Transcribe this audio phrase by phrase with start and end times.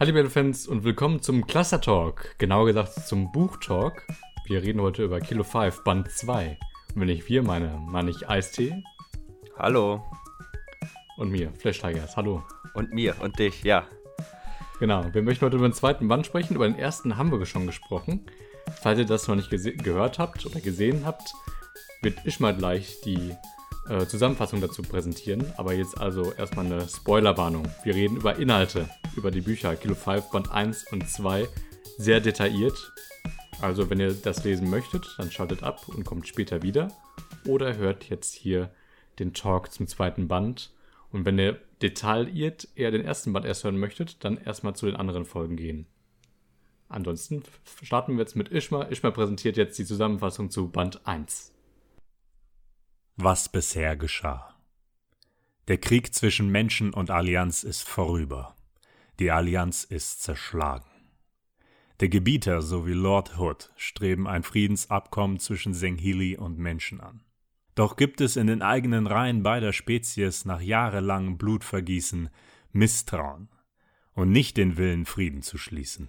[0.00, 4.06] Hallo Battle-Fans und willkommen zum Cluster Talk, genauer gesagt zum Buch Talk.
[4.46, 6.56] Wir reden heute über Kilo 5, Band 2.
[6.94, 8.84] Und wenn ich wir meine, meine ich Eistee.
[9.56, 10.04] Hallo.
[11.16, 12.44] Und mir, Flash Tigers, hallo.
[12.74, 13.88] Und mir und dich, ja.
[14.78, 16.54] Genau, wir möchten heute über den zweiten Band sprechen.
[16.54, 18.24] Über den ersten haben wir schon gesprochen.
[18.80, 21.32] Falls ihr das noch nicht gehört habt oder gesehen habt,
[22.02, 23.34] wird ich mal gleich die
[23.88, 25.52] äh, Zusammenfassung dazu präsentieren.
[25.56, 27.66] Aber jetzt also erstmal eine Spoilerwarnung.
[27.84, 31.48] Wir reden über Inhalte, über die Bücher Kilo 5, Band 1 und 2
[31.96, 32.92] sehr detailliert.
[33.60, 36.88] Also wenn ihr das lesen möchtet, dann schaltet ab und kommt später wieder.
[37.46, 38.70] Oder hört jetzt hier
[39.18, 40.72] den Talk zum zweiten Band.
[41.10, 44.96] Und wenn ihr detailliert eher den ersten Band erst hören möchtet, dann erstmal zu den
[44.96, 45.86] anderen Folgen gehen.
[46.88, 47.42] Ansonsten
[47.82, 48.84] starten wir jetzt mit Ishma.
[48.84, 51.52] Ishma präsentiert jetzt die Zusammenfassung zu Band 1
[53.20, 54.54] was bisher geschah.
[55.66, 58.54] Der Krieg zwischen Menschen und Allianz ist vorüber.
[59.18, 60.88] Die Allianz ist zerschlagen.
[61.98, 67.24] Der Gebieter sowie Lord Hood streben ein Friedensabkommen zwischen Senghili und Menschen an.
[67.74, 72.30] Doch gibt es in den eigenen Reihen beider Spezies nach jahrelangem Blutvergießen
[72.70, 73.48] Misstrauen
[74.14, 76.08] und nicht den Willen, Frieden zu schließen.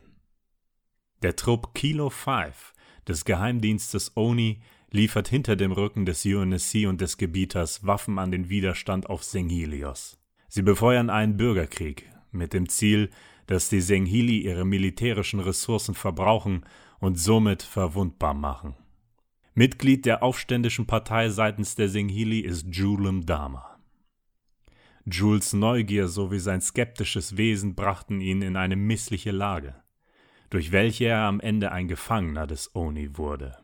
[1.24, 2.74] Der Trupp Kilo 5
[3.08, 8.50] des Geheimdienstes Oni liefert hinter dem Rücken des UNSC und des Gebieters Waffen an den
[8.50, 10.20] Widerstand auf Senghilios.
[10.48, 13.10] Sie befeuern einen Bürgerkrieg mit dem Ziel,
[13.46, 16.66] dass die Senghili ihre militärischen Ressourcen verbrauchen
[17.00, 18.76] und somit verwundbar machen.
[19.54, 23.78] Mitglied der aufständischen Partei seitens der Senghili ist Julem Dama.
[25.06, 29.76] Jules Neugier sowie sein skeptisches Wesen brachten ihn in eine missliche Lage,
[30.50, 33.58] durch welche er am Ende ein Gefangener des Oni wurde.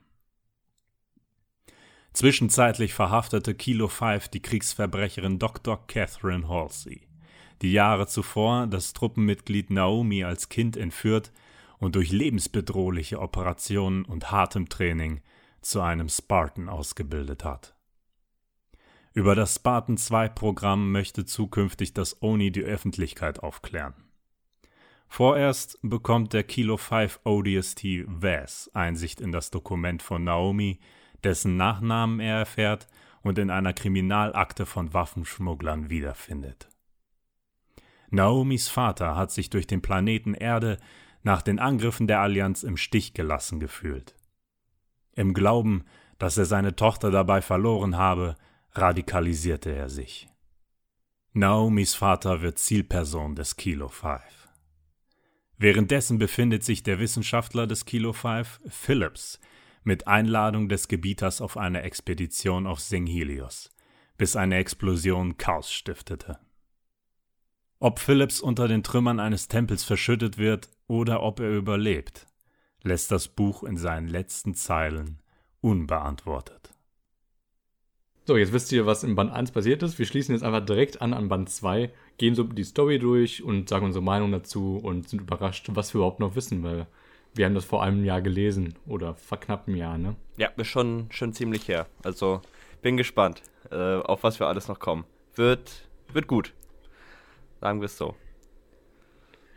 [2.16, 5.86] Zwischenzeitlich verhaftete Kilo 5 die Kriegsverbrecherin Dr.
[5.86, 7.02] Catherine Halsey,
[7.62, 11.34] die Jahre zuvor das Truppenmitglied Naomi als Kind entführt
[11.78, 15.20] und durch lebensbedrohliche Operationen und hartem Training
[15.60, 17.76] zu einem Spartan ausgebildet hat.
[19.12, 23.94] Über das Spartan 2 Programm möchte zukünftig das ONI die Öffentlichkeit aufklären.
[25.10, 30.80] Vorerst bekommt der Kilo 5 ODST Vaz Einsicht in das Dokument von Naomi,
[31.26, 32.88] dessen Nachnamen er erfährt
[33.22, 36.70] und in einer Kriminalakte von Waffenschmugglern wiederfindet.
[38.12, 40.78] Naomis Vater hat sich durch den Planeten Erde
[41.24, 44.16] nach den Angriffen der Allianz im Stich gelassen gefühlt.
[45.14, 45.86] Im Glauben,
[46.20, 48.36] dass er seine Tochter dabei verloren habe,
[48.74, 50.30] radikalisierte er sich.
[51.34, 54.22] Naomis Vater wird Zielperson des Kilo 5.
[55.58, 59.40] Währenddessen befindet sich der Wissenschaftler des Kilo 5, Phillips,
[59.86, 63.72] mit Einladung des Gebieters auf eine Expedition auf Senghelios,
[64.18, 66.40] bis eine Explosion Chaos stiftete.
[67.80, 72.26] Ob Phillips unter den Trümmern eines Tempels verschüttet wird oder ob er überlebt,
[72.82, 75.20] lässt das Buch in seinen letzten Zeilen
[75.62, 76.74] unbeantwortet.
[78.28, 80.00] So, jetzt wisst ihr, was in Band 1 passiert ist.
[80.00, 83.70] Wir schließen jetzt einfach direkt an an Band 2, gehen so die Story durch und
[83.70, 86.88] sagen unsere Meinung dazu und sind überrascht, was wir überhaupt noch wissen, weil
[87.36, 90.16] wir haben das vor einem Jahr gelesen oder vor knapp einem Jahr, ne?
[90.38, 91.86] Ja, ist schon, schon ziemlich her.
[92.04, 92.42] Also
[92.82, 93.42] bin gespannt,
[93.72, 95.04] äh, auf was wir alles noch kommen.
[95.36, 96.54] Wird, wird gut.
[97.60, 98.16] Sagen wir es so.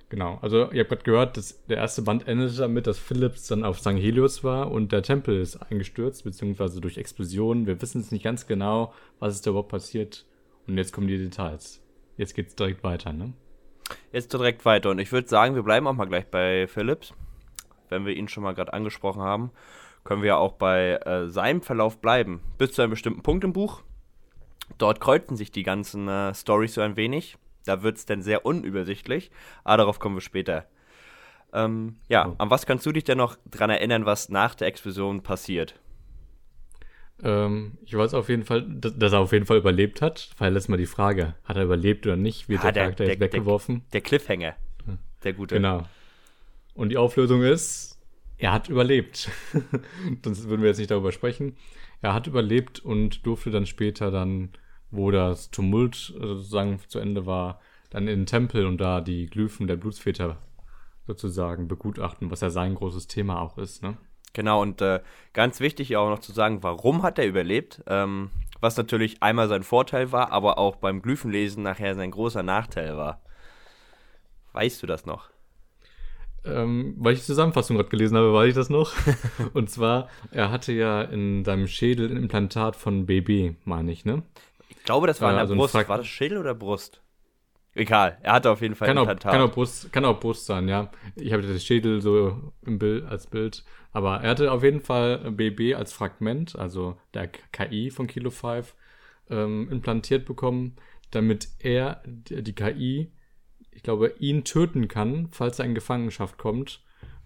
[0.08, 3.62] Genau, also ihr habt gerade gehört, dass der erste Band endete damit, dass Philips dann
[3.62, 3.90] auf St.
[3.90, 7.66] Helios war und der Tempel ist eingestürzt, beziehungsweise durch Explosionen.
[7.66, 10.24] Wir wissen es nicht ganz genau, was ist da überhaupt passiert.
[10.66, 11.82] Und jetzt kommen die Details.
[12.16, 13.34] Jetzt geht's direkt weiter, ne?
[14.12, 14.90] Jetzt direkt weiter.
[14.90, 17.14] Und ich würde sagen, wir bleiben auch mal gleich bei Philips
[17.90, 19.50] wenn wir ihn schon mal gerade angesprochen haben,
[20.04, 23.82] können wir auch bei äh, seinem Verlauf bleiben, bis zu einem bestimmten Punkt im Buch.
[24.78, 27.36] Dort kreuzen sich die ganzen äh, Stories so ein wenig.
[27.64, 29.30] Da wird es dann sehr unübersichtlich,
[29.64, 30.66] aber darauf kommen wir später.
[31.52, 35.22] Ähm, ja, an was kannst du dich denn noch dran erinnern, was nach der Explosion
[35.22, 35.78] passiert?
[37.22, 40.30] Ähm, ich weiß auf jeden Fall, dass, dass, er auf jeden Fall überlebt hat.
[40.38, 42.48] Weil letztes Mal die Frage, hat er überlebt oder nicht?
[42.48, 43.76] Wird ah, der, der Charakter jetzt weggeworfen?
[43.76, 44.54] Der, der Cliffhanger,
[45.24, 45.56] der gute.
[45.56, 45.84] Genau.
[46.78, 47.98] Und die Auflösung ist,
[48.36, 49.30] er hat überlebt.
[50.24, 51.56] Sonst würden wir jetzt nicht darüber sprechen.
[52.02, 54.50] Er hat überlebt und durfte dann später dann,
[54.92, 57.60] wo das Tumult äh, sozusagen zu Ende war,
[57.90, 60.38] dann in den Tempel und da die Glyphen der Blutsväter
[61.04, 63.96] sozusagen begutachten, was ja sein großes Thema auch ist, ne?
[64.34, 65.00] Genau, und äh,
[65.32, 67.82] ganz wichtig auch noch zu sagen, warum hat er überlebt?
[67.88, 72.96] Ähm, was natürlich einmal sein Vorteil war, aber auch beim Glyphenlesen nachher sein großer Nachteil
[72.96, 73.20] war.
[74.52, 75.30] Weißt du das noch?
[76.48, 78.92] Ähm, weil ich die Zusammenfassung gerade gelesen habe, weiß ich das noch.
[79.54, 84.22] und zwar, er hatte ja in seinem Schädel ein Implantat von BB, meine ich, ne?
[84.68, 85.74] Ich glaube, das war äh, in der also Brust.
[85.74, 87.02] War das Schädel oder Brust?
[87.74, 89.32] Egal, er hatte auf jeden Fall Kann auch, Implantat.
[89.32, 90.90] kann, auch Brust, kann auch Brust sein, ja.
[91.14, 93.64] Ich habe das Schädel so im Bild, als Bild.
[93.92, 98.74] Aber er hatte auf jeden Fall BB als Fragment, also der KI von Kilo 5,
[99.30, 100.76] ähm, implantiert bekommen,
[101.10, 103.12] damit er, die KI,
[103.70, 106.80] ich glaube, ihn töten kann, falls er in Gefangenschaft kommt.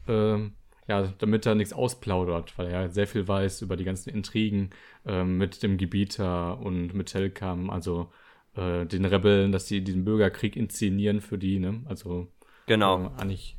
[0.09, 0.53] Ähm,
[0.89, 4.71] ja, damit er nichts ausplaudert, weil er sehr viel weiß über die ganzen Intrigen
[5.07, 8.11] ähm, mit dem Gebieter und mit Telkam, also
[8.57, 11.83] äh, den Rebellen, dass sie diesen Bürgerkrieg inszenieren für die, ne?
[11.87, 12.29] Also
[12.67, 13.07] genau.
[13.07, 13.57] äh, eigentlich.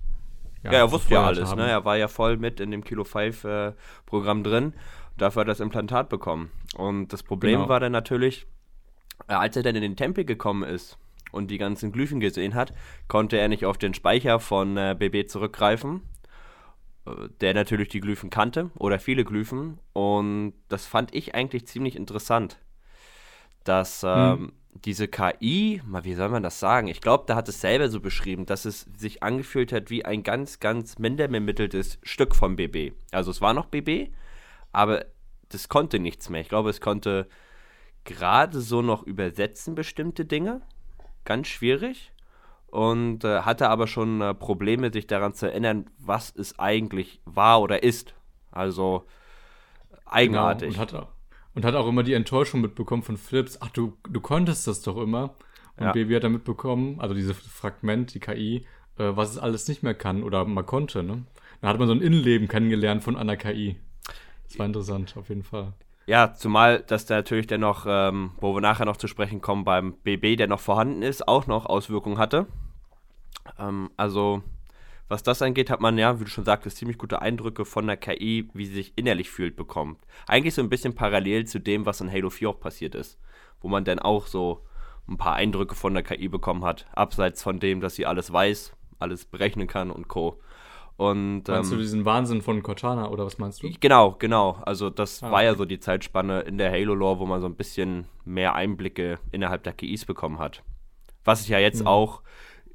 [0.63, 1.59] Ja, er wusste ja alles, haben.
[1.59, 1.69] ne?
[1.69, 3.73] Er war ja voll mit in dem Kilo 5 äh,
[4.05, 4.73] Programm drin.
[5.17, 6.51] Dafür hat er das Implantat bekommen.
[6.75, 7.69] Und das Problem Genau.
[7.69, 8.47] war dann natürlich,
[9.27, 10.97] äh, als er dann in den Tempel gekommen ist
[11.33, 12.73] und die ganzen Glyphen gesehen hat,
[13.07, 16.01] konnte er nicht auf den Speicher von äh, BB zurückgreifen,
[17.05, 19.79] äh, der natürlich die Glyphen kannte oder viele Glyphen.
[19.93, 22.59] Und das fand ich eigentlich ziemlich interessant,
[23.63, 26.87] dass ähm, diese KI, mal wie soll man das sagen?
[26.87, 30.23] Ich glaube, da hat es selber so beschrieben, dass es sich angefühlt hat wie ein
[30.23, 32.93] ganz, ganz minder bemitteltes Stück vom BB.
[33.11, 34.11] Also es war noch BB,
[34.71, 35.05] aber
[35.49, 36.41] das konnte nichts mehr.
[36.41, 37.27] Ich glaube, es konnte
[38.03, 40.61] gerade so noch übersetzen bestimmte Dinge.
[41.25, 42.11] Ganz schwierig.
[42.67, 47.61] Und äh, hatte aber schon äh, Probleme, sich daran zu erinnern, was es eigentlich war
[47.61, 48.15] oder ist.
[48.51, 49.05] Also
[50.05, 50.69] eigenartig.
[50.73, 51.07] Genau, und, hat, auch-
[51.53, 54.97] und hat auch immer die Enttäuschung mitbekommen von Philips, ach, du, du konntest das doch
[54.97, 55.35] immer.
[55.77, 55.91] Und Ja.
[55.91, 58.65] Baby hat dann mitbekommen, also dieses Fragment, die KI,
[58.97, 61.23] äh, was es alles nicht mehr kann oder mal konnte, ne?
[61.61, 63.77] Dann hat man so ein Innenleben kennengelernt von einer KI.
[64.47, 65.73] Das war interessant, auf jeden Fall.
[66.05, 69.63] Ja, zumal, dass da natürlich der noch, ähm, wo wir nachher noch zu sprechen kommen,
[69.63, 72.47] beim BB, der noch vorhanden ist, auch noch Auswirkungen hatte.
[73.57, 74.43] Ähm, also,
[75.07, 77.97] was das angeht, hat man ja, wie du schon sagtest, ziemlich gute Eindrücke von der
[77.97, 79.97] KI, wie sie sich innerlich fühlt, bekommen.
[80.27, 83.17] Eigentlich so ein bisschen parallel zu dem, was in Halo 4 auch passiert ist.
[83.61, 84.65] Wo man dann auch so
[85.07, 86.85] ein paar Eindrücke von der KI bekommen hat.
[86.93, 90.41] Abseits von dem, dass sie alles weiß, alles berechnen kann und Co.
[90.95, 93.69] Und, Meinst ähm, du diesen Wahnsinn von Cortana oder was meinst du?
[93.79, 94.51] Genau, genau.
[94.63, 95.57] Also das Ah, war ja okay.
[95.57, 99.73] so die Zeitspanne in der Halo-Lore, wo man so ein bisschen mehr Einblicke innerhalb der
[99.73, 100.61] KIs bekommen hat.
[101.25, 101.87] Was sich ja jetzt Mhm.
[101.87, 102.21] auch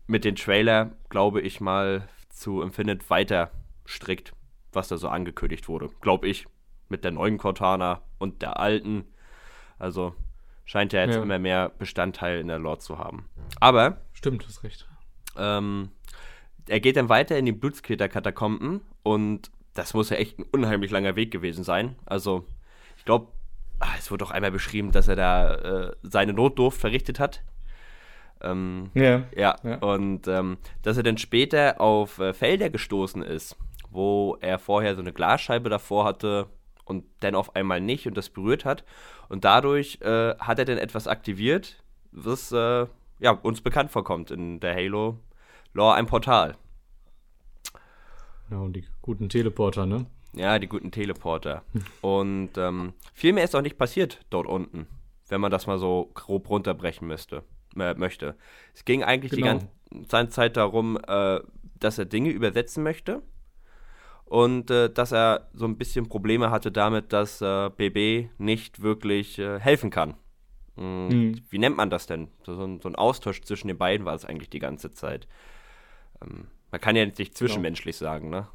[0.07, 3.51] mit den Trailer, glaube ich mal, zu Infinite weiter
[3.85, 4.33] strickt,
[4.73, 5.89] was da so angekündigt wurde.
[6.01, 6.47] Glaube ich.
[6.89, 9.05] Mit der neuen Cortana und der alten.
[9.79, 10.15] Also
[10.65, 11.23] scheint ja jetzt Ja.
[11.23, 13.29] immer mehr Bestandteil in der Lore zu haben.
[13.61, 14.89] Aber Stimmt, du hast recht.
[15.37, 15.91] ähm,
[16.69, 21.17] er geht dann weiter in die Blutsketer-Katakomben und das muss ja echt ein unheimlich langer
[21.17, 21.97] Weg gewesen sein.
[22.07, 22.45] Also,
[22.97, 23.29] ich glaube,
[23.99, 27.43] es wurde auch einmal beschrieben, dass er da äh, seine Notdurft verrichtet hat.
[28.41, 29.25] Ähm, Ja.
[29.37, 29.77] ja, Ja.
[29.79, 33.57] und ähm, dass er dann später auf äh, Felder gestoßen ist,
[33.91, 36.47] wo er vorher so eine Glasscheibe davor hatte
[36.85, 38.85] und dann auf einmal nicht und das berührt hat.
[39.29, 41.83] Und dadurch äh, hat er dann etwas aktiviert,
[42.13, 42.87] was äh,
[43.21, 45.19] ja, uns bekannt vorkommt in der Halo
[45.79, 46.57] Lore, ein Portal.
[48.49, 50.07] Genau, die guten Teleporter, ne?
[50.33, 51.63] Ja, die guten Teleporter.
[52.01, 54.89] Und ähm, viel mehr ist auch nicht passiert dort unten,
[55.29, 57.45] wenn man das mal so grob runterbrechen müsste,
[57.79, 58.35] äh, möchte.
[58.75, 59.61] Es ging eigentlich Genau.
[59.93, 61.39] die ganze Zeit darum, äh,
[61.79, 63.23] dass er Dinge übersetzen möchte
[64.25, 69.39] und äh, dass er so ein bisschen Probleme hatte damit, dass äh, BB nicht wirklich
[69.39, 70.15] äh, helfen kann.
[70.75, 71.41] Mhm.
[71.51, 72.33] Wie nennt man das denn?
[72.43, 75.29] So, so ein Austausch zwischen den beiden war es eigentlich die ganze Zeit.
[76.23, 78.49] Ähm, man kann ja nicht zwischenmenschlich sagen, ne?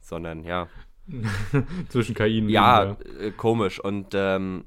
[0.00, 0.68] Sondern ja.
[1.88, 3.78] Zwischen KI und Ja, äh, komisch.
[3.78, 4.64] Und ähm,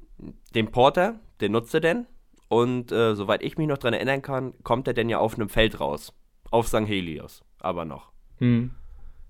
[0.55, 2.07] den Porter, den nutzt er denn.
[2.47, 5.49] Und äh, soweit ich mich noch dran erinnern kann, kommt er denn ja auf einem
[5.49, 6.13] Feld raus.
[6.51, 6.87] Auf St.
[6.87, 7.43] Helios.
[7.59, 8.11] Aber noch.
[8.37, 8.71] Hm.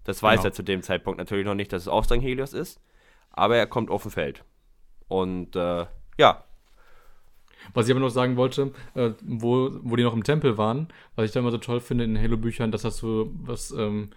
[0.03, 0.49] Das weiß Genau.
[0.49, 2.21] er zu dem Zeitpunkt natürlich noch nicht, dass es auf St.
[2.21, 2.79] Helios ist.
[3.31, 4.43] Aber er kommt auf ein Feld.
[5.07, 5.85] Und äh,
[6.17, 6.43] ja,
[7.73, 11.25] Was ich aber noch sagen wollte, äh, wo, wo die noch im Tempel waren, was
[11.25, 14.09] ich da immer so toll finde in Halo-Büchern, dass das so was, ähm,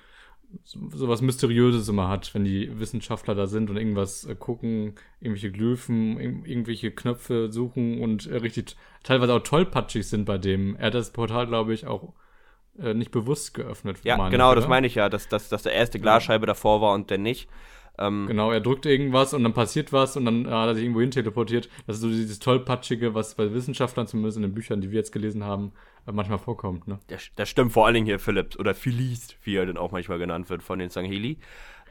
[0.64, 5.50] so, was Mysteriöses immer hat, wenn die Wissenschaftler da sind und irgendwas äh, gucken, irgendwelche
[5.50, 10.76] Glyphen, irg irgendwelche Knöpfe suchen und äh, richtig teilweise auch tollpatschig sind bei dem.
[10.76, 12.12] Er hat das Portal, glaube ich, auch
[12.78, 13.98] äh, nicht bewusst geöffnet.
[14.02, 16.94] ja genau, ich, das meine ich ja, dass, dass, dass der erste Glasscheibe davor war
[16.94, 17.48] und der nicht.
[17.98, 20.84] Ähm, Genau, er drückt irgendwas und dann passiert was und dann äh, hat er sich
[20.84, 21.68] irgendwo hin teleportiert.
[21.86, 25.12] Das ist so dieses tollpatschige, was bei Wissenschaftlern, zumindest in den Büchern, die wir jetzt
[25.12, 25.72] gelesen haben,
[26.06, 26.88] äh, manchmal vorkommt.
[26.88, 26.98] Ne?
[27.08, 30.18] Das, das stimmt vor allen Dingen hier Philips oder Philist, wie er dann auch manchmal
[30.18, 31.38] genannt wird von den Sangheli.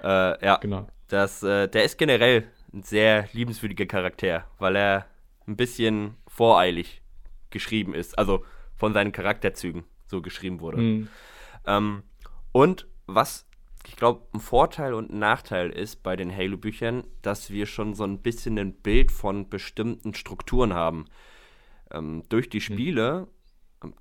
[0.04, 0.88] Äh, ja, Genau.
[1.10, 5.06] das, äh, der ist generell ein sehr liebenswürdiger Charakter, weil er
[5.48, 7.02] ein bisschen voreilig
[7.52, 8.44] geschrieben ist, also
[8.76, 10.78] von seinen Charakterzügen so geschrieben wurde.
[10.78, 11.08] Mhm.
[11.68, 12.04] Ähm,
[12.54, 13.46] und was
[13.88, 18.04] ich glaube, ein Vorteil und ein Nachteil ist bei den Halo-Büchern, dass wir schon so
[18.04, 21.06] ein bisschen ein Bild von bestimmten Strukturen haben.
[21.92, 23.28] Ähm, durch die Spiele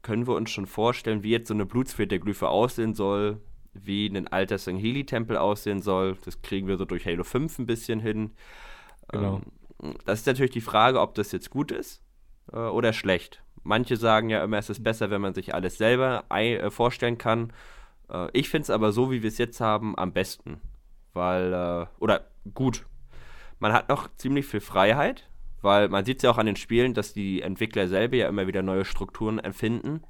[0.03, 3.41] können wir uns schon vorstellen, wie jetzt so eine Blutsphäre-Glyphe aussehen soll,
[3.73, 6.17] wie ein alter Sangheli-Tempel aussehen soll.
[6.25, 8.33] Das kriegen wir so durch Halo 5 ein bisschen hin.
[9.09, 9.41] Genau.
[9.83, 12.03] Ähm, das ist natürlich die Frage, ob das jetzt gut ist
[12.53, 13.43] äh, oder schlecht.
[13.63, 17.53] Manche sagen ja immer, es ist besser, wenn man sich alles selber äh, vorstellen kann.
[18.11, 20.61] Äh, ich finde es aber so, wie wir es jetzt haben, am besten.
[21.13, 22.87] Weil, äh, oder gut,
[23.59, 25.29] man hat noch ziemlich viel Freiheit,
[25.63, 28.47] weil man sieht es ja auch an den Spielen, dass die Entwickler selber ja immer
[28.47, 30.03] wieder neue Strukturen erfinden.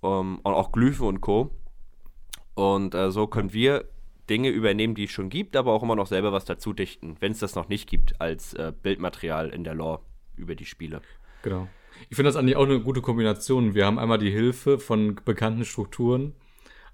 [0.00, 1.50] Um, und auch Glyphen und Co.
[2.54, 3.84] Und äh, so können wir
[4.28, 7.32] Dinge übernehmen, die es schon gibt, aber auch immer noch selber was dazu dichten, wenn
[7.32, 10.00] es das noch nicht gibt als äh, Bildmaterial in der Lore
[10.36, 11.02] über die Spiele.
[11.42, 11.68] Genau.
[12.08, 13.74] Ich finde das eigentlich auch eine gute Kombination.
[13.74, 16.34] Wir haben einmal die Hilfe von bekannten Strukturen,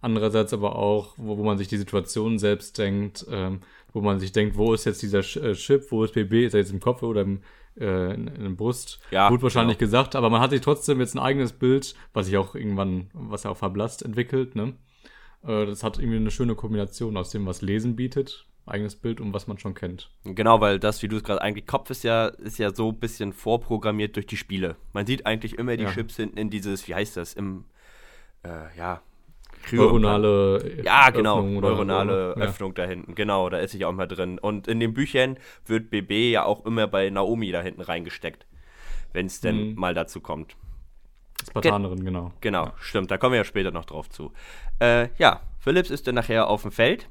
[0.00, 3.60] andererseits aber auch, wo, wo man sich die Situation selbst denkt, ähm,
[3.92, 6.60] wo man sich denkt, wo ist jetzt dieser äh, Chip, wo ist BB, ist er
[6.60, 7.40] jetzt im Kopf oder im,
[7.78, 9.00] äh, in, in der Brust?
[9.10, 9.86] Ja, Gut wahrscheinlich genau.
[9.86, 13.44] gesagt, aber man hat sich trotzdem jetzt ein eigenes Bild, was sich auch irgendwann, was
[13.44, 14.74] ja auch verblasst, entwickelt, ne?
[15.44, 19.32] Äh, das hat irgendwie eine schöne Kombination aus dem, was Lesen bietet, eigenes Bild und
[19.32, 20.10] was man schon kennt.
[20.24, 22.98] Genau, weil das, wie du es gerade eigentlich, Kopf ist ja, ist ja so ein
[22.98, 24.76] bisschen vorprogrammiert durch die Spiele.
[24.92, 25.92] Man sieht eigentlich immer die Ja.
[25.92, 27.64] Chips hinten in dieses, wie heißt das, im,
[28.44, 29.00] äh, ja,
[29.72, 32.42] Neuronale Ja, genau, Öffnung oder- neuronale ja.
[32.44, 33.14] Öffnung da hinten.
[33.14, 34.38] Genau, da ist ich auch mal drin.
[34.38, 38.46] Und in den Büchern wird BB ja auch immer bei Naomi da hinten reingesteckt.
[39.12, 39.74] Wenn es denn Mhm.
[39.76, 40.56] mal dazu kommt.
[41.48, 42.32] Spartanerin, genau.
[42.40, 44.32] Genau, stimmt, da kommen wir ja später noch drauf zu.
[44.80, 47.08] Äh, ja, Philips ist dann nachher auf dem Feld.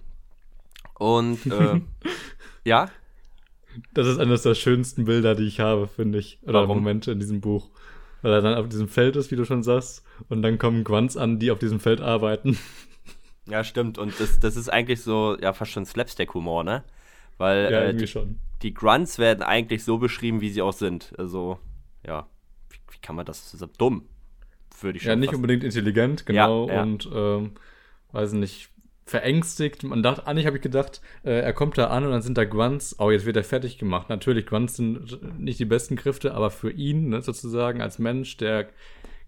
[0.99, 1.81] Und äh,
[2.65, 2.89] ja,
[3.93, 6.39] Das ist eines der schönsten Bilder, die ich habe, finde ich.
[6.43, 6.77] Oder Warum?
[6.79, 7.69] Momente in diesem Buch.
[8.21, 10.03] Weil er dann auf diesem Feld ist, wie du schon sagst.
[10.29, 12.57] Und dann kommen Grunts an, die auf diesem Feld arbeiten.
[13.47, 13.97] ja, stimmt.
[13.97, 16.83] Und das, das ist eigentlich so, ja, fast schon Slapstick-Humor, ne?
[17.37, 18.39] Weil Ja, äh, irgendwie die, schon.
[18.63, 21.13] die Grunts werden eigentlich so beschrieben, wie sie auch sind.
[21.17, 21.59] Also,
[22.05, 22.27] ja,
[22.69, 23.51] wie, wie kann man das?
[23.51, 24.07] Das ist dumm.
[24.81, 26.67] Würde ich schon Ja, nicht fast- unbedingt intelligent, genau.
[26.67, 26.81] Ja, ja.
[26.83, 27.51] Und, ähm,
[28.11, 28.69] weiß nicht,
[29.09, 29.83] verängstigt.
[29.83, 32.45] Man dachte, eigentlich habe ich gedacht, äh, er kommt da an und dann sind da
[32.45, 32.95] Grunts.
[32.99, 34.09] Oh, jetzt wird er fertig gemacht.
[34.09, 38.69] Natürlich, Grunts sind nicht die besten Kräfte, aber für ihn, ne, sozusagen, als Mensch, der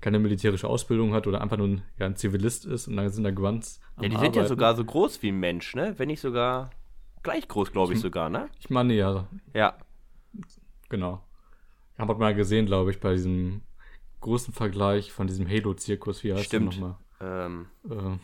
[0.01, 3.23] keine militärische Ausbildung hat oder einfach nur ein, ja, ein Zivilist ist und dann sind
[3.23, 3.81] da Grunts.
[4.01, 4.47] Ja, die sind ja Arbeiten.
[4.47, 5.95] sogar so groß wie ein Mensch, ne?
[5.97, 6.69] Wenn nicht sogar
[7.23, 8.49] gleich groß, glaube ich sogar, ne?
[8.59, 9.77] Ich meine, ja, Ja.
[10.89, 11.21] Genau.
[11.93, 13.61] Ich habe mal gesehen, glaube ich, bei diesem
[14.21, 16.23] großen Vergleich von diesem Halo-Zirkus.
[16.23, 16.73] Wie heißt Stimmt.
[16.73, 16.97] der nochmal?
[17.21, 18.17] Ähm, Äh,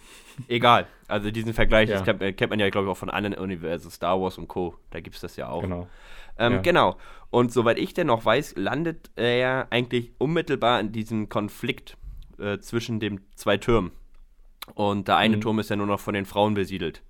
[0.56, 0.88] egal.
[1.08, 1.96] Also diesen Vergleich Ja.
[2.02, 4.75] das kennt, kennt man ja, glaube ich, auch von anderen Universen, Star Wars und Co.
[4.92, 5.62] Da gibt es das ja auch.
[5.62, 5.88] genau.
[6.38, 6.60] Ähm, Ja.
[6.62, 6.98] Genau.
[7.30, 11.98] Und soweit ich denn noch weiß, landet er ja eigentlich unmittelbar in diesem Konflikt
[12.40, 13.92] äh, zwischen den zwei Türmen.
[14.74, 15.42] Und der eine Mhm.
[15.42, 17.02] Turm ist ja nur noch von den Frauen besiedelt.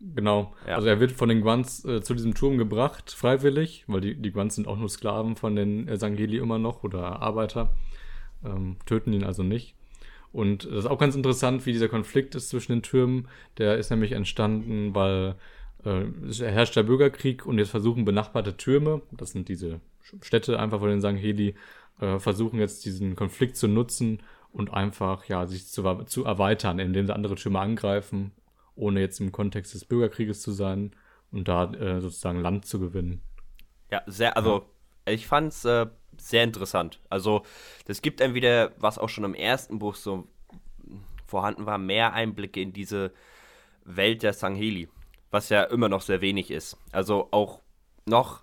[0.00, 0.54] Genau.
[0.66, 0.76] Ja.
[0.76, 4.32] Also er wird von den Grunts äh, zu diesem Turm gebracht, freiwillig, weil die, die
[4.32, 7.74] Grunts sind auch nur Sklaven von den äh, Sangeli immer noch oder Arbeiter.
[8.44, 9.74] Ähm, töten ihn also nicht.
[10.32, 13.28] Und das ist auch ganz interessant, wie dieser Konflikt ist zwischen den Türmen.
[13.56, 15.36] Der ist nämlich entstanden, weil
[15.84, 19.80] äh, es herrscht der Bürgerkrieg und jetzt versuchen benachbarte Türme, das sind diese
[20.22, 21.54] Städte einfach von den Sangheli,
[22.00, 27.06] äh, versuchen jetzt diesen Konflikt zu nutzen und einfach ja sich zu, zu erweitern, indem
[27.06, 28.32] sie andere Türme angreifen,
[28.74, 30.92] ohne jetzt im Kontext des Bürgerkrieges zu sein
[31.30, 33.22] und da äh, sozusagen Land zu gewinnen.
[33.90, 34.66] Ja, sehr, also
[35.06, 35.86] ich fand's äh,
[36.20, 37.00] sehr interessant.
[37.08, 37.42] Also,
[37.86, 40.26] das gibt einem wieder, was auch schon im ersten Buch so
[41.26, 43.12] vorhanden war, mehr Einblicke in diese
[43.84, 44.88] Welt der Sangheli,
[45.30, 46.76] was ja immer noch sehr wenig ist.
[46.92, 47.60] Also auch
[48.06, 48.42] noch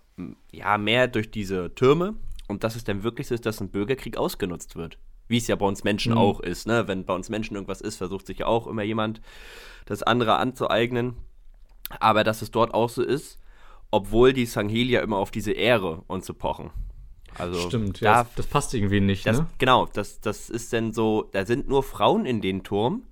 [0.51, 2.15] ja mehr durch diese Türme
[2.48, 4.98] und dass es dann wirklich so ist, dass ein Bürgerkrieg ausgenutzt wird.
[5.27, 6.20] Wie es ja bei uns Menschen Mhm.
[6.20, 6.88] auch ist, ne?
[6.88, 9.22] Wenn bei uns Menschen irgendwas ist, versucht sich ja auch immer jemand
[9.86, 11.15] das andere anzueignen.
[12.00, 13.39] Aber dass es dort auch so ist,
[13.91, 16.70] obwohl die Sangheli ja immer auf diese Ehre und so pochen.
[17.37, 19.47] Also Stimmt, ja, da, das, das passt irgendwie nicht, das, ne?
[19.57, 23.03] genau, das, das ist dann so, da sind nur Frauen in den Turm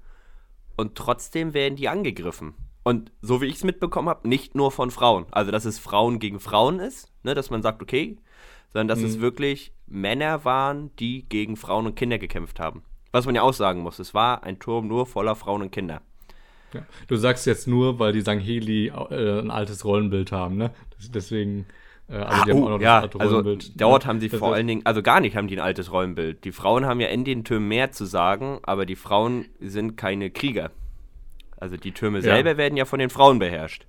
[0.77, 2.53] und trotzdem werden die angegriffen.
[2.83, 5.25] Und so wie ich es mitbekommen habe, nicht nur von Frauen.
[5.31, 8.17] Also, dass es Frauen gegen Frauen ist, ne, dass man sagt, okay,
[8.73, 9.21] sondern dass es Mhm.
[9.21, 12.83] wirklich Männer waren, die gegen Frauen und Kinder gekämpft haben.
[13.11, 16.01] Was man ja auch sagen muss, es war ein Turm nur voller Frauen und Kinder.
[16.73, 16.81] Ja.
[17.07, 20.71] Du sagst jetzt nur, weil die Sangheli äh, ein altes Rollenbild haben, ne?
[21.13, 21.67] Deswegen,
[22.13, 23.41] äh, also die haben auch noch Ah, oh, ja, also
[23.75, 24.07] dort ne?
[24.09, 26.43] haben sie Das vor allen Dingen, also gar nicht haben die ein altes Rollenbild.
[26.45, 30.29] Die Frauen haben ja in den Türmen mehr zu sagen, aber die Frauen sind keine
[30.29, 30.71] Krieger.
[31.57, 32.23] Also die Türme Ja.
[32.23, 33.85] selber werden ja von den Frauen beherrscht.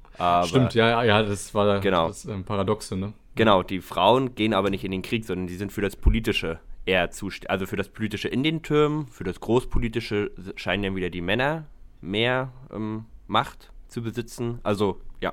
[0.47, 2.07] Stimmt, ja, ja, ja, das war Genau.
[2.09, 3.13] das ähm, Paradoxe, ne?
[3.35, 6.61] Genau, die Frauen gehen aber nicht in den Krieg, sondern die sind für das Politische
[6.87, 7.51] eher zuständig.
[7.51, 11.65] Also für das Politische in den Türmen, für das Großpolitische scheinen dann wieder die Männer
[12.01, 14.61] mehr ähm, Macht zu besitzen.
[14.63, 15.33] Also ja,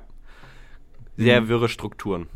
[1.18, 1.48] sehr Mhm.
[1.50, 2.28] wirre Strukturen.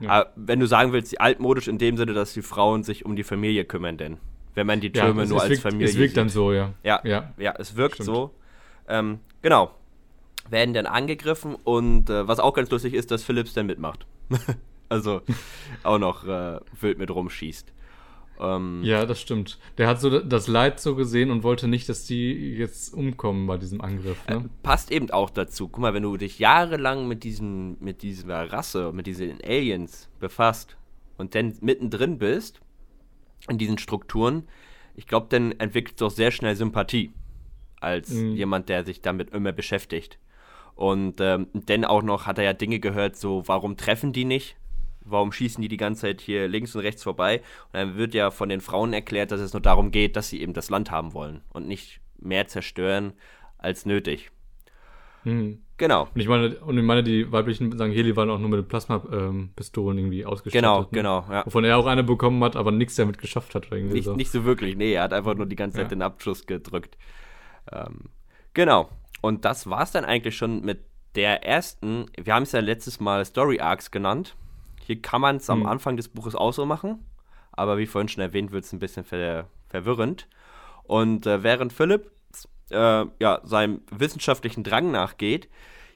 [0.00, 0.10] Ja.
[0.10, 3.22] Aber wenn du sagen willst, altmodisch in dem Sinne, dass die Frauen sich um die
[3.24, 4.16] Familie kümmern, denn
[4.54, 6.16] wenn man die Türme es, nur als wirkt, Familie Es wirkt sieht.
[6.16, 6.72] dann so, ja.
[6.82, 7.54] Ja, ja, Ja.
[7.58, 8.06] es wirkt Stimmt.
[8.06, 8.34] so.
[8.88, 9.70] Ähm, genau.
[10.48, 14.06] Werden dann angegriffen und äh, was auch ganz lustig ist, dass Philips dann mitmacht.
[14.88, 15.20] also
[15.84, 17.72] auch noch äh, wild mit rumschießt.
[18.40, 19.58] Ähm, Ja, das stimmt.
[19.78, 23.58] Der hat so das Leid so gesehen und wollte nicht, dass die jetzt umkommen bei
[23.58, 24.26] diesem Angriff.
[24.28, 24.48] Ne?
[24.62, 25.68] passt eben auch dazu.
[25.68, 30.76] Guck mal, wenn du dich jahrelang mit diesem, mit dieser Rasse, mit diesen Aliens befasst
[31.18, 32.60] und dann mittendrin bist
[33.48, 34.44] in diesen Strukturen,
[34.96, 37.12] ich glaube, dann entwickelst du auch sehr schnell Sympathie
[37.80, 38.32] als Mhm.
[38.34, 40.18] jemand, der sich damit immer beschäftigt.
[40.74, 44.56] Und ähm, dann auch noch hat er ja Dinge gehört, so warum treffen die nicht?
[45.10, 47.38] Warum schießen die die ganze Zeit hier links und rechts vorbei?
[47.72, 50.40] Und dann wird ja von den Frauen erklärt, dass es nur darum geht, dass sie
[50.40, 53.12] eben das Land haben wollen und nicht mehr zerstören
[53.58, 54.30] als nötig.
[55.24, 55.62] Mhm.
[55.76, 59.96] Genau, Und ich meine, und ich meine, die weiblichen Sangeli waren auch nur mit Plasma-Pistolen
[59.96, 60.60] irgendwie ausgestattet.
[60.62, 60.88] genau, ne?
[60.92, 61.24] genau.
[61.30, 61.46] Ja.
[61.46, 63.68] Wovon er auch eine bekommen hat, aber nichts damit geschafft hat.
[63.72, 64.14] Irgendwie Nicht, so.
[64.14, 65.88] nicht so wirklich, nee, er hat einfach nur die ganze Zeit Ja.
[65.88, 66.98] den Abschuss gedrückt.
[67.72, 68.10] Ähm,
[68.52, 68.90] genau,
[69.22, 70.80] und das war's dann eigentlich schon mit
[71.14, 74.36] der ersten, wir haben es ja letztes Mal Story Arcs genannt.
[74.90, 75.66] Hier kann man es am Mhm.
[75.66, 77.06] Anfang des Buches auch so machen,
[77.52, 80.26] aber wie vorhin schon erwähnt, wird es ein bisschen ver verwirrend.
[80.82, 82.10] Und äh, während Philipp
[82.72, 85.48] äh, ja, seinem wissenschaftlichen Drang nachgeht,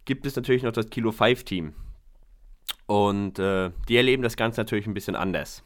[0.04, 1.74] gibt es natürlich noch das Kilo 5 Team.
[2.86, 5.64] Und äh, die erleben das Ganze natürlich ein bisschen anders.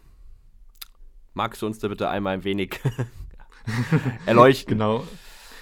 [1.34, 2.80] Magst du uns da bitte einmal ein wenig
[4.24, 4.70] erleuchten?
[4.78, 5.06] Genau,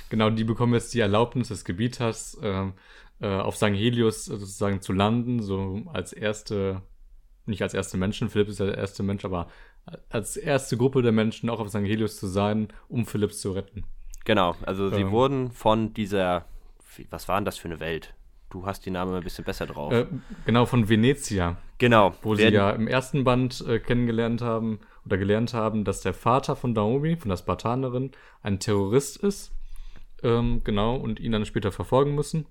[0.08, 2.74] genau, die bekommen jetzt die Erlaubnis des Gebieters, ähm,
[3.20, 3.74] äh, auf St.
[3.74, 6.82] Helios sozusagen zu landen, so als erste,
[7.48, 9.48] nicht als erste Menschen, Philipp ist ja der erste Mensch, aber
[10.08, 11.76] als erste Gruppe der Menschen auch auf St.
[11.78, 13.84] Helios zu sein, um Philipps zu retten.
[14.24, 15.10] Genau, also sie Ähm.
[15.12, 16.46] wurden von dieser,
[17.10, 18.14] was war denn das für eine Welt?
[18.50, 19.92] Du hast die Namen ein bisschen besser drauf.
[19.92, 20.06] Äh,
[20.44, 25.52] genau, von Venezia, genau, wo sie ja im ersten Band äh, kennengelernt haben oder gelernt
[25.52, 28.12] haben, dass der Vater von Naomi, von der Spartanerin,
[28.42, 29.52] ein Terrorist ist.
[30.22, 32.46] Ähm, genau, und ihn dann später verfolgen müssen.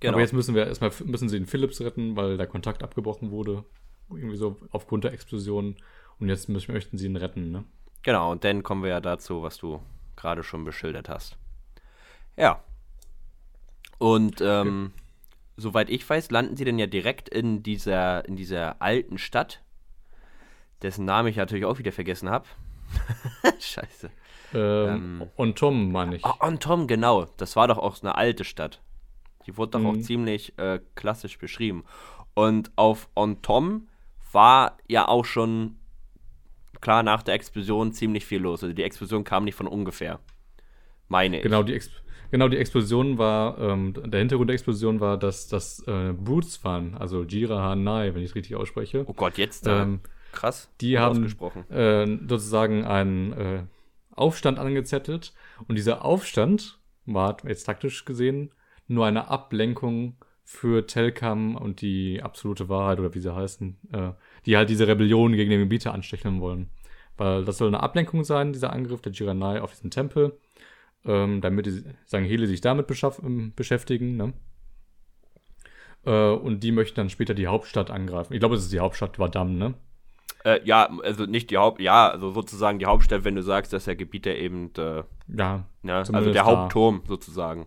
[0.00, 0.12] genau.
[0.14, 3.64] Aber jetzt müssen wir erstmal müssen sie den Philips retten, weil der Kontakt abgebrochen wurde.
[4.10, 5.76] Irgendwie so aufgrund der Explosion.
[6.20, 7.64] Und jetzt müssen, möchten sie ihn retten, ne?
[8.02, 9.80] Genau, und dann kommen wir ja dazu, was du
[10.16, 11.36] gerade schon beschildert hast.
[12.36, 12.62] Ja.
[13.98, 14.92] Und ähm,
[15.56, 19.62] soweit ich weiß, landen sie dann ja direkt in dieser, in dieser alten Stadt,
[20.82, 22.46] dessen Namen ich natürlich auch wieder vergessen habe.
[23.58, 24.10] Scheiße.
[24.52, 26.24] Ähm, und Tom, meine ich.
[26.24, 27.26] Ah, Ontom, genau.
[27.38, 28.80] Das war doch auch eine alte Stadt.
[29.46, 30.02] Die wurde doch auch Mhm.
[30.02, 31.84] ziemlich äh, klassisch beschrieben.
[32.34, 33.88] Und auf Ontom
[34.34, 35.76] war ja auch schon
[36.80, 38.62] klar nach der Explosion ziemlich viel los.
[38.62, 40.20] Also die Explosion kam nicht von ungefähr.
[41.08, 41.66] Meine Genau, ich.
[41.66, 41.90] die, Ex
[42.30, 46.94] genau, die Explosion war, ähm, der Hintergrund der Explosion war, dass das äh, Brutes waren,
[46.96, 49.04] also Jira Hanai, wenn ich es richtig ausspreche.
[49.06, 50.00] Oh Gott, jetzt äh, Ähm,
[50.32, 50.68] krass.
[50.80, 51.24] die haben
[51.70, 53.62] äh, sozusagen einen äh,
[54.16, 55.32] Aufstand angezettelt.
[55.68, 58.52] Und dieser Aufstand war jetzt taktisch gesehen
[58.86, 64.12] nur eine Ablenkung für Telkam und die absolute Wahrheit oder wie sie heißen, äh,
[64.46, 66.68] die halt diese Rebellion gegen den Gebieter anstecheln wollen.
[67.16, 70.38] Weil das soll eine Ablenkung sein, dieser Angriff der Jiranai auf diesen Tempel,
[71.06, 72.86] ähm, damit die Sangheli sich damit
[73.22, 74.16] ähm, beschäftigen.
[74.16, 74.32] Ne?
[76.04, 78.34] Äh, und die möchten dann später die Hauptstadt angreifen.
[78.34, 79.74] Ich glaube, es ist die Hauptstadt Vadam, ne?
[80.44, 83.86] Äh, ja, also nicht die Haupt, ja, also sozusagen die Hauptstadt, wenn du sagst, dass
[83.86, 86.44] der Gebieter eben, äh, Ja, ne, also der da.
[86.44, 87.66] Hauptturm sozusagen.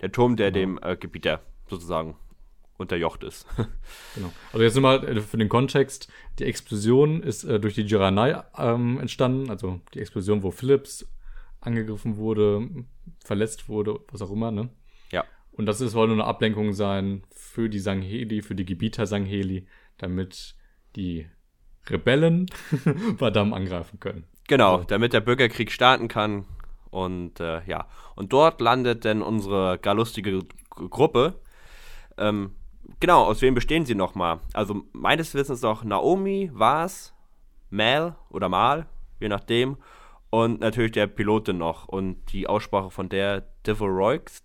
[0.00, 0.78] Der Turm, der Genau.
[0.78, 1.40] dem äh, Gebieter
[1.74, 2.16] sozusagen
[2.76, 3.46] unterjocht ist.
[4.14, 4.32] Genau.
[4.52, 6.08] Also jetzt nochmal äh, für den Kontext.
[6.38, 9.50] Die Explosion ist äh, durch die Jiranai ähm, entstanden.
[9.50, 11.06] Also die Explosion, wo Philips
[11.60, 12.68] angegriffen wurde,
[13.24, 14.68] verletzt wurde, was auch immer, ne?
[15.10, 15.24] ja.
[15.52, 19.66] Und das ist, soll nur eine Ablenkung sein für die Sangheli, für die Gebieter Sangheli,
[19.98, 20.56] damit
[20.96, 21.26] die
[21.88, 22.46] Rebellen
[23.18, 24.24] Vadam angreifen können.
[24.48, 24.84] Genau, So.
[24.84, 26.46] damit der Bürgerkrieg starten kann.
[26.90, 31.40] Und äh, ja, und dort landet dann unsere gar lustige Gruppe.
[32.18, 32.52] Ähm,
[33.00, 34.40] genau, aus wem bestehen sie nochmal?
[34.52, 37.14] Also meines Wissens noch Naomi, Vas,
[37.70, 38.86] Mal oder Mal,
[39.20, 39.76] je nachdem.
[40.30, 41.86] Und natürlich der Pilotin noch.
[41.88, 44.42] Und die Aussprache von der Deverox.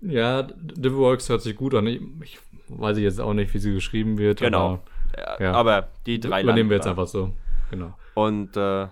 [0.00, 1.86] Ja, Divorx hört sich gut an.
[1.86, 4.40] Ich, weiß jetzt auch nicht, wie sie geschrieben wird.
[4.40, 4.80] Genau.
[5.14, 5.52] Aber Äh, Ja.
[5.52, 7.02] Aber die drei übernehmen wir jetzt landen da.
[7.02, 7.32] einfach so.
[7.70, 7.94] Genau.
[8.14, 8.88] Und äh,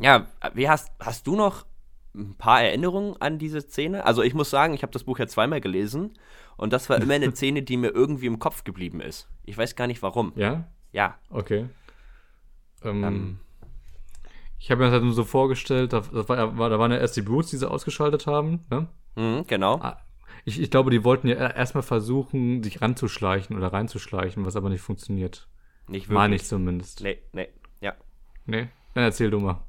[0.00, 1.66] ja, wie hast, hast du noch
[2.14, 4.04] ein paar Erinnerungen an diese Szene?
[4.04, 6.14] Also ich muss sagen, ich habe das Buch ja zweimal gelesen
[6.56, 9.28] und das war immer eine Szene, die mir irgendwie im Kopf geblieben ist.
[9.44, 10.32] Ich weiß gar nicht warum.
[10.36, 10.68] Ja?
[10.92, 11.68] Ja, Okay.
[12.84, 13.38] Ähm, Ähm.
[14.58, 17.16] ich habe mir das halt nur so vorgestellt, da, das war, da waren ja erst
[17.16, 18.64] die Brutes, die sie ausgeschaltet haben.
[18.70, 18.88] Ne?
[19.16, 19.76] mhm, genau.
[19.80, 19.98] Ah,
[20.44, 24.80] Ich, ich glaube, die wollten ja erstmal versuchen, sich ranzuschleichen oder reinzuschleichen, was aber nicht
[24.80, 25.48] funktioniert.
[25.88, 26.48] Nicht Meine ich wirklich.
[26.48, 27.02] zumindest.
[27.02, 27.48] Nee, nee,
[27.80, 27.94] ja.
[28.46, 28.68] Nee?
[28.94, 29.64] Dann erzähl du mal.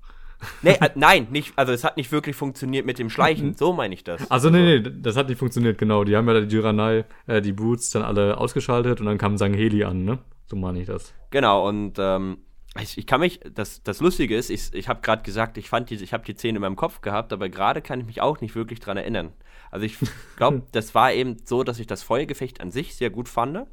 [0.61, 3.93] Nee, äh, nein, nicht, also es hat nicht wirklich funktioniert mit dem Schleichen, so meine
[3.93, 4.29] ich das.
[4.31, 6.03] Also nee, nee, das hat nicht funktioniert, genau.
[6.03, 9.83] Die haben ja die Juranai, äh, die Boots dann alle ausgeschaltet und dann kam Sangheli
[9.83, 10.19] an, ne?
[10.47, 11.13] So meine ich das.
[11.29, 12.37] Genau, und ähm,
[12.79, 15.89] ich, ich kann mich, das, das Lustige ist, ich, ich habe gerade gesagt, ich fand
[15.89, 18.41] diese, ich habe die Szene in meinem Kopf gehabt, aber gerade kann ich mich auch
[18.41, 19.33] nicht wirklich dran erinnern.
[19.71, 19.97] Also ich
[20.37, 23.65] glaube, das war eben so, dass ich das Feuergefecht an sich sehr gut fand.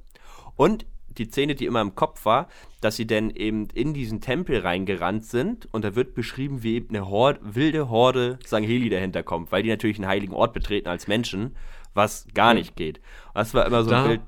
[0.56, 0.86] Und
[1.18, 2.48] die Szene, die immer im Kopf war,
[2.80, 6.94] dass sie dann eben in diesen Tempel reingerannt sind und da wird beschrieben, wie eben
[6.94, 11.06] eine Horde, wilde Horde Sangheli dahinter kommt, weil die natürlich einen heiligen Ort betreten als
[11.08, 11.56] Menschen,
[11.94, 12.98] was gar nicht geht.
[13.28, 14.20] Und das war immer so Da- ein Bild,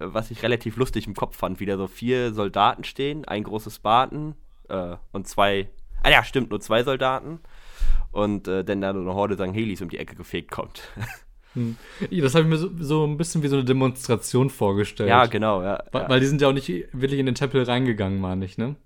[0.00, 3.42] äh, was ich relativ lustig im Kopf fand, wie da so vier Soldaten stehen, ein
[3.44, 4.34] großes Spartan
[4.68, 5.68] äh, und zwei,
[6.02, 7.40] ah ja, stimmt, nur zwei Soldaten
[8.12, 10.82] und äh, dann da so eine Horde Sanghelis um die Ecke gefegt kommt.
[11.54, 15.08] Ja, Das habe ich mir so, so ein bisschen wie so eine Demonstration vorgestellt.
[15.08, 15.82] ja, genau, ja.
[15.92, 16.08] Weil, ja.
[16.08, 18.76] weil die sind ja auch nicht wirklich in den Tempel reingegangen, meine ich, ne?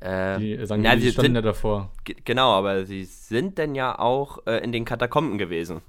[0.00, 1.92] Äh, Die sagen, na, die sie standen sind- ja davor.
[2.04, 5.80] Ge- Genau, aber sie sind dann ja auch äh, in den Katakomben gewesen,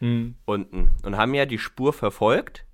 [0.00, 0.34] Hm.
[0.44, 2.64] unten, und haben ja die Spur verfolgt.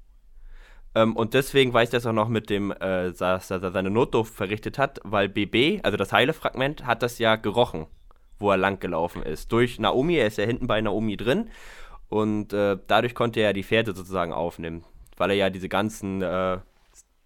[0.95, 4.79] Ähm, und deswegen weiß das auch noch mit dem, äh, dass er seine Notdurft verrichtet
[4.79, 7.87] hat, weil BB, also das heile Fragment, hat das ja gerochen,
[8.39, 9.53] wo er lang gelaufen ist.
[9.53, 11.51] Durch Naomi, er ist ja hinten bei Naomi drin.
[12.09, 14.85] Und äh, dadurch konnte er die Fährte sozusagen aufnehmen,
[15.17, 16.59] weil er ja diese ganzen äh,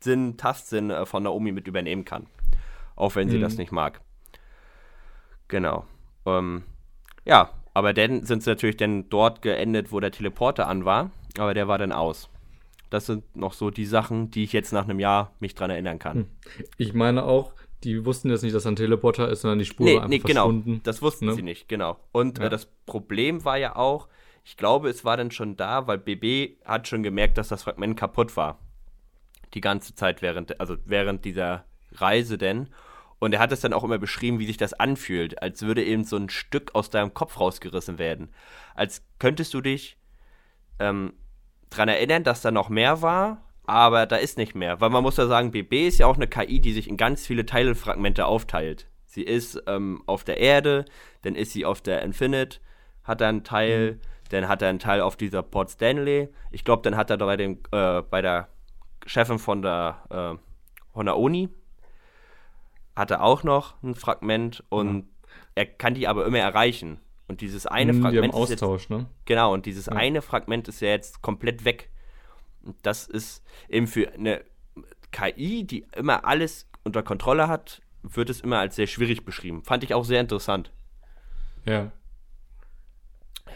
[0.00, 2.26] Sinn, Tastsinn äh, von Naomi mit übernehmen kann.
[2.96, 3.42] Auch wenn sie Mhm.
[3.42, 4.00] das nicht mag.
[5.48, 5.84] Genau.
[6.26, 6.62] Ähm,
[7.24, 11.54] ja, aber dann sind sie natürlich dann dort geendet, wo der Teleporter an war, aber
[11.54, 12.28] der war dann aus.
[12.90, 15.98] Das sind noch so die Sachen, die ich jetzt nach einem Jahr mich dran erinnern
[15.98, 16.16] kann.
[16.16, 16.26] Hm.
[16.76, 17.52] Ich meine auch,
[17.84, 20.18] die wussten jetzt nicht, dass ein Teleporter ist, sondern die Spur Nee, war einfach nee,
[20.18, 20.42] genau.
[20.46, 20.80] verschwunden.
[20.84, 21.34] Das wussten ne?
[21.34, 21.96] sie nicht, genau.
[22.12, 22.44] Und Ja.
[22.46, 24.08] äh, das Problem war ja auch,
[24.44, 27.96] ich glaube, es war dann schon da, weil BB hat schon gemerkt, dass das Fragment
[27.96, 28.58] kaputt war.
[29.54, 32.68] Die ganze Zeit während, also während dieser Reise denn.
[33.18, 36.04] Und er hat es dann auch immer beschrieben, wie sich das anfühlt, als würde eben
[36.04, 38.30] so ein Stück aus deinem Kopf rausgerissen werden.
[38.74, 39.96] Als könntest du dich
[40.80, 41.12] ähm,
[41.70, 44.80] dran erinnern, dass da noch mehr war, aber da ist nicht mehr.
[44.80, 47.24] Weil man muss ja sagen, BB ist ja auch eine KI, die sich in ganz
[47.24, 48.88] viele Teilfragmente aufteilt.
[49.06, 50.84] Sie ist ähm, auf der Erde,
[51.22, 52.58] dann ist sie auf der Infinite,
[53.04, 54.00] hat einen Teil,
[54.32, 56.28] dann hat er einen Teil auf dieser Port Stanley.
[56.50, 58.48] Ich glaube, dann hat er bei, dem, äh, bei der
[59.06, 61.48] Chefin von der, äh, von der Uni,
[62.96, 65.06] hat er auch noch ein Fragment und
[65.54, 66.98] er kann die aber immer erreichen.
[67.28, 69.06] Und dieses eine Hm, die Fragment haben ist jetzt Austausch, ne?
[69.24, 71.90] Genau, und dieses eine Fragment ist ja jetzt komplett weg.
[72.62, 74.42] Und das ist eben für eine
[75.12, 79.62] KI, die immer alles unter Kontrolle hat, wird es immer als sehr schwierig beschrieben.
[79.62, 80.72] Fand ich auch sehr interessant.
[81.64, 81.92] Ja.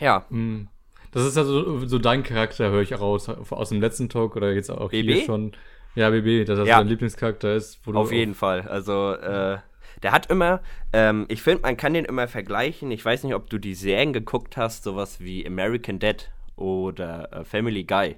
[0.01, 0.69] Ja, Hm.
[1.13, 4.53] Das ist ja so, so dein Charakter, höre ich raus, aus dem letzten Talk oder
[4.53, 5.03] jetzt auch BB?
[5.15, 5.53] hier schon.
[5.95, 6.79] Ja, BB, dass das Ja.
[6.79, 7.81] dein Lieblingscharakter ist.
[7.87, 8.63] Wo du auf jeden Fall.
[8.69, 9.59] Also, äh,
[10.03, 10.61] der hat immer,
[10.93, 12.91] ähm, ich finde, man kann den immer vergleichen.
[12.91, 17.45] Ich weiß nicht, ob du die Serien geguckt hast, sowas wie American Dad oder äh,
[17.45, 18.17] Family Guy.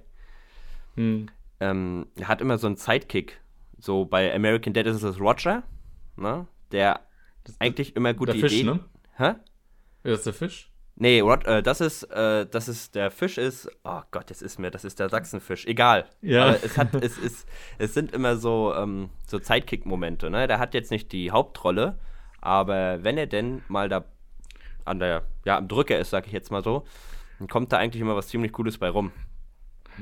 [0.96, 1.28] Hm.
[1.60, 3.40] ähm, er hat immer so einen Sidekick.
[3.78, 5.62] So bei American Dad ist es Roger,
[6.16, 6.48] ne?
[6.72, 7.00] Der
[7.60, 8.66] eigentlich immer gute Der Fisch, Ideen.
[8.76, 8.80] ne?
[9.16, 9.28] Hä?
[10.02, 10.70] Ist das der Fisch?
[11.00, 13.70] Nee, Rod, äh, das ist, äh, das ist der Fisch ist.
[13.84, 15.64] Oh Gott, das ist mir, das ist der Sachsenfisch.
[15.66, 16.06] Egal.
[16.22, 16.46] Ja.
[16.46, 20.28] Aber es hat, es ist, es sind immer so, ähm, so Sidekick-Momente.
[20.28, 20.48] Ne?
[20.48, 21.98] Der hat jetzt nicht die Hauptrolle,
[22.40, 24.06] aber wenn er denn mal da
[24.84, 26.84] an der, ja, am Drücker ist, sag ich jetzt mal so,
[27.38, 29.12] dann kommt da eigentlich immer was ziemlich Cooles bei rum.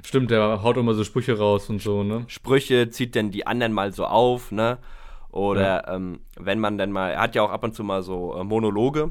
[0.02, 2.24] Stimmt, der haut immer so Sprüche raus und so, ne?
[2.28, 4.78] Sprüche, zieht dann die anderen mal so auf, ne?
[5.30, 8.34] Oder ähm, wenn man dann mal, er hat ja auch ab und zu mal so
[8.34, 9.10] äh, Monologe.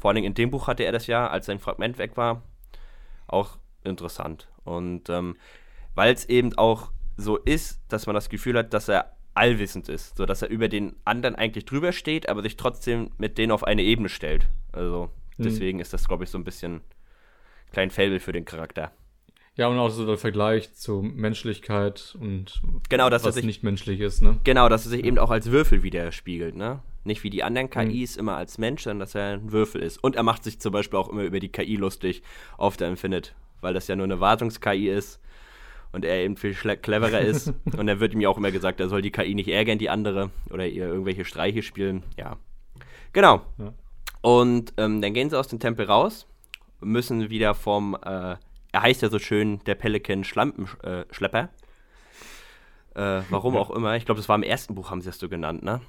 [0.00, 2.42] Vor allen Dingen in dem Buch hatte er das ja, als sein Fragment weg war.
[3.26, 4.48] Auch interessant.
[4.64, 5.36] Und ähm,
[5.94, 10.16] weil es eben auch so ist, dass man das Gefühl hat, dass er allwissend ist.
[10.16, 13.64] So dass er über den anderen eigentlich drüber steht, aber sich trotzdem mit denen auf
[13.64, 14.48] eine Ebene stellt.
[14.72, 16.80] Also deswegen ist das, glaube ich, so ein bisschen
[17.72, 18.92] klein Fable für den Charakter.
[19.54, 23.64] Ja, und auch so der Vergleich zu Menschlichkeit und Genau, dass er was sich nicht
[23.64, 24.38] menschlich ist, ne?
[24.44, 26.80] Genau, dass er sich eben auch als Würfel widerspiegelt, ne?
[27.08, 29.96] Nicht wie die anderen KIs immer als Mensch, sondern dass er ein Würfel ist.
[29.96, 32.22] Und er macht sich zum Beispiel auch immer über die KI lustig
[32.58, 35.20] auf der Infinite, weil das ja nur eine Wartungs-KI ist
[35.92, 37.48] und er eben viel cleverer ist.
[37.76, 39.90] und dann wird ihm ja auch immer gesagt, er soll die KI nicht ärgern, die
[39.90, 42.02] andere, oder ihr irgendwelche Streiche spielen.
[42.18, 42.36] Ja.
[43.12, 43.40] Genau.
[43.58, 43.72] Ja.
[44.20, 46.26] Und ähm, dann gehen sie aus dem Tempel raus,
[46.80, 48.36] müssen wieder vom, äh,
[48.72, 51.48] er heißt ja so schön, der Pelican Schlampenschlepper.
[52.94, 53.96] Äh, äh, warum auch immer.
[53.96, 55.80] Ich glaube, das war im ersten Buch, haben sie es so genannt, ne?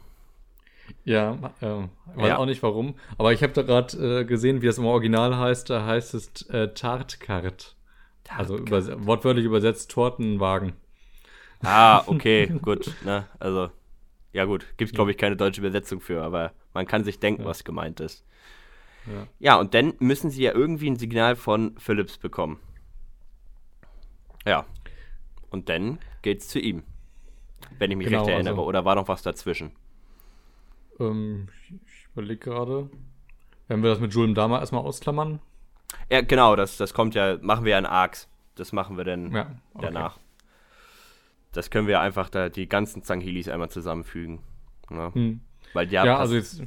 [1.03, 1.65] Ja, äh,
[2.15, 2.37] weiß Ja.
[2.37, 2.95] auch nicht warum.
[3.17, 5.69] Aber ich habe da gerade äh, gesehen, wie das im Original heißt.
[5.69, 7.75] Da heißt es äh, Tartkart.
[8.29, 10.73] Also übers wortwörtlich übersetzt Tortenwagen.
[11.63, 13.27] Ah, okay, gut, ne?
[13.39, 13.69] Also,
[14.33, 17.41] Ja, gut, gibt es, glaube ich, keine deutsche Übersetzung für, aber man kann sich denken,
[17.41, 17.47] Ja.
[17.47, 18.23] was gemeint ist.
[19.07, 19.27] Ja.
[19.39, 22.59] Ja, und dann müssen sie ja irgendwie ein Signal von Philips bekommen.
[24.45, 24.65] Ja.
[25.49, 26.83] Und dann geht's zu ihm.
[27.79, 28.53] Wenn ich mich Genau, recht erinnere.
[28.53, 29.71] also- Oder war noch was dazwischen?
[30.99, 31.47] Ähm,
[31.85, 32.89] ich überlege gerade.
[33.67, 35.39] Wenn wir das mit Julem Dama erstmal ausklammern.
[36.09, 38.27] Ja, genau, das, das kommt ja, machen wir ja in Arcs.
[38.55, 39.41] Das machen wir dann Ja,
[39.73, 39.85] okay.
[39.87, 40.19] danach.
[41.51, 44.39] Das können wir einfach da die ganzen Zanghilis einmal zusammenfügen.
[44.89, 45.11] Ne?
[45.13, 45.41] Hm.
[45.73, 46.59] Weil die Ja, also jetzt.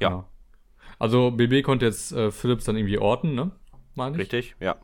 [0.00, 0.08] Ja.
[0.08, 0.28] genau.
[0.98, 3.50] Also BB konnte jetzt äh, Philips dann irgendwie orten, ne?
[3.94, 4.20] Meine ich.
[4.22, 4.76] richtig, ja.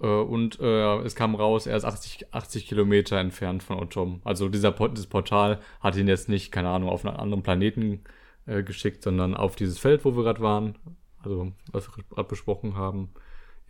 [0.00, 4.20] Äh, und äh, es kam raus, er ist 80, 80 Kilometer entfernt von Otom.
[4.24, 8.02] Also dieser dieses Portal hat ihn jetzt nicht, keine Ahnung, auf einen anderen Planeten
[8.46, 10.78] äh, geschickt, sondern auf dieses Feld, wo wir gerade waren.
[11.22, 13.10] Also, was wir gerade besprochen haben.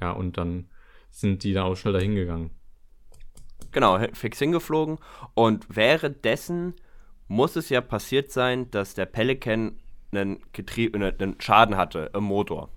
[0.00, 0.68] Ja, und dann
[1.10, 2.50] sind die dann auch schnell dahin gegangen.
[3.72, 4.98] Genau, fix hingeflogen.
[5.34, 6.74] Und währenddessen
[7.26, 9.78] muss es ja passiert sein, dass der Pelican
[10.12, 12.70] einen, Getrie einen einen Schaden hatte im Motor.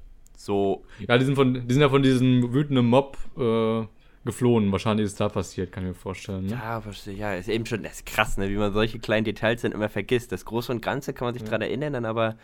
[0.45, 3.85] So, Ja, die sind, von, die sind ja von diesem wütenden Mob äh,
[4.25, 4.71] geflohen.
[4.71, 6.45] Wahrscheinlich ist da passiert, kann ich mir vorstellen.
[6.45, 6.51] Ne?
[6.51, 9.61] ja, verstehe, ja, ist eben schon, das ist krass, ne, wie man solche kleinen Details
[9.61, 10.31] dann immer vergisst.
[10.31, 12.35] Das Große und Ganze kann man sich dran erinnern, dann aber,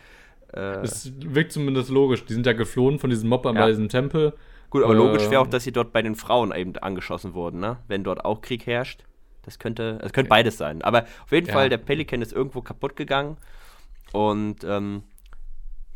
[0.52, 2.24] äh, Es wirkt zumindest logisch.
[2.24, 3.62] Die sind ja geflohen von diesem Mob an Ja.
[3.62, 4.34] bei diesem Tempel.
[4.70, 7.60] gut, aber logisch äh, wäre auch, dass sie dort bei den Frauen eben angeschossen wurden,
[7.60, 9.04] ne, wenn dort auch Krieg herrscht.
[9.42, 10.82] Das könnte, es könnte beides sein.
[10.82, 11.54] Aber auf jeden Ja.
[11.54, 13.38] Fall, der Pelican ist irgendwo kaputt gegangen.
[14.12, 15.02] Und ähm,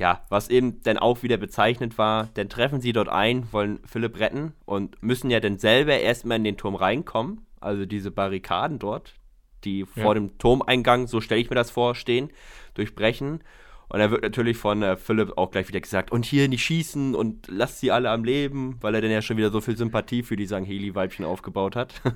[0.03, 4.19] ja, was eben dann auch wieder bezeichnet war, dann treffen sie dort ein, wollen Philipp
[4.19, 7.47] retten und müssen ja dann selber erstmal in den Turm reinkommen.
[7.61, 9.15] Also diese Barrikaden dort,
[9.63, 10.15] die vor Ja.
[10.15, 12.31] dem Turmeingang, so stelle ich mir das vor, stehen,
[12.75, 13.45] durchbrechen.
[13.89, 17.15] Und da wird natürlich von äh, Philipp auch gleich wieder gesagt, und hier nicht schießen
[17.15, 20.25] und lasst sie alle am Leben, weil er dann ja schon wieder so viel Sympathie
[20.25, 21.95] für die Sangheli-Weibchen aufgebaut hat.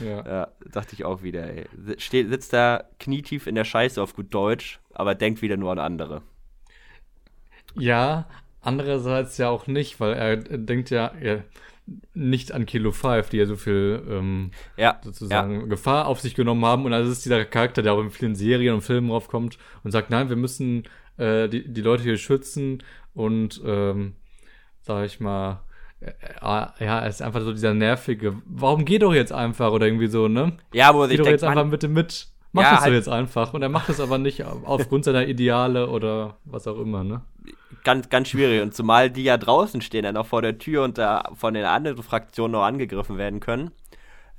[0.00, 0.26] Ja.
[0.26, 1.66] Ja, dachte ich auch wieder, ey.
[1.98, 5.78] Steht, sitzt da knietief in der Scheiße auf gut Deutsch, aber denkt wieder nur an
[5.78, 6.22] andere.
[7.76, 8.26] Ja,
[8.60, 11.44] andererseits ja auch nicht, weil er denkt ja er,
[12.14, 16.64] nicht an Kilo 5, die ja so viel ähm, Ja, sozusagen Gefahr auf sich genommen
[16.64, 16.84] haben.
[16.86, 20.08] Und das ist dieser Charakter, der auch in vielen Serien und Filmen raufkommt und sagt,
[20.10, 20.84] nein, wir müssen
[21.18, 22.82] äh, die, die Leute hier schützen
[23.12, 24.14] und ähm,
[24.80, 25.60] sag ich mal,
[26.00, 29.86] äh, äh, ja, er ist einfach so dieser nervige, warum geh doch jetzt einfach oder
[29.86, 30.56] irgendwie so, ne?
[30.72, 32.28] ja, wo Geh sich doch denkt, jetzt einfach bitte mit.
[32.52, 33.52] Mach Ja, das doch halt- jetzt einfach.
[33.52, 37.22] Und er macht es aber nicht auf- aufgrund seiner Ideale oder was auch immer, ne?
[37.84, 38.62] Ganz, ganz schwierig.
[38.62, 41.64] Und zumal die ja draußen stehen, dann auch vor der Tür und da von den
[41.64, 43.70] anderen Fraktionen noch angegriffen werden können.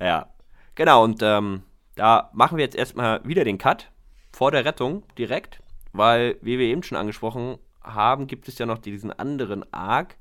[0.00, 0.28] Ja,
[0.74, 1.04] genau.
[1.04, 1.62] Und ähm,
[1.94, 3.90] da machen wir jetzt erstmal wieder den Cut
[4.32, 5.60] vor der Rettung direkt,
[5.92, 10.16] weil, wie wir eben schon angesprochen haben, gibt es ja noch diesen anderen Arc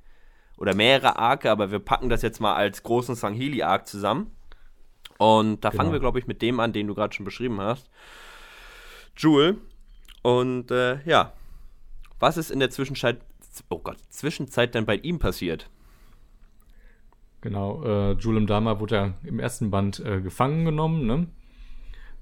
[0.57, 4.31] oder mehrere Arke, aber wir packen das jetzt mal als großen Sangheli-Arc zusammen.
[5.17, 5.93] Und da fangen Genau.
[5.93, 7.89] wir, glaube ich, mit dem an, den du gerade schon beschrieben hast.
[9.17, 9.57] Jewel.
[10.21, 11.33] Und äh, ja,
[12.19, 13.17] was ist in der Zwischenzeit,
[13.69, 15.69] oh Gott, Zwischenzeit denn bei ihm passiert?
[17.41, 21.27] Genau, äh, Julem Dama wurde ja im ersten Band äh, gefangen genommen, ne?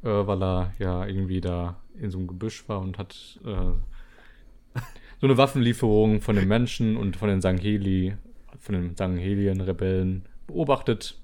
[0.04, 3.72] Äh, weil er ja irgendwie da in so einem Gebüsch war und hat äh,
[5.22, 8.18] so eine Waffenlieferung von den Menschen und von den Sangheli,
[8.60, 11.18] von den Sanghelien-Rebellen beobachtet.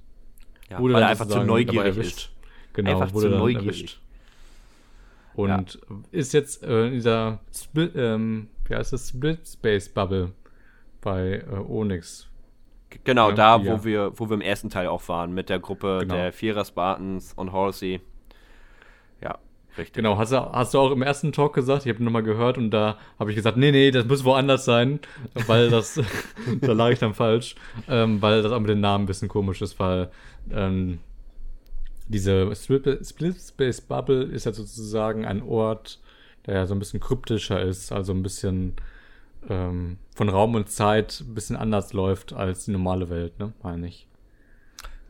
[0.70, 2.32] Ja, Wurde weil er einfach zu neugierig ist.
[2.72, 3.66] Genau, Einfach wurde zu neugierig.
[3.66, 4.02] erwischt.
[5.34, 5.80] Und
[6.12, 10.32] ist jetzt äh, in dieser Split, ähm, wie heißt das, Split Space Bubble
[11.02, 12.28] bei äh, Onyx.
[13.04, 13.80] Genau, Ja, da, ja.
[13.80, 16.16] wo wir, wo wir im ersten Teil auch waren, mit der Gruppe Genau.
[16.16, 18.02] der Vierer Spartans und Halsey.
[19.22, 19.38] Ja,
[19.78, 19.94] richtig.
[19.94, 22.72] Genau, hast du, hast du auch im ersten Talk gesagt, ich habe nochmal gehört und
[22.72, 25.00] da habe ich gesagt, nee, nee, das muss woanders sein,
[25.48, 26.00] weil das,
[26.62, 27.56] da lag ich dann falsch,
[27.88, 30.10] ähm, weil das auch mit dem Namen ein bisschen komisch ist, weil
[30.52, 31.00] ähm,
[32.08, 36.00] diese Split, Split Space Bubble ist ja sozusagen ein Ort,
[36.46, 38.76] der ja so ein bisschen kryptischer ist, also ein bisschen
[39.50, 43.88] ähm, von Raum und Zeit ein bisschen anders läuft als die normale Welt, ne, meine
[43.88, 44.08] ich.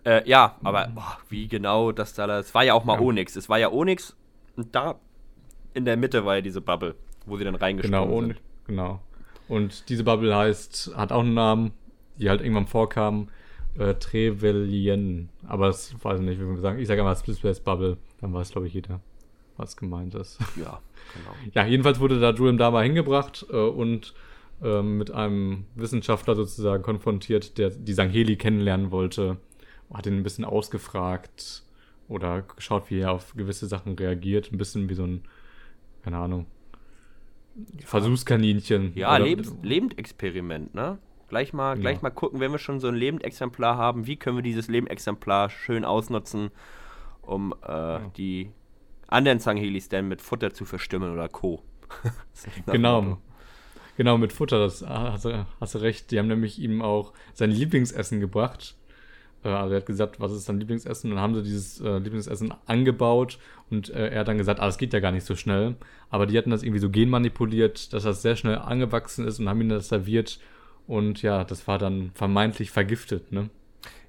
[0.05, 3.01] Äh, ja, aber boah, wie genau das da, das war ja auch mal Ja.
[3.01, 3.35] Onyx.
[3.35, 4.15] Es war ja Onyx
[4.55, 4.95] und da
[5.73, 8.41] in der Mitte war ja diese Bubble, wo sie dann reingesprungen Genau, sind.
[8.65, 8.99] genau.
[9.47, 11.71] Und diese Bubble heißt, hat auch einen Namen,
[12.17, 13.29] die halt irgendwann vorkam,
[13.77, 15.29] äh, Trevelyan.
[15.47, 16.79] Aber das weiß ich nicht, wie wir sagen.
[16.79, 18.99] Ich sage einmal Split Space Bubble, dann weiß, glaube ich, jeder,
[19.59, 20.39] was gemeint ist.
[20.55, 20.81] Ja,
[21.13, 21.35] genau.
[21.53, 24.13] ja, jedenfalls wurde da Julian Dama hingebracht äh, und
[24.63, 29.37] ähm, mit einem Wissenschaftler sozusagen konfrontiert, der die Sangheli kennenlernen wollte,
[29.93, 31.63] hat ihn ein bisschen ausgefragt
[32.07, 34.51] oder geschaut, wie er auf gewisse Sachen reagiert.
[34.51, 35.23] Ein bisschen wie so ein,
[36.03, 36.47] keine Ahnung,
[37.85, 38.93] Versuchskaninchen.
[38.95, 40.97] Ja, Oder- Lebens Lebendexperiment, ne?
[41.27, 44.41] Gleich mal, gleich mal gucken, wenn wir schon so ein Lebendexemplar haben, wie können wir
[44.41, 46.49] dieses Lebendexemplar schön ausnutzen,
[47.21, 48.51] um äh, die
[49.09, 51.63] anderen Sanghelis denn mit Futter zu verstimmen oder Co.
[52.65, 53.17] genau.
[53.97, 56.11] Genau, mit Futter, das hast du, hast du recht.
[56.11, 58.77] Die haben nämlich ihm auch sein Lieblingsessen gebracht.
[59.43, 61.09] Äh, also er hat gesagt, was ist sein Lieblingsessen?
[61.09, 64.65] Und dann haben sie dieses äh, Lieblingsessen angebaut und äh, er hat dann gesagt, ah,
[64.65, 65.75] das geht ja gar nicht so schnell.
[66.09, 69.61] Aber die hatten das irgendwie so genmanipuliert, dass das sehr schnell angewachsen ist und haben
[69.61, 70.39] ihm das serviert.
[70.87, 73.49] Und ja, das war dann vermeintlich vergiftet, ne?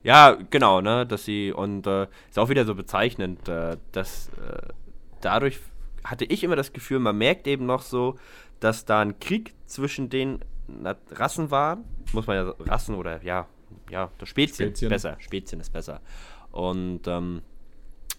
[0.02, 4.68] Ja, genau, ne, dass sie, und äh, ist auch wieder so bezeichnend, äh, dass äh,
[5.20, 5.60] dadurch
[6.04, 8.18] hatte ich immer das Gefühl, man merkt eben noch so,
[8.58, 10.40] dass da ein Krieg zwischen den
[11.10, 11.78] Rassen war,
[12.12, 13.46] muss man ja Rassen oder ja,
[13.90, 14.88] ja, das Spezien, Spezien.
[14.88, 16.00] besser, Spezien ist besser.
[16.52, 17.42] Und ähm,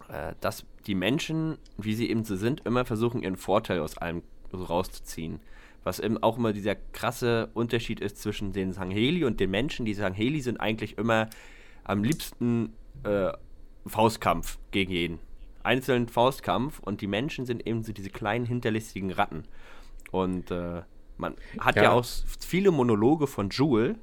[0.09, 4.23] äh, dass die Menschen, wie sie eben so sind, immer versuchen, ihren Vorteil aus allem
[4.51, 5.39] so rauszuziehen.
[5.83, 9.85] Was eben auch immer dieser krasse Unterschied ist zwischen den Sangheli und den Menschen.
[9.85, 11.29] Die Sangheli sind eigentlich immer
[11.83, 13.31] am liebsten äh,
[13.87, 15.19] Faustkampf gegen jeden.
[15.63, 19.43] Einzelnen Faustkampf und die Menschen sind eben so diese kleinen hinterlistigen Ratten.
[20.11, 20.81] Und äh,
[21.17, 21.83] man hat ja.
[21.83, 21.91] ja.
[21.91, 22.05] auch
[22.39, 23.95] viele Monologe von Jewel,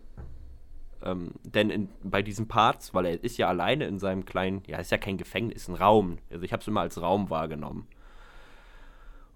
[1.03, 4.79] ähm, denn in, bei diesen Parts, weil er ist ja alleine in seinem kleinen, ja,
[4.79, 6.19] ist ja kein Gefängnis, ein Raum.
[6.31, 7.87] Also ich habe es immer als Raum wahrgenommen.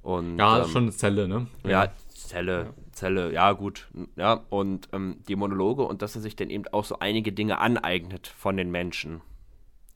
[0.02, 1.46] Und, ja, ähm, schon eine Zelle, ne?
[1.62, 2.92] Ja, ja Zelle, ja.
[2.92, 4.40] Zelle, ja gut, ja.
[4.48, 8.26] Und ähm, die Monologe und dass er sich dann eben auch so einige Dinge aneignet
[8.26, 9.20] von den Menschen.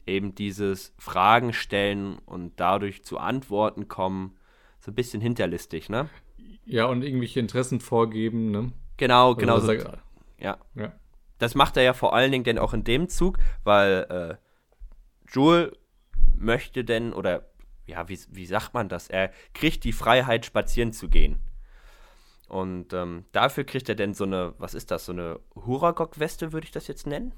[0.07, 4.37] Eben dieses Fragen stellen und dadurch zu Antworten kommen,
[4.81, 6.09] so ein bisschen hinterlistig, ne?
[6.65, 8.73] Ja, und irgendwelche Interessen vorgeben, ne?
[8.97, 9.59] Genau, also genau.
[9.59, 9.73] So,
[10.39, 10.59] ja.
[10.75, 10.93] ja.
[11.39, 15.77] Das macht er ja vor allen Dingen denn auch in dem Zug, weil äh, Joel
[16.37, 17.49] möchte denn, oder
[17.87, 19.09] ja, wie, wie sagt man das?
[19.09, 21.39] Er kriegt die Freiheit, spazieren zu gehen.
[22.49, 26.65] Und ähm, dafür kriegt er denn so eine, was ist das, so eine Huragok-Weste, würde
[26.65, 27.35] ich das jetzt nennen?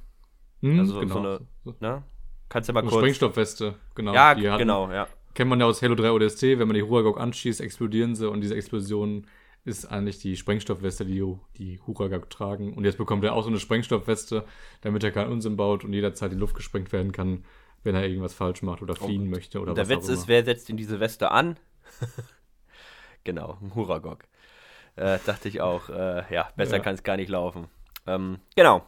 [0.60, 1.14] Hm, also genau.
[1.14, 1.40] so eine,
[1.80, 2.02] ne?
[2.48, 3.00] Kannst du mal so kurz.
[3.00, 4.14] Sprengstoffweste, genau.
[4.14, 5.06] Ja, genau, ja.
[5.34, 8.40] Kennt man ja aus Halo 3 ODST, wenn man die Huragok anschießt, explodieren sie und
[8.40, 9.26] diese Explosion
[9.64, 11.22] ist eigentlich die Sprengstoffweste, die
[11.58, 12.72] die Huragok tragen.
[12.72, 14.44] Und jetzt bekommt er auch so eine Sprengstoffweste,
[14.80, 17.44] damit er keinen Unsinn baut und jederzeit in die Luft gesprengt werden kann,
[17.82, 19.30] wenn er irgendwas falsch macht oder fliehen oh.
[19.30, 21.58] möchte oder Der Witz ist, wer setzt in diese Weste an?
[23.24, 24.24] genau, ein Huragok.
[24.96, 26.82] Äh, dachte ich auch, äh, ja, besser ja.
[26.82, 27.68] kann es gar nicht laufen.
[28.06, 28.86] Ähm, genau.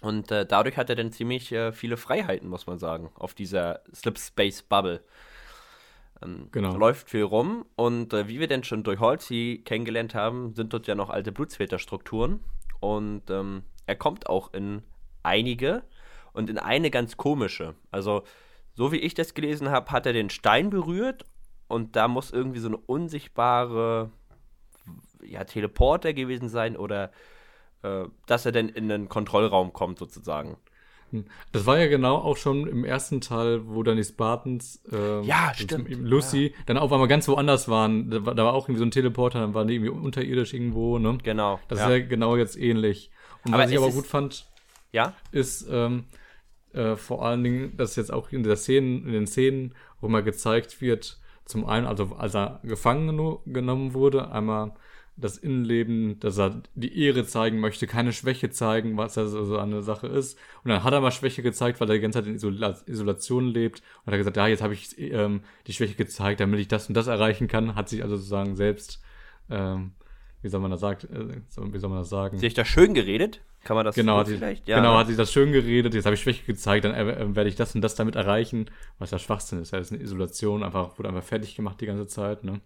[0.00, 3.80] Und äh, dadurch hat er dann ziemlich äh, viele Freiheiten, muss man sagen, auf dieser
[3.92, 5.02] Slip Space Bubble.
[6.22, 6.76] Ähm, genau.
[6.76, 10.86] Läuft viel rum und äh, wie wir denn schon durch Halsey kennengelernt haben, sind dort
[10.86, 12.40] ja noch alte Blutsväterstrukturen
[12.80, 14.82] und ähm, er kommt auch in
[15.22, 15.82] einige
[16.32, 17.74] und in eine ganz komische.
[17.90, 18.22] Also,
[18.74, 21.24] so wie ich das gelesen habe, hat er den Stein berührt
[21.66, 24.10] und da muss irgendwie so eine unsichtbare
[25.22, 27.10] ja, Teleporter gewesen sein oder
[27.82, 30.56] äh, dass er denn in den Kontrollraum kommt sozusagen.
[31.10, 31.24] Hm.
[31.52, 35.52] Das war ja genau auch schon im ersten Teil, wo dann die Spartans, äh, ja,
[35.54, 35.88] stimmt.
[35.90, 36.52] Lucy, ja.
[36.66, 38.10] dann auf einmal ganz woanders waren.
[38.10, 40.98] Da war, da war, auch irgendwie so ein Teleporter, dann waren die irgendwie unterirdisch irgendwo,
[40.98, 41.18] ne?
[41.22, 41.60] Genau.
[41.68, 41.86] Das ja.
[41.86, 43.10] ist ja genau jetzt ähnlich.
[43.44, 44.46] Und aber was ich aber gut fand,
[44.92, 45.14] ja?
[45.32, 46.04] ist ähm,
[46.72, 50.22] äh, vor allen Dingen, dass jetzt auch in der Szenen, in den Szenen, wo mal
[50.22, 54.72] gezeigt wird, zum einen, also als er gefangen genommen wurde, einmal
[55.20, 59.82] das Innenleben, dass er die Ehre zeigen möchte, keine Schwäche zeigen, was ja so eine
[59.82, 60.38] Sache ist.
[60.62, 63.48] Und dann hat er mal Schwäche gezeigt, weil er die ganze Zeit in Isola Isolation
[63.48, 63.80] lebt.
[63.80, 66.88] Und hat er gesagt, ja, jetzt habe ich ähm, die Schwäche gezeigt, damit ich das
[66.88, 67.74] und das erreichen kann.
[67.74, 69.02] Hat sich also sozusagen selbst,
[69.50, 69.92] ähm,
[70.40, 71.40] wie soll man das sagt, äh,
[71.72, 72.38] wie soll man das sagen?
[72.38, 73.40] Sich da schön geredet?
[73.64, 74.68] Kann man das genau, so vielleicht?
[74.68, 74.76] Ja.
[74.76, 77.56] Genau, hat sich das schön geredet, jetzt habe ich Schwäche gezeigt, dann äh, werde ich
[77.56, 79.72] das und das damit erreichen, was ja Schwachsinn ist.
[79.72, 82.60] Das ist eine Isolation, einfach, wurde einfach fertig gemacht die ganze Zeit, ne?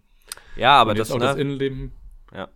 [0.55, 1.25] Ja, aber und das auch ne?
[1.25, 1.93] das Innenleben
[2.35, 2.49] ja.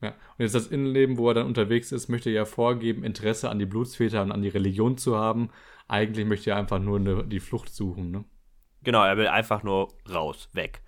[0.00, 0.10] Ja.
[0.10, 3.58] Und jetzt das Innenleben, wo er dann unterwegs ist, möchte er ja vorgeben, Interesse an
[3.58, 5.50] die Blutsväter und an die Religion zu haben.
[5.88, 8.24] Eigentlich möchte er einfach nur eine, die Flucht suchen, ne?
[8.84, 10.82] Genau, er will einfach nur raus, weg.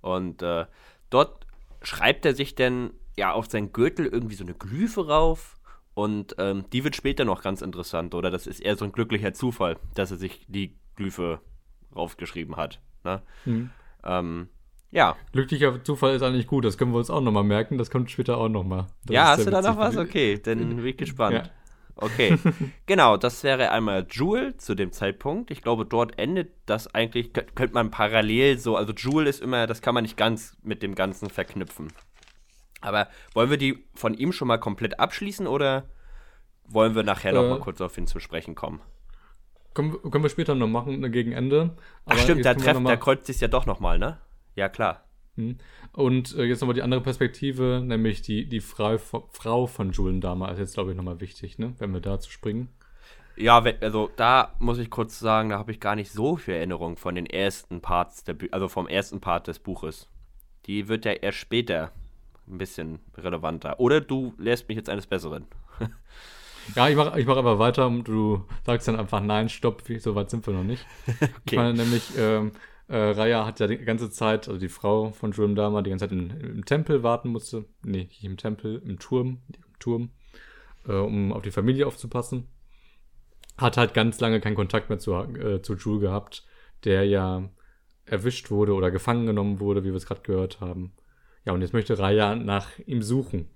[0.00, 0.66] Und äh,
[1.10, 1.46] dort
[1.82, 5.58] schreibt er sich dann ja auf seinen Gürtel irgendwie so eine Glyphe rauf.
[5.94, 8.30] Und ähm, die wird später noch ganz interessant, oder?
[8.30, 11.40] Das ist eher so ein glücklicher Zufall, dass er sich die Glyphe
[11.94, 12.80] raufgeschrieben hat.
[13.04, 13.22] Ne?
[13.44, 13.70] Mhm.
[14.04, 14.48] Ähm,
[14.92, 15.16] ja.
[15.32, 18.36] Glücklicher Zufall ist eigentlich gut, das können wir uns auch nochmal merken, das kommt später
[18.36, 18.86] auch nochmal.
[19.08, 19.96] Ja, hast du da noch was?
[19.96, 21.34] Okay, dann bin ich gespannt.
[21.34, 21.42] Ja.
[21.96, 22.38] Okay,
[22.86, 25.50] genau, das wäre einmal Jewel zu dem Zeitpunkt.
[25.50, 29.82] Ich glaube, dort endet das eigentlich, könnte man parallel so, also Jewel ist immer, das
[29.82, 31.92] kann man nicht ganz mit dem Ganzen verknüpfen.
[32.80, 35.88] Aber wollen wir die von ihm schon mal komplett abschließen oder
[36.66, 38.80] wollen wir nachher äh, noch mal kurz auf ihn zu sprechen kommen?
[39.74, 41.76] Können, können wir später noch machen, ne, gegen Ende.
[42.04, 44.18] Ach stimmt, der Treff, der kreuzt sich ja doch nochmal, ne?
[44.54, 45.04] Ja, klar.
[45.36, 45.56] Hm.
[45.92, 50.54] Und äh, jetzt nochmal die andere Perspektive, nämlich die, die Frau, Frau von Julen damals,
[50.54, 51.74] ist jetzt, glaube ich, nochmal wichtig, ne?
[51.78, 52.68] wenn wir da zu springen.
[53.36, 56.96] Ja, also da muss ich kurz sagen, da habe ich gar nicht so viel Erinnerung
[56.96, 60.08] von den ersten Parts, der, also vom ersten Part des Buches.
[60.66, 61.92] Die wird ja erst später
[62.46, 63.80] ein bisschen relevanter.
[63.80, 65.46] Oder du lässt mich jetzt eines Besseren.
[66.76, 70.14] ja, ich mache ich mach aber weiter und du sagst dann einfach nein, stopp, so
[70.14, 70.84] weit sind wir noch nicht.
[71.08, 71.30] okay.
[71.46, 72.52] Ich meine nämlich, ähm,
[72.88, 76.08] äh, Raya hat ja die ganze Zeit, also die Frau von Jurim Dama, die ganze
[76.08, 77.64] Zeit in, im Tempel warten musste.
[77.84, 80.10] Nee, nicht im Tempel, im Turm, im Turm,
[80.86, 82.48] äh, um auf die Familie aufzupassen.
[83.56, 86.44] Hat halt ganz lange keinen Kontakt mehr zu, äh, zu Jul gehabt,
[86.84, 87.48] der ja
[88.04, 90.92] erwischt wurde oder gefangen genommen wurde, wie wir es gerade gehört haben.
[91.44, 93.48] Ja, und jetzt möchte Raya nach ihm suchen.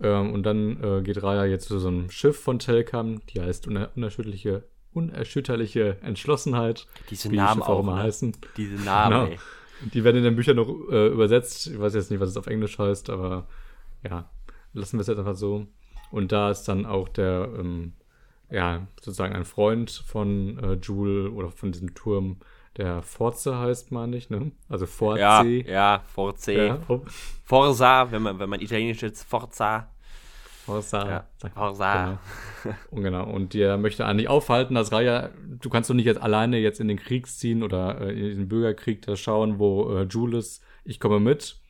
[0.00, 3.66] Ähm, und dann äh, geht Raya jetzt zu so einem Schiff von Telkam, die heißt
[3.66, 4.64] uner unerschütterliche,
[4.94, 6.86] unerschütterliche Entschlossenheit.
[7.10, 8.02] Diese Namen die auch immer ne?
[8.02, 8.36] heißen.
[8.56, 9.40] Diese Namen, genau.
[9.92, 11.66] Die werden in den Büchern noch äh, übersetzt.
[11.66, 13.46] Ich weiß jetzt nicht, was es auf Englisch heißt, aber
[14.02, 14.30] ja,
[14.72, 15.66] lassen wir es jetzt einfach so.
[16.10, 17.92] Und da ist dann auch der, ähm,
[18.50, 22.38] ja, sozusagen ein Freund von äh, Jule oder von diesem Turm,
[22.76, 24.50] der Forza heißt, meine ich, ne?
[24.68, 25.42] Also Forza.
[25.42, 26.52] Ja, ja, Forza.
[26.52, 26.80] Ja.
[27.44, 29.88] Forza, wenn man, wenn man italienisch ist, Forza.
[30.64, 31.08] Forza.
[31.42, 32.18] Ja, Forza.
[32.62, 32.76] Genau.
[32.90, 33.30] Und genau.
[33.30, 36.88] Und der möchte eigentlich aufhalten, dass Raya, du kannst doch nicht jetzt alleine jetzt in
[36.88, 41.20] den Krieg ziehen oder äh, in den Bürgerkrieg da schauen, wo äh, Jules, ich komme
[41.20, 41.60] mit.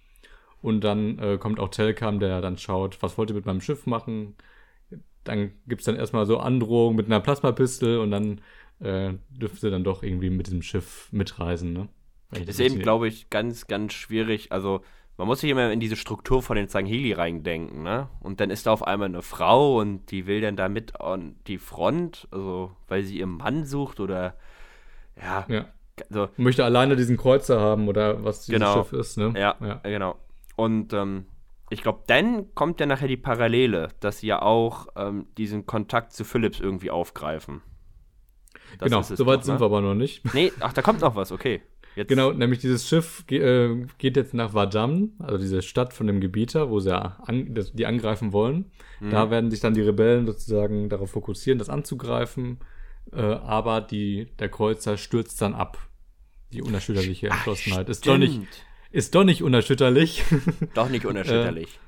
[0.63, 3.87] Und dann äh, kommt auch Telkam, der dann schaut, was wollt ihr mit meinem Schiff
[3.87, 4.37] machen?
[5.25, 8.41] Dann gibt es dann erstmal so Androhungen mit einer Plasmapistel und dann
[8.81, 11.89] äh, dürfte dann doch irgendwie mit diesem Schiff mitreisen, ne?
[12.31, 14.51] Das ist eben, glaube ich, ganz, ganz schwierig.
[14.51, 14.83] Also,
[15.17, 18.09] man muss sich immer in diese Struktur von den Sangheili reindenken, ne?
[18.21, 21.37] Und dann ist da auf einmal eine Frau und die will dann da mit an
[21.47, 24.35] die Front, also weil sie ihren Mann sucht oder
[25.21, 25.47] ja.
[25.49, 25.67] ja.
[26.11, 28.75] Also, Möchte alleine diesen Kreuzer haben oder was dieses genau.
[28.75, 29.33] Schiff ist, ne?
[29.37, 29.81] Ja, ja.
[29.85, 30.17] genau.
[30.57, 31.27] Und ähm,
[31.71, 36.13] ich glaube, dann kommt ja nachher die Parallele, dass sie ja auch ähm, diesen Kontakt
[36.13, 37.63] zu Philips irgendwie aufgreifen.
[38.79, 39.61] Das genau, soweit doch, sind ne?
[39.61, 40.35] wir aber noch nicht.
[40.35, 41.63] Nee, ach, da kommt noch was, okay.
[41.97, 42.09] Jetzt.
[42.09, 46.69] Genau, nämlich dieses Schiff äh, geht jetzt nach Vadam, also diese Stadt von dem Gebieter,
[46.69, 48.73] wo sie ja an, die angreifen wollen.
[49.01, 49.11] Mhm.
[49.11, 52.59] Da werden sich dann die Rebellen sozusagen darauf fokussieren, das anzugreifen.
[53.13, 55.79] Äh, aber die, der Kreuzer stürzt dann ab.
[56.53, 57.89] Die unerschütterliche Entschlossenheit.
[57.89, 58.41] Ist doch nicht,
[58.91, 60.25] ist doch nicht unerschütterlich.
[60.75, 61.67] Doch nicht unerschütterlich.
[61.67, 61.79] äh,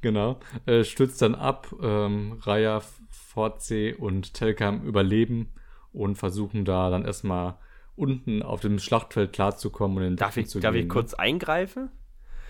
[0.00, 0.40] genau.
[0.66, 1.72] Äh, stürzt dann ab.
[1.80, 5.52] Ähm, Raya, Fortsee und Telkam überleben
[5.92, 7.56] und versuchen da dann erstmal
[7.96, 10.92] unten auf dem Schlachtfeld klarzukommen und in den darf ich, zu Darf gehen, ich ne?
[10.92, 11.90] kurz eingreifen?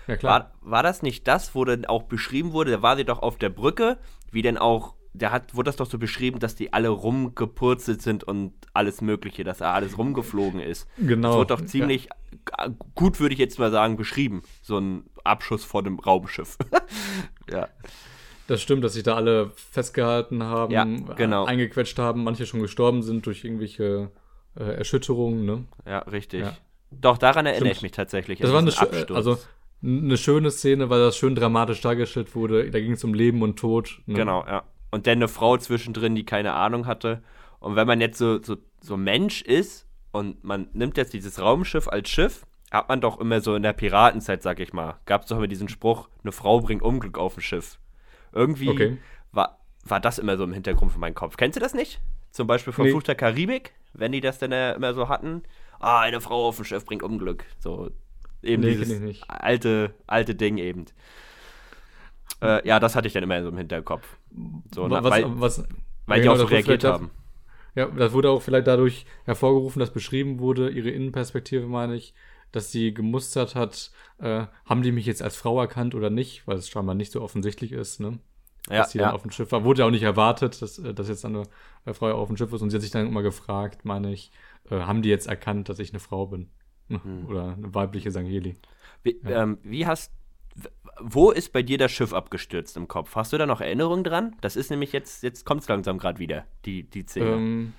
[0.07, 0.51] Ja, klar.
[0.61, 3.37] War, war das nicht das, wo dann auch beschrieben wurde, da war sie doch auf
[3.37, 3.97] der Brücke,
[4.31, 8.23] wie denn auch, der hat, wurde das doch so beschrieben, dass die alle rumgepurzelt sind
[8.23, 10.87] und alles Mögliche, dass da alles rumgeflogen ist.
[10.97, 11.29] Genau.
[11.29, 12.09] Das wurde doch ziemlich
[12.57, 12.69] ja.
[12.93, 14.43] gut, würde ich jetzt mal sagen, beschrieben.
[14.61, 16.57] So ein Abschuss vor dem Raumschiff.
[17.51, 17.67] ja.
[18.47, 20.85] Das stimmt, dass sich da alle festgehalten haben, ja,
[21.15, 21.43] genau.
[21.45, 24.09] eingequetscht haben, manche schon gestorben sind durch irgendwelche
[24.57, 25.65] äh, Erschütterungen, ne?
[25.85, 26.41] Ja, richtig.
[26.41, 26.57] Ja.
[26.91, 27.77] Doch, daran erinnere stimmt.
[27.77, 28.39] ich mich tatsächlich.
[28.39, 29.11] Das war eine, Absturz.
[29.11, 29.37] also
[29.83, 32.69] eine schöne Szene, weil das schön dramatisch dargestellt wurde.
[32.71, 34.01] Da ging es um Leben und Tod.
[34.05, 34.15] Ne?
[34.15, 34.63] Genau, ja.
[34.91, 37.21] Und dann eine Frau zwischendrin, die keine Ahnung hatte.
[37.59, 41.87] Und wenn man jetzt so, so, so Mensch ist und man nimmt jetzt dieses Raumschiff
[41.87, 45.27] als Schiff, hat man doch immer so in der Piratenzeit, sag ich mal, gab es
[45.27, 47.79] doch immer diesen Spruch, eine Frau bringt Unglück auf ein Schiff.
[48.33, 48.97] Irgendwie okay.
[49.31, 51.37] war, war das immer so im Hintergrund von meinem Kopf.
[51.37, 51.99] Kennst du das nicht?
[52.31, 52.91] Zum Beispiel von nee.
[52.91, 55.43] Fluch der Karibik, wenn die das dann äh, immer so hatten.
[55.79, 57.45] Ah, eine Frau auf dem Schiff bringt Unglück.
[57.59, 57.91] So
[58.43, 60.85] eben nee, dieses alte, alte Ding eben.
[62.41, 64.17] Äh, ja, das hatte ich dann immer so im Hinterkopf.
[64.73, 65.63] So, was, weil, was,
[66.05, 67.11] weil die auch so reagiert haben.
[67.75, 72.13] Ja, das wurde auch vielleicht dadurch hervorgerufen, dass beschrieben wurde, ihre Innenperspektive meine ich,
[72.51, 76.57] dass sie gemustert hat, äh, haben die mich jetzt als Frau erkannt oder nicht, weil
[76.57, 78.19] es scheinbar nicht so offensichtlich ist, ne?
[78.69, 79.05] Ja, dass sie ja.
[79.05, 79.63] dann auf dem Schiff war.
[79.63, 81.43] Wurde ja auch nicht erwartet, dass, äh, dass jetzt eine
[81.93, 82.61] Frau auf dem Schiff ist.
[82.61, 84.31] Und sie hat sich dann immer gefragt, meine ich,
[84.69, 86.49] äh, haben die jetzt erkannt, dass ich eine Frau bin?
[86.89, 87.25] Hm.
[87.27, 88.55] Oder eine weibliche Sangeli.
[89.03, 89.43] Wie, ja.
[89.43, 90.11] ähm, wie hast
[90.99, 93.15] wo ist bei dir das Schiff abgestürzt im Kopf?
[93.15, 94.35] Hast du da noch Erinnerungen dran?
[94.41, 97.31] Das ist nämlich jetzt, jetzt kommt es langsam gerade wieder, die, die Szene.
[97.31, 97.73] Ähm,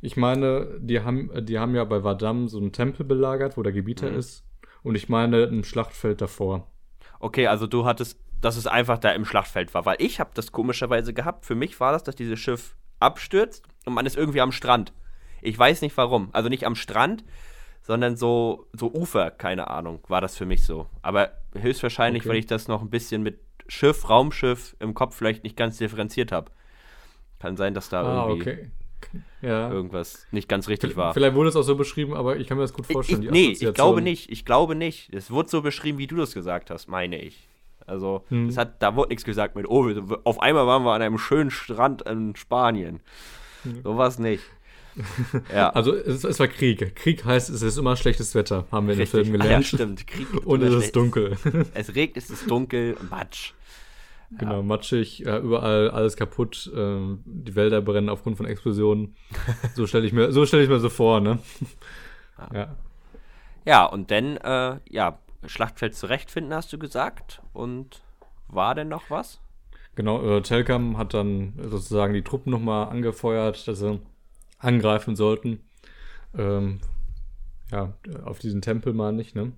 [0.00, 3.72] ich meine, die haben, die haben ja bei Vadam so einen Tempel belagert, wo der
[3.72, 4.18] Gebieter mhm.
[4.18, 4.44] ist.
[4.82, 6.68] Und ich meine, ein Schlachtfeld davor.
[7.20, 9.86] Okay, also du hattest, dass es einfach da im Schlachtfeld war.
[9.86, 11.46] Weil ich habe das komischerweise gehabt.
[11.46, 14.92] Für mich war das, dass dieses Schiff abstürzt und man ist irgendwie am Strand.
[15.40, 16.28] Ich weiß nicht warum.
[16.32, 17.24] Also nicht am Strand,
[17.82, 20.86] sondern so, so Ufer, keine Ahnung, war das für mich so.
[21.00, 22.28] Aber höchstwahrscheinlich, okay.
[22.28, 26.30] weil ich das noch ein bisschen mit Schiff, Raumschiff im Kopf vielleicht nicht ganz differenziert
[26.30, 26.50] habe.
[27.38, 28.50] Kann sein, dass da ah, irgendwie.
[28.50, 28.70] Okay
[29.40, 29.70] ja.
[29.70, 31.14] irgendwas nicht ganz richtig war.
[31.14, 33.22] Vielleicht wurde es auch so beschrieben, aber ich kann mir das gut vorstellen.
[33.22, 34.30] Ich, nee, ich glaube nicht.
[34.30, 35.12] Ich glaube nicht.
[35.12, 37.48] Es wurde so beschrieben, wie du das gesagt hast, meine ich.
[37.86, 38.54] Also, hm.
[38.56, 39.90] hat, da wurde nichts gesagt mit, oh,
[40.24, 43.00] auf einmal waren wir an einem schönen Strand in Spanien.
[43.82, 44.42] Sowas nicht.
[45.54, 45.70] Ja.
[45.70, 46.94] Also es, es war Krieg.
[46.94, 49.22] Krieg heißt, es ist immer schlechtes Wetter, haben wir in den Richtig.
[49.22, 49.66] Filmen Ah, ja, gelernt.
[49.66, 50.06] stimmt.
[50.06, 51.38] Krieg Und es ist dunkel.
[51.74, 53.54] Es regnet, es ist dunkel, Matsch.
[54.38, 59.14] Genau, matschig, äh, überall alles kaputt, ähm, die Wälder brennen aufgrund von Explosionen.
[59.74, 61.38] So stelle ich mir, so stelle ich mir so vor, ne?
[62.52, 62.76] Ja.
[63.64, 67.42] Ja, und dann, äh, ja, Schlachtfeld zurechtfinden, hast du gesagt.
[67.52, 68.02] Und
[68.48, 69.40] war denn noch was?
[69.94, 74.00] Genau, äh, Telkam hat dann sozusagen die Truppen nochmal angefeuert, dass sie
[74.58, 75.60] angreifen sollten.
[76.36, 76.80] Ähm,
[77.70, 77.92] ja,
[78.24, 79.52] auf diesen Tempel meine ich, ne?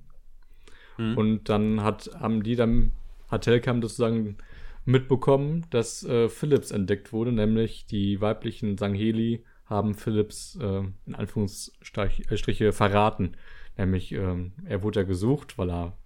[0.99, 1.17] Mhm.
[1.17, 2.93] Und dann hat, haben die dann,
[3.29, 4.37] hat Telkam sozusagen
[4.85, 12.73] mitbekommen, dass äh, Philips entdeckt wurde, nämlich die weiblichen Sangheli haben Philips äh, in Anführungsstriche
[12.73, 13.37] verraten.
[13.77, 15.97] Nämlich, ähm, er wurde ja gesucht, weil er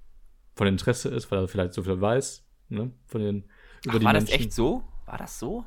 [0.54, 2.92] von Interesse ist, weil er vielleicht so viel weiß, ne?
[3.06, 3.44] Von den
[3.84, 4.26] über Ach, die war Menschen.
[4.30, 4.82] das echt so?
[5.06, 5.64] War das so?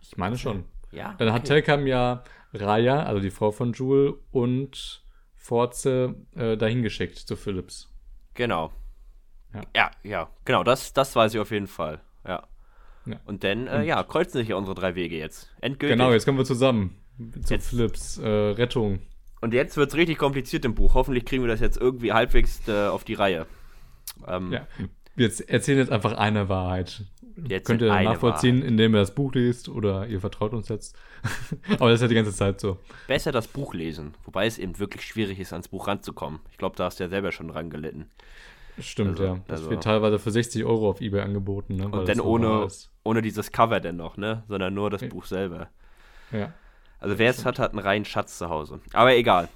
[0.00, 0.64] Ich meine schon.
[0.92, 1.14] Ja.
[1.18, 1.48] Dann hat okay.
[1.62, 7.92] Telkam ja Raya, also die Frau von Jule, und Forze äh, dahin geschickt zu Philips.
[8.34, 8.72] Genau.
[9.54, 9.60] Ja.
[9.74, 12.00] Ja, ja, genau, das, das weiß ich auf jeden Fall.
[12.26, 12.46] Ja.
[13.06, 13.20] Ja.
[13.24, 15.54] Und dann, äh, ja, kreuzen sich ja unsere drei Wege jetzt.
[15.60, 15.96] Endgültig.
[15.96, 16.96] Genau, jetzt kommen wir zusammen.
[17.44, 19.00] Zu Jetzt- Philips äh, Rettung.
[19.40, 20.94] Und jetzt wird es richtig kompliziert im Buch.
[20.94, 23.46] Hoffentlich kriegen wir das jetzt irgendwie halbwegs äh, auf die Reihe.
[24.26, 24.66] Ähm, Ja.
[25.14, 27.04] Wir jetzt erzählen jetzt einfach eine Wahrheit.
[27.48, 30.96] Jetzt Könnt ihr nachvollziehen, indem ihr das Buch liest oder ihr vertraut uns jetzt.
[31.78, 32.78] Aber das ist ja die ganze Zeit so.
[33.08, 36.40] Besser das Buch lesen, wobei es eben wirklich schwierig ist, ans Buch ranzukommen.
[36.50, 38.10] Ich glaube, da hast du ja selber schon dran gelitten.
[38.78, 39.40] Stimmt, Also- ja.
[39.48, 41.76] Das also- wird teilweise für 60 Euro auf Ebay angeboten.
[41.76, 41.88] Ne?
[41.88, 42.68] Und dann ohne,
[43.04, 44.44] ohne dieses Cover denn noch, ne?
[44.48, 45.68] Sondern nur das Buch selber.
[46.32, 46.52] Ja.
[46.98, 48.80] Also wer es hat, hat einen reinen Schatz zu Hause.
[48.92, 49.48] Aber egal.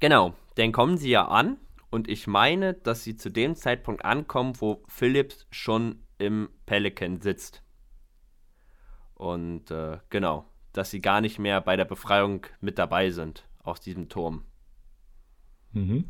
[0.00, 1.58] Genau, dann kommen sie ja an
[1.90, 7.62] und ich meine, dass sie zu dem Zeitpunkt ankommen, wo Philips schon im Pelican sitzt.
[9.14, 13.80] Und äh, genau, dass sie gar nicht mehr bei der Befreiung mit dabei sind aus
[13.80, 14.44] diesem Turm.
[15.72, 16.04] Mhm.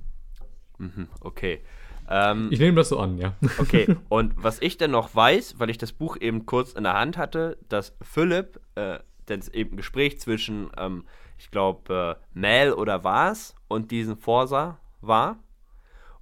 [0.79, 1.63] Mhm, okay.
[2.09, 3.35] Ähm, Ich nehme das so an, ja.
[3.59, 6.95] Okay, und was ich denn noch weiß, weil ich das Buch eben kurz in der
[6.95, 8.99] Hand hatte, dass Philipp, äh,
[9.29, 11.05] denn es eben ein Gespräch zwischen, ähm,
[11.39, 15.39] ich glaube, äh, Mel oder was und diesen Forsa war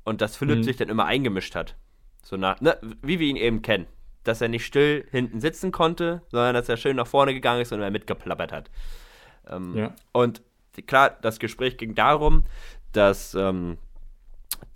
[0.05, 0.63] und dass Philipp Mhm.
[0.65, 1.77] sich dann immer eingemischt hat.
[2.23, 3.87] So nach, ne, wie wir ihn eben kennen.
[4.25, 7.73] Dass er nicht still hinten sitzen konnte, sondern dass er schön nach vorne gegangen ist
[7.73, 8.71] und er mitgeplappert hat.
[9.49, 9.95] Ähm, Ja.
[10.13, 10.43] Und
[10.87, 12.45] klar, das Gespräch ging darum,
[12.93, 13.79] dass ähm,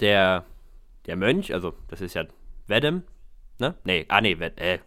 [0.00, 0.44] der,
[1.06, 2.24] der Mönch, also das ist ja
[2.66, 3.04] Vedem,
[3.58, 3.76] ne?
[3.84, 4.80] Nee, ah nee, Ved, äh,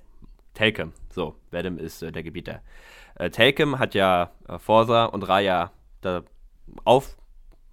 [0.54, 2.62] Telkem, so, Vedem ist äh, der Gebieter.
[3.20, 6.24] Äh, Telkem hat ja äh, Forsa und Raya da
[6.86, 7.18] auf,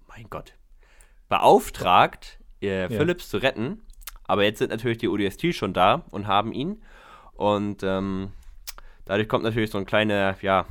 [0.07, 0.53] mein Gott,
[1.29, 3.81] beauftragt, äh, Philips zu retten,
[4.25, 6.83] aber jetzt sind natürlich die ODST schon da und haben ihn
[7.33, 8.33] und ähm,
[9.05, 10.65] dadurch kommt natürlich so ein kleiner, ja,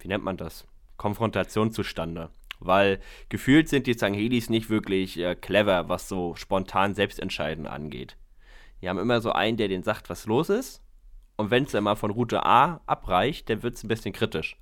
[0.00, 0.66] wie nennt man das?
[0.96, 2.30] Konfrontation zustande.
[2.58, 8.16] Weil gefühlt sind die Sanghelis nicht wirklich äh, clever, was so spontan Selbstentscheiden angeht.
[8.80, 10.80] Die haben immer so einen, der denen sagt, was los ist.
[11.42, 14.56] Und wenn es dann mal von Route A abreicht, dann wird es ein bisschen kritisch.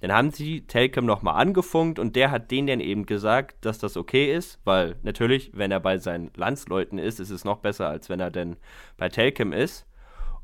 [0.00, 3.96] Dann haben sie Telkem nochmal angefunkt und der hat denen dann eben gesagt, dass das
[3.96, 8.08] okay ist, weil natürlich, wenn er bei seinen Landsleuten ist, ist es noch besser, als
[8.10, 8.56] wenn er denn
[8.98, 9.86] bei Telkem ist.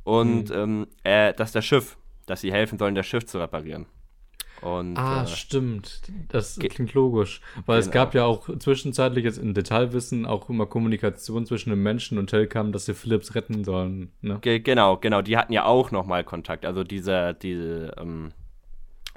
[0.02, 3.86] Und ähm, äh, dass das Schiff, dass sie helfen sollen, das Schiff zu reparieren.
[4.62, 6.00] Und Ah, äh, stimmt.
[6.28, 7.40] Das klingt logisch.
[7.66, 7.94] Weil es Genau.
[8.04, 12.72] gab ja auch zwischenzeitlich jetzt in Detailwissen auch immer Kommunikation zwischen dem Menschen und Telkam,
[12.72, 14.12] dass sie Philips retten sollen.
[14.22, 14.38] Ne?
[14.40, 16.64] Ge genau, genau, die hatten ja auch nochmal Kontakt.
[16.64, 18.32] Also diese, diese, ähm,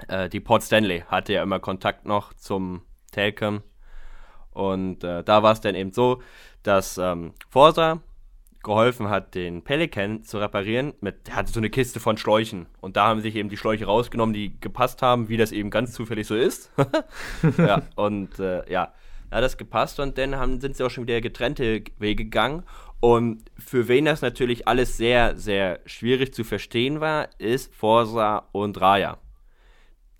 [0.08, 3.62] äh, die Port Stanley hatte ja immer Kontakt noch zum Telcom.
[4.52, 6.22] Und äh, da war es dann eben so,
[6.62, 8.00] dass ähm, Forsa
[8.62, 10.94] geholfen hat, den Pelican zu reparieren.
[11.00, 12.66] Mit, der hatte so eine Kiste von Schläuchen.
[12.80, 15.92] Und da haben sich eben die Schläuche rausgenommen, die gepasst haben, wie das eben ganz
[15.92, 16.70] zufällig so ist.
[17.58, 18.92] ja, und äh, ja,
[19.30, 22.64] da hat das gepasst und dann haben, sind sie auch schon wieder getrennte Wege gegangen.
[23.00, 28.78] Und für wen das natürlich alles sehr, sehr schwierig zu verstehen war, ist Forsa und
[28.80, 29.18] Raya.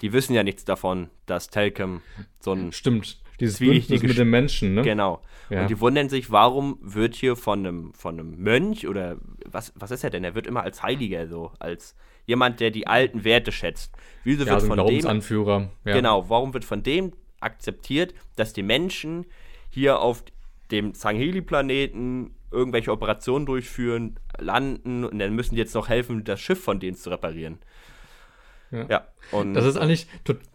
[0.01, 2.01] Die wissen ja nichts davon, dass Telkem
[2.39, 3.20] so ein Stimmt.
[3.41, 4.83] Dieses Bündnis mit dem Menschen, ne?
[4.83, 5.23] Genau.
[5.49, 5.63] Ja.
[5.63, 9.17] Und die wundern sich, warum wird hier von einem, von einem Mönch oder
[9.47, 10.23] was, was ist er denn?
[10.23, 13.93] Er wird immer als Heiliger so, als jemand, der die alten Werte schätzt.
[14.23, 15.71] Wieso Ja, wird so ein von dem, Glaubensanführer.
[15.85, 15.95] Ja.
[15.95, 19.27] genau, warum wird von dem akzeptiert, dass die Menschen
[19.71, 20.23] hier auf
[20.71, 26.63] dem Sangheli-Planeten irgendwelche Operationen durchführen, landen und dann müssen die jetzt noch helfen, das Schiff
[26.63, 27.59] von denen zu reparieren.
[28.71, 28.87] Ja.
[28.89, 30.07] Ja, und Das ist eigentlich,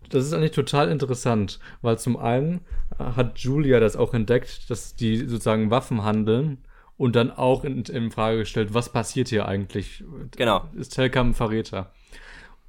[0.10, 2.62] das ist eigentlich total interessant, weil zum einen
[3.00, 6.60] äh, hat Julia das auch entdeckt, dass die sozusagen Waffen handeln
[6.98, 10.04] und dann auch in, in Frage gestellt, was passiert hier eigentlich?
[10.38, 10.70] Genau.
[10.76, 11.92] Ist Telkam ein Verräter?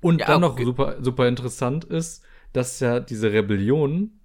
[0.00, 4.20] Und Ja, dann noch super, super interessant ist, dass ja diese Rebellion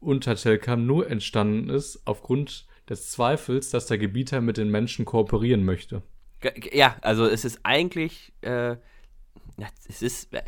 [0.00, 5.64] unter Telkam nur entstanden ist aufgrund des Zweifels, dass der Gebieter mit den Menschen kooperieren
[5.64, 6.02] möchte.
[6.72, 8.76] Ja, also es ist eigentlich, äh,
[9.88, 10.42] es ist, äh,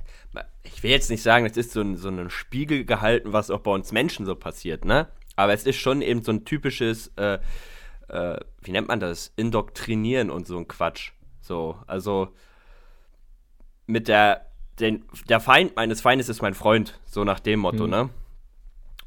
[0.63, 3.61] ich will jetzt nicht sagen, es ist so ein, so ein Spiegel gehalten, was auch
[3.61, 5.09] bei uns Menschen so passiert, ne?
[5.37, 7.39] Aber es ist schon eben so ein typisches, äh,
[8.09, 9.33] äh, wie nennt man das?
[9.37, 11.13] Indoktrinieren und so ein Quatsch.
[11.41, 12.29] So, also
[13.87, 14.47] mit der,
[14.79, 17.91] den, der Feind meines Feindes ist mein Freund, so nach dem Motto, Mhm.
[17.91, 18.11] ne?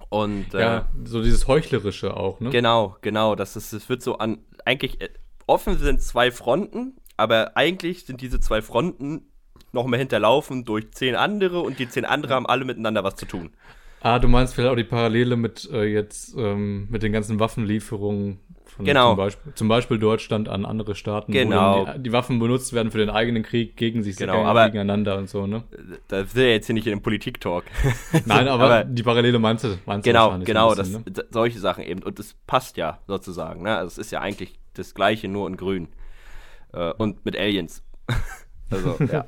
[0.10, 2.50] Und äh, Ja, so dieses Heuchlerische auch, ne?
[2.50, 3.36] Genau, genau.
[3.36, 4.40] Das, ist, das wird so an.
[4.66, 5.10] Eigentlich, äh,
[5.48, 9.28] offen sind zwei Fronten, aber eigentlich sind diese zwei Fronten
[9.74, 13.26] noch mal hinterlaufen durch zehn andere und die zehn andere haben alle miteinander was zu
[13.26, 13.50] tun.
[14.02, 18.40] Ah, du meinst vielleicht auch die Parallele mit äh, jetzt ähm, mit den ganzen Waffenlieferungen
[18.66, 19.10] von Genau.
[19.12, 21.88] zum, Beispiel, zum Beispiel Deutschland an andere Staaten, Genau.
[21.88, 25.18] wo die, die Waffen benutzt werden für den eigenen Krieg gegen sich Genau, aber- gegeneinander
[25.18, 25.64] und so, ne?
[26.08, 27.64] Da sind wir jetzt hier nicht in dem Politik-Talk.
[28.26, 31.26] Nein, aber, aber- die Parallele meinst du, meinst du genau, wahrscheinlich genau, das, bisschen, ne?
[31.32, 32.04] solche Sachen eben.
[32.04, 33.64] Und das passt ja sozusagen.
[33.64, 33.76] Ne?
[33.78, 35.88] Also es ist ja eigentlich das Gleiche, nur in grün.
[36.74, 37.84] Äh, und mit Aliens.
[38.72, 39.26] also, ja.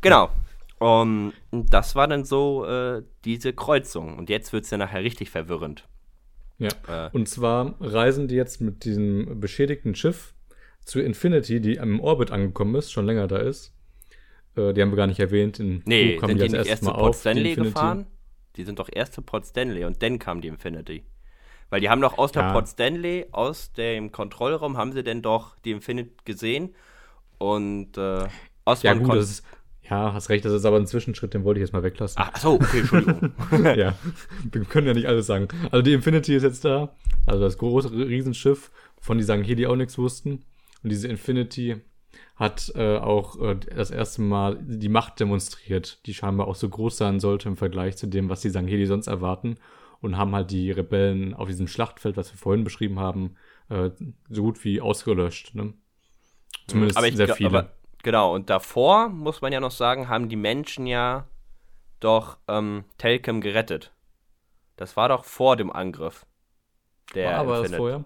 [0.00, 0.30] Genau.
[0.78, 4.18] Um, das war dann so äh, diese Kreuzung.
[4.18, 5.88] Und jetzt wird es ja nachher richtig verwirrend.
[6.58, 6.68] Ja.
[6.88, 7.10] Äh.
[7.12, 10.34] Und zwar reisen die jetzt mit diesem beschädigten Schiff
[10.84, 13.72] zu Infinity, die im Orbit angekommen ist, schon länger da ist.
[14.54, 15.58] Äh, die haben wir gar nicht erwähnt.
[15.60, 17.20] In Nee, Buch kamen sind die als nicht erstes erst zu Mal Port auf, die
[17.20, 17.72] Stanley Infinity.
[17.72, 18.06] gefahren?
[18.56, 21.04] Die sind doch erst zu Port Stanley und dann kam die Infinity.
[21.68, 22.52] Weil die haben doch aus der Ja.
[22.52, 26.74] Port Stanley, aus dem Kontrollraum, haben sie denn doch die Infinity gesehen.
[27.38, 28.28] Und äh,
[28.64, 29.44] aus Ja, gut, das ist,
[29.90, 32.20] ja, hast recht, das ist aber ein Zwischenschritt, den wollte ich jetzt mal weglassen.
[32.20, 33.32] Ach so, okay, Entschuldigung.
[33.64, 33.94] ja,
[34.50, 35.48] wir können ja nicht alles sagen.
[35.70, 36.94] Also die Infinity ist jetzt da,
[37.26, 38.70] also das große Riesenschiff,
[39.00, 40.44] von die Sangheli auch nichts wussten.
[40.82, 41.76] Und diese Infinity
[42.34, 46.96] hat äh, auch äh, das erste Mal die Macht demonstriert, die scheinbar auch so groß
[46.96, 49.56] sein sollte im Vergleich zu dem, was die Sangheli sonst erwarten.
[50.00, 53.36] Und haben halt die Rebellen auf diesem Schlachtfeld, was wir vorhin beschrieben haben,
[53.70, 53.90] äh,
[54.28, 55.54] so gut wie ausgelöscht.
[55.54, 55.72] Ne?
[56.66, 57.48] Zumindest aber ich sehr glaub- viele.
[57.48, 57.72] Aber,
[58.06, 61.26] genau, und davor, muss man ja noch sagen, haben die Menschen ja
[62.00, 63.92] doch ähm, Telkem gerettet.
[64.76, 66.24] Das war doch vor dem Angriff.
[67.14, 68.04] Der War aber das vorher?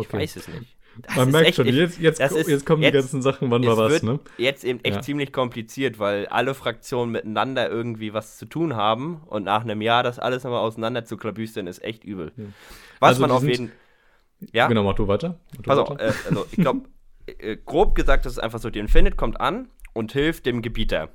[0.00, 0.76] Ich weiß es nicht.
[1.02, 3.64] Das Man merkt echt- schon, jetzt, jetzt, ist- jetzt kommen jetzt- die ganzen Sachen, wann
[3.66, 4.18] war was, ne?
[4.36, 5.02] jetzt eben echt Ja.
[5.02, 10.02] ziemlich kompliziert, weil alle Fraktionen miteinander irgendwie was zu tun haben und nach einem Jahr
[10.02, 12.32] das alles nochmal auseinander zu klabüstern, ist echt übel.
[13.00, 13.72] Was Also man auf jeden
[14.52, 15.38] Ja, Genau, mach du weiter.
[15.50, 16.82] Mach du pass auf, äh, also ich glaube,
[17.38, 21.10] äh, grob gesagt, das ist einfach so, die Infinite kommt an und hilft dem Gebieter.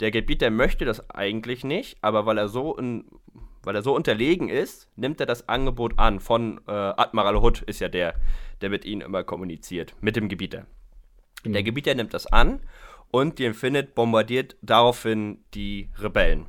[0.00, 3.04] Der Gebieter möchte das eigentlich nicht, aber weil er so in,
[3.62, 7.80] weil er so unterlegen ist, nimmt er das Angebot an von äh, Admiral Hood, ist
[7.80, 8.14] ja der,
[8.60, 10.66] der mit ihnen immer kommuniziert, mit dem Gebieter.
[11.42, 11.54] Genau.
[11.54, 12.60] Der Gebieter nimmt das an
[13.10, 16.46] und die Infinite bombardiert daraufhin die Rebellen.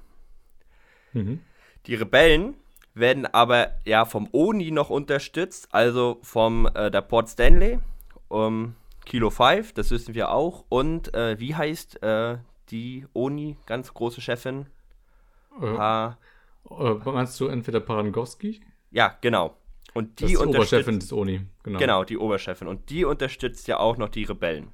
[1.13, 1.41] Mhm.
[1.87, 2.55] Die Rebellen
[2.93, 7.79] werden aber ja vom ONI noch unterstützt, also vom äh, der Port Stanley,
[8.27, 8.75] um
[9.05, 10.65] Kilo 5, das wissen wir auch.
[10.69, 12.37] Und äh, wie heißt äh,
[12.69, 14.67] die ONI, ganz große Chefin?
[15.61, 16.17] Äh, Pa
[16.69, 18.61] äh, meinst du entweder Parangowski?
[18.91, 19.57] ja, genau.
[19.93, 20.47] Und Das die ist die.
[20.47, 21.41] Oberchefin des Uni.
[21.63, 21.79] Genau.
[21.79, 22.67] Genau, die Oberchefin.
[22.69, 24.69] Und die unterstützt ja auch noch die Rebellen.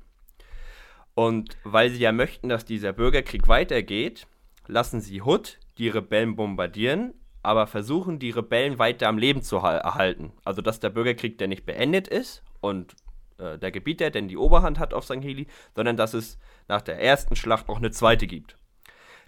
[1.15, 4.27] Und weil sie ja möchten, dass dieser Bürgerkrieg weitergeht,
[4.67, 9.79] lassen sie Hood die Rebellen bombardieren, aber versuchen die Rebellen weiter am Leben zu hal-
[9.79, 10.33] erhalten.
[10.43, 12.95] Also dass der Bürgerkrieg, der nicht beendet ist und
[13.37, 15.21] äh, der Gebieter, denn die Oberhand hat auf St.
[15.21, 18.57] Heli, sondern dass es nach der ersten Schlacht noch eine zweite gibt.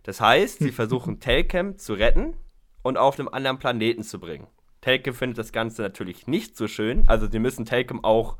[0.04, 2.36] Das heißt, sie versuchen Telkem zu retten
[2.82, 4.48] und auf einem anderen Planeten zu bringen.
[4.82, 8.38] Telkem findet das Ganze natürlich nicht so schön, also sie müssen Telkem auch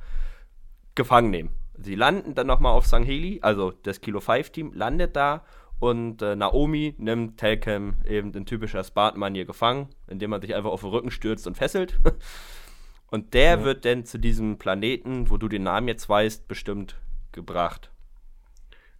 [0.96, 1.50] gefangen nehmen.
[1.78, 3.06] Sie landen dann nochmal auf St.
[3.06, 5.46] Heli, also das Kilo 5 Team landet da
[5.80, 10.82] und äh, Naomi nimmt Telkem eben in typischer Spartan-Manier gefangen, indem man sich einfach auf
[10.82, 12.00] den Rücken stürzt und fesselt.
[13.12, 13.64] Und der Ja.
[13.64, 17.00] wird dann zu diesem Planeten, wo du den Namen jetzt weißt, bestimmt
[17.32, 17.92] gebracht.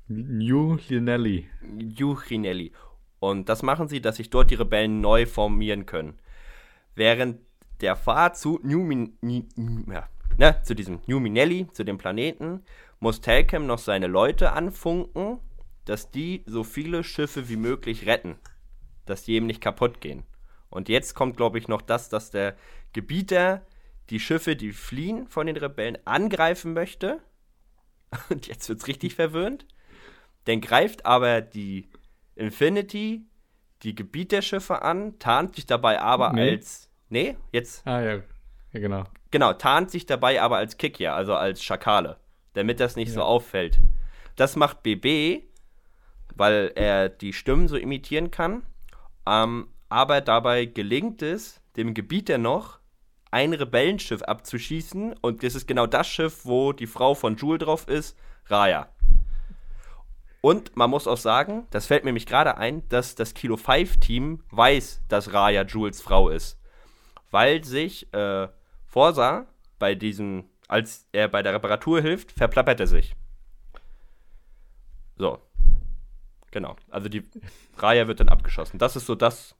[0.08, 1.48] New Linelli.
[1.78, 2.72] Juchinelli.
[3.20, 6.18] Und das machen sie, dass sich dort die Rebellen neu formieren können.
[6.96, 7.40] Während
[7.82, 9.18] der Fahrt zu New Min
[9.88, 10.08] ja,
[10.38, 12.64] ne, zu diesem New Minelli, zu dem Planeten,
[13.00, 15.40] muss Telkem noch seine Leute anfunken,
[15.86, 18.36] dass die so viele Schiffe wie möglich retten.
[19.06, 20.24] Dass die eben nicht kaputt gehen.
[20.70, 22.56] Und jetzt kommt, glaube ich, noch das, dass der
[22.94, 23.66] Gebieter
[24.10, 27.20] die Schiffe, die fliehen von den Rebellen, angreifen möchte.
[28.30, 29.66] Und jetzt wird's richtig verwöhnt.
[30.46, 31.90] Dann greift aber die
[32.36, 33.26] Infinity
[33.84, 36.52] die Gebieterschiffe an, tarnt sich dabei aber Nee.
[36.52, 36.90] als.
[37.10, 37.86] Nee, jetzt.
[37.88, 38.16] Ah ja,
[38.74, 39.06] ja genau.
[39.32, 42.18] Genau, tarnt sich dabei aber als Kikia, also als Schakale,
[42.54, 43.26] damit das nicht so Ja.
[43.26, 43.80] auffällt.
[44.36, 45.44] Das macht BB
[46.36, 48.64] weil er die Stimmen so imitieren kann.
[49.28, 52.79] Ähm, aber dabei gelingt es, dem Gebieter noch
[53.32, 55.16] ein Rebellenschiff abzuschießen.
[55.22, 58.18] Und das ist genau das Schiff, wo die Frau von Jule drauf ist,
[58.48, 58.90] Raya.
[60.42, 63.98] Und man muss auch sagen, das fällt mir nämlich gerade ein, dass das Kilo 5
[63.98, 66.58] Team weiß, dass Raya Jules Frau ist.
[67.30, 68.48] Weil sich äh,
[68.86, 69.48] Forsa
[69.80, 73.16] bei diesem, als er bei der Reparatur hilft, verplappert er sich.
[75.18, 75.40] So.
[76.52, 76.76] Genau.
[76.90, 77.24] Also die
[77.78, 78.80] Raya wird dann abgeschossen.
[78.80, 79.56] Das ist so das,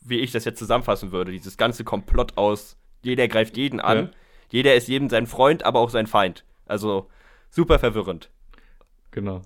[0.00, 1.32] wie ich das jetzt zusammenfassen würde.
[1.32, 4.10] Dieses ganze Komplott aus, jeder greift jeden an, ja.
[4.50, 6.44] jeder ist jedem sein Freund, aber auch sein Feind.
[6.66, 7.08] Also
[7.50, 8.30] super verwirrend.
[9.10, 9.42] Genau.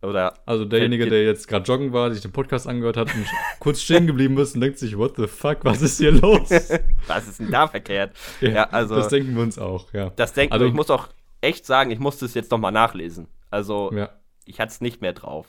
[0.00, 3.26] Oder also derjenige, der jetzt gerade joggen war, sich den Podcast angehört hat und
[3.58, 6.50] kurz stehen geblieben ist und denkt sich, what the fuck, was ist hier los?
[7.08, 8.14] was ist denn da verkehrt?
[8.40, 10.10] Ja, ja, also das denken wir uns auch, ja.
[10.10, 11.08] Das denken also, wir, ich muss auch
[11.40, 13.26] echt sagen, ich musste es jetzt nochmal nachlesen.
[13.50, 14.10] Also ja.
[14.44, 15.48] ich hatte es nicht mehr drauf.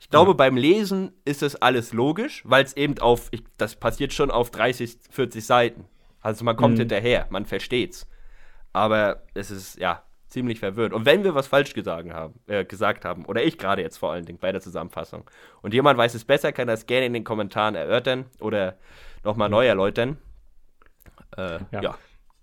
[0.00, 0.36] Ich glaube, ja.
[0.36, 4.50] beim Lesen ist es alles logisch, weil es eben auf, ich, das passiert schon auf
[4.50, 5.84] 30, 40 Seiten.
[6.22, 6.80] Also man kommt mhm.
[6.80, 8.08] hinterher, man versteht's.
[8.72, 10.92] Aber es ist, ja, ziemlich verwirrt.
[10.92, 14.12] Und wenn wir was falsch gesagt haben, äh, gesagt haben, oder ich gerade jetzt vor
[14.12, 17.24] allen Dingen bei der Zusammenfassung, und jemand weiß es besser, kann das gerne in den
[17.24, 18.78] Kommentaren erörtern oder
[19.24, 20.16] nochmal neu erläutern.
[21.36, 21.82] Äh, ja.
[21.82, 21.98] ja.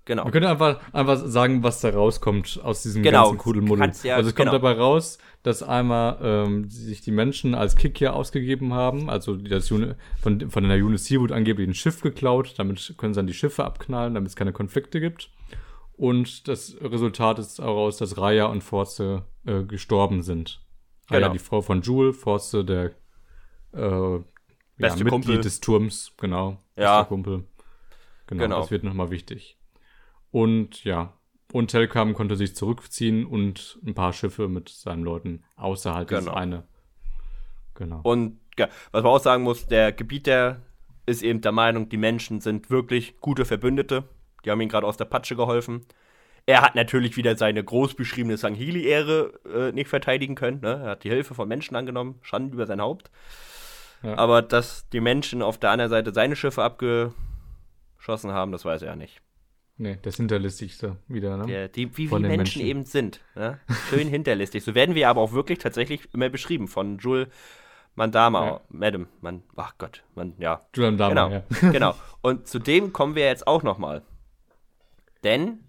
[0.09, 0.23] Genau.
[0.23, 3.25] Man könnte einfach, einfach sagen, was da rauskommt aus diesem genau.
[3.25, 3.91] ganzen Kudelmuddel.
[4.01, 4.53] Ja, also es kommt genau.
[4.53, 9.69] dabei raus, dass einmal ähm, sich die Menschen als Kick hier ausgegeben haben, also das
[9.71, 13.35] Uni von, von der Unit Seawood angeblich ein Schiff geklaut, damit können sie dann die
[13.35, 15.29] Schiffe abknallen, damit es keine Konflikte gibt.
[15.95, 20.59] Und das Resultat ist daraus, dass Raya und Forze äh, gestorben sind.
[21.07, 21.33] Raya, genau.
[21.33, 22.93] die Frau von Jule, Forze, der
[23.73, 24.23] äh, ja,
[24.77, 25.41] Mitglied Kumpel.
[25.41, 26.57] des Turms, genau.
[26.75, 27.03] Ja.
[27.03, 27.43] Kumpel.
[28.25, 29.58] Genau, genau, das wird nochmal wichtig.
[30.31, 31.13] Und ja,
[31.51, 36.21] und Telkam konnte sich zurückziehen und ein paar Schiffe mit seinen Leuten außerhalb genau.
[36.21, 36.63] des eine.
[37.75, 38.01] Genau.
[38.03, 40.61] Und ja, was man auch sagen muss, der Gebieter
[41.05, 44.03] ist eben der Meinung, die Menschen sind wirklich gute Verbündete.
[44.45, 45.85] Die haben ihm gerade aus der Patsche geholfen.
[46.45, 50.61] Er hat natürlich wieder seine groß beschriebene Sanghili-Ehre äh, nicht verteidigen können.
[50.61, 50.81] Ne?
[50.83, 53.09] Er hat die Hilfe von Menschen angenommen, Schande über sein Haupt.
[54.03, 54.17] Ja.
[54.17, 58.95] Aber dass die Menschen auf der anderen Seite seine Schiffe abgeschossen haben, das weiß er
[58.95, 59.21] nicht.
[59.81, 61.51] Nee, das Hinterlistigste wieder, ne?
[61.51, 63.21] Ja, die, wie, wie Menschen, Menschen, eben sind.
[63.33, 63.61] Ne?
[63.89, 64.61] Schön hinterlistig.
[64.61, 67.29] So werden wir aber auch wirklich tatsächlich immer beschrieben von Jules
[67.95, 68.61] Mandama, ja.
[68.67, 70.61] Madam, man, ach Gott, man, ja.
[70.75, 71.71] Jules Mandama, genau, ja.
[71.71, 71.95] genau.
[72.21, 74.03] Und zu dem kommen wir jetzt auch nochmal.
[75.23, 75.63] Denn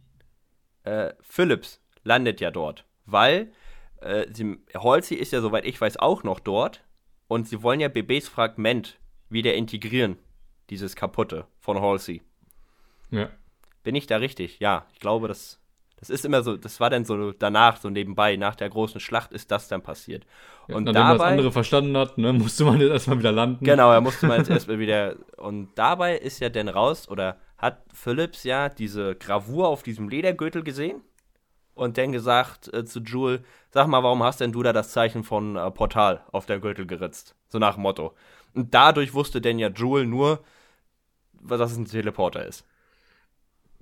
[0.83, 3.53] äh, Phillips landet ja dort, weil
[4.01, 6.83] äh, sie, Halsey ist ja, soweit ich weiß, auch noch dort
[7.29, 8.99] und sie wollen ja BBs Fragment
[9.29, 10.19] wieder integrieren,
[10.69, 12.23] dieses kaputte von Halsey.
[13.11, 13.31] Ja.
[13.83, 14.59] Bin ich da richtig?
[14.61, 15.59] Ja, ich glaube, das,
[15.99, 19.33] das ist immer so, das war dann so danach, so nebenbei, nach der großen Schlacht
[19.33, 20.27] ist das dann passiert.
[20.69, 23.65] Ja, und nachdem dabei, das andere verstanden hat, ne, musste man jetzt erstmal wieder landen.
[23.65, 27.83] Genau, er musste man jetzt erstmal wieder, und dabei ist ja dann raus, oder hat
[27.93, 31.03] Phillips ja diese Gravur auf diesem Ledergürtel gesehen
[31.75, 35.25] und dann gesagt äh, zu Jule, sag mal, warum hast denn du da das Zeichen
[35.25, 37.35] von äh, Portal auf der Gürtel geritzt?
[37.49, 38.15] So nach dem Motto.
[38.55, 40.41] Und dadurch wusste denn ja Jule nur,
[41.43, 42.67] dass es ein Teleporter ist.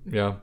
[0.05, 0.41] Ja,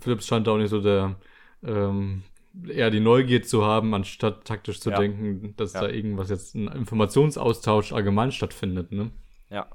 [0.00, 1.16] Phillips scheint auch nicht so der,
[1.62, 2.22] ähm,
[2.68, 4.98] eher die Neugier zu haben, anstatt taktisch zu ja.
[4.98, 5.82] denken, dass ja.
[5.82, 9.10] da irgendwas jetzt ein Informationsaustausch allgemein stattfindet, ne?
[9.50, 9.66] Ja.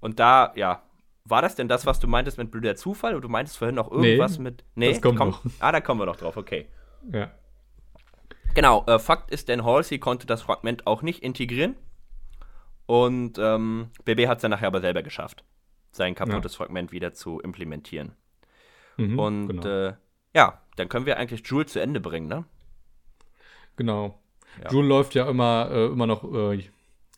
[0.00, 0.82] Und da, ja,
[1.24, 3.14] war das denn das, was du meintest mit blöder Zufall?
[3.14, 4.64] Und du meintest vorhin noch irgendwas nee, mit.
[4.74, 5.42] Nee, das kommt komm, noch.
[5.60, 6.66] Ah, da kommen wir noch drauf, okay.
[7.12, 7.30] Ja.
[8.54, 11.76] Genau, äh, Fakt ist, denn Halsey konnte das Fragment auch nicht integrieren.
[12.86, 15.44] Und ähm, BB hat es dann nachher aber selber geschafft,
[15.90, 16.56] sein kaputtes ja.
[16.58, 18.12] Fragment wieder zu implementieren.
[18.98, 19.66] Mhm, und genau.
[19.66, 19.94] äh,
[20.34, 22.44] ja, dann können wir eigentlich Jules zu Ende bringen, ne?
[23.76, 24.20] Genau.
[24.62, 24.70] Ja.
[24.70, 26.68] Jules läuft ja immer, äh, immer noch äh,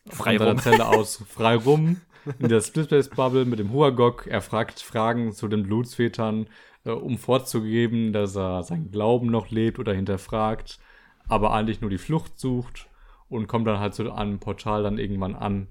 [0.07, 0.57] frei rum.
[0.59, 1.97] Zelle aus frei rum
[2.39, 4.27] in der Splitspace-Bubble mit dem Huagok.
[4.27, 6.47] Er fragt Fragen zu den Blutsvätern,
[6.85, 10.79] äh, um vorzugeben, dass er seinen Glauben noch lebt oder hinterfragt,
[11.27, 12.89] aber eigentlich nur die Flucht sucht
[13.29, 15.67] und kommt dann halt zu einem Portal dann irgendwann an,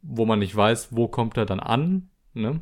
[0.00, 2.60] wo man nicht weiß, wo kommt er dann an, ne?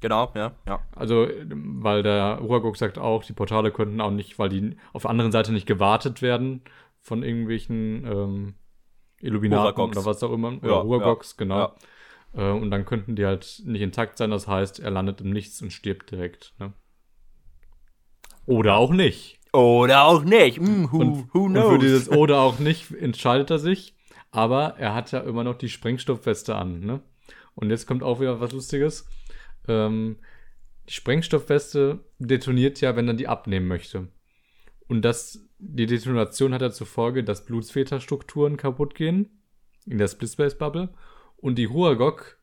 [0.00, 0.80] Genau, ja, ja.
[0.94, 5.10] Also, weil der Huagok sagt auch, die Portale könnten auch nicht, weil die auf der
[5.10, 6.62] anderen Seite nicht gewartet werden
[7.00, 8.54] von irgendwelchen ähm,
[9.20, 10.56] Illuminaten oder was auch immer.
[10.62, 11.58] Oder ja, Huagoks, ja, genau.
[11.58, 11.74] Ja.
[12.34, 14.30] Äh, und dann könnten die halt nicht intakt sein.
[14.30, 16.54] Das heißt, er landet im Nichts und stirbt direkt.
[16.58, 16.72] Ne?
[18.46, 19.38] Oder auch nicht.
[19.52, 20.60] Oder auch nicht.
[20.60, 21.64] Mm, who, und, who knows?
[21.64, 23.94] Und für dieses oder auch nicht entscheidet er sich.
[24.30, 26.80] Aber er hat ja immer noch die Sprengstoffweste an.
[26.80, 27.00] Ne?
[27.54, 29.08] Und jetzt kommt auch wieder was Lustiges.
[29.68, 30.16] Ähm,
[30.88, 34.08] die Sprengstoffweste detoniert ja, wenn er die abnehmen möchte.
[34.86, 39.42] Und das die Detonation hat ja zur Folge, dass Blutsväterstrukturen kaputt gehen
[39.86, 40.90] in der Split Space Bubble
[41.36, 42.38] und die Huagok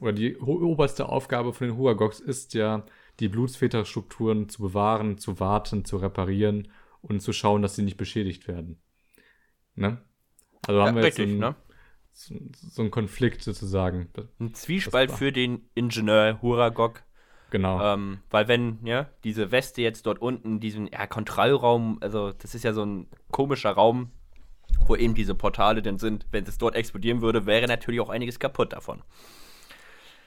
[0.00, 2.84] oder die oberste Aufgabe von den Huagoks ist ja,
[3.20, 6.68] die Blutsväterstrukturen zu bewahren, zu warten, zu reparieren
[7.00, 8.80] und zu schauen, dass sie nicht beschädigt werden.
[9.74, 10.00] Ne?
[10.66, 11.56] Also haben ja, wir jetzt richtig, so, ein, ne?
[12.18, 14.08] So, so einen Konflikt sozusagen.
[14.40, 17.02] Ein Zwiespalt für den Ingenieur Huragok.
[17.50, 17.80] Genau.
[17.80, 22.64] Ähm, weil wenn, ja, diese Weste jetzt dort unten, diesen ja, Kontrollraum, also das ist
[22.64, 24.10] ja so ein komischer Raum,
[24.86, 26.26] wo eben diese Portale denn sind.
[26.30, 29.02] Wenn es dort explodieren würde, wäre natürlich auch einiges kaputt davon.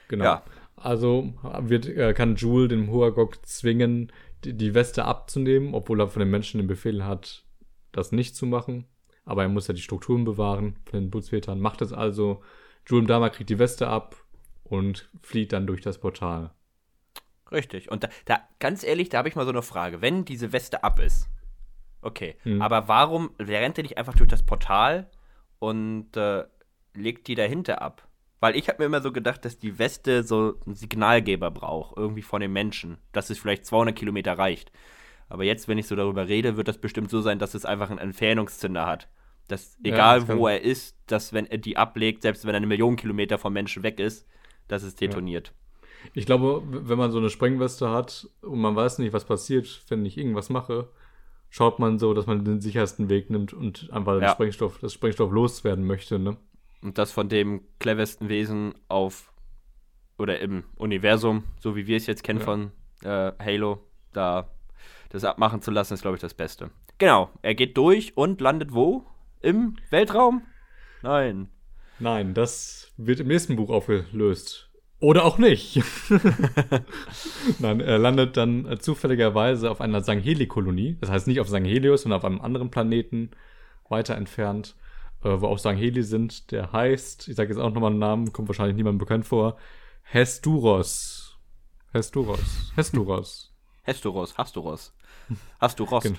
[0.08, 0.24] Genau.
[0.24, 0.42] Ja.
[0.76, 4.10] Also wird, äh, kann Jule den Huagok zwingen,
[4.44, 7.44] die, die, Weste abzunehmen, obwohl er von den Menschen den Befehl hat,
[7.92, 8.86] das nicht zu machen.
[9.24, 11.60] Aber er muss ja die Strukturen bewahren von den Bootsvätern.
[11.60, 12.42] Macht es also.
[12.86, 14.16] Jule Dama kriegt die Weste ab
[14.64, 16.50] und flieht dann durch das Portal.
[17.52, 17.90] Richtig.
[17.90, 20.00] Und da, da ganz ehrlich, da habe ich mal so eine Frage.
[20.00, 21.28] Wenn diese Weste ab ist,
[22.00, 22.60] okay, hm.
[22.62, 25.10] aber warum rennt er nicht einfach durch das Portal
[25.58, 26.44] und äh,
[26.94, 28.08] legt die dahinter ab?
[28.40, 32.22] Weil ich habe mir immer so gedacht, dass die Weste so einen Signalgeber braucht, irgendwie
[32.22, 34.72] von den Menschen, dass es vielleicht 200 Kilometer reicht.
[35.28, 37.90] Aber jetzt, wenn ich so darüber rede, wird das bestimmt so sein, dass es einfach
[37.90, 39.08] einen Entfernungszünder hat.
[39.48, 42.58] Dass egal ja, das wo er ist, dass wenn er die ablegt, selbst wenn er
[42.58, 44.26] eine Million Kilometer vom Menschen weg ist,
[44.68, 45.48] dass es detoniert.
[45.48, 46.10] Ja.
[46.14, 50.04] Ich glaube, wenn man so eine Sprengweste hat und man weiß nicht, was passiert, wenn
[50.04, 50.88] ich irgendwas mache,
[51.48, 54.20] schaut man so, dass man den sichersten Weg nimmt und einfach ja.
[54.20, 56.36] den Sprengstoff, das Sprengstoff loswerden möchte, ne?
[56.80, 59.32] Und das von dem cleversten Wesen auf
[60.18, 62.44] oder im Universum, so wie wir es jetzt kennen ja.
[62.44, 64.50] von äh, Halo, da
[65.12, 66.70] das abmachen zu lassen, ist, glaube ich, das Beste.
[66.98, 69.04] Genau, er geht durch und landet wo?
[69.40, 70.42] Im Weltraum?
[71.02, 71.48] Nein.
[71.98, 74.70] Nein, das wird im nächsten Buch aufgelöst.
[75.00, 75.82] Oder auch nicht.
[77.58, 80.96] Nein, er landet dann äh, zufälligerweise auf einer Sangheli-Kolonie.
[81.00, 83.32] Das heißt nicht auf Sanghelios, sondern auf einem anderen Planeten
[83.88, 84.76] weiter entfernt
[85.24, 88.48] äh, wo auch Sangheli sind, der heißt, ich sage jetzt auch nochmal einen Namen, kommt
[88.48, 89.56] wahrscheinlich niemandem bekannt vor,
[90.02, 91.38] Hesturos.
[91.92, 92.72] Hesturos.
[92.74, 93.51] Hesturos.
[93.82, 94.94] Hesturos, Hasturos.
[95.60, 96.12] Hasturos.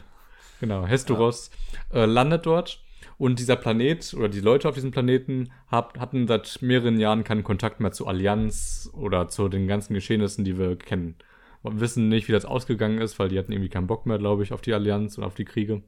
[0.59, 1.49] Genau, Hesturos
[1.91, 2.03] ja.
[2.03, 2.83] äh, landet dort
[3.17, 7.43] und dieser Planet oder die Leute auf diesem Planeten hab, hatten seit mehreren Jahren keinen
[7.43, 11.15] Kontakt mehr zur Allianz oder zu den ganzen Geschehnissen, die wir kennen.
[11.63, 14.43] Wir wissen nicht, wie das ausgegangen ist, weil die hatten irgendwie keinen Bock mehr, glaube
[14.43, 15.83] ich, auf die Allianz und auf die Kriege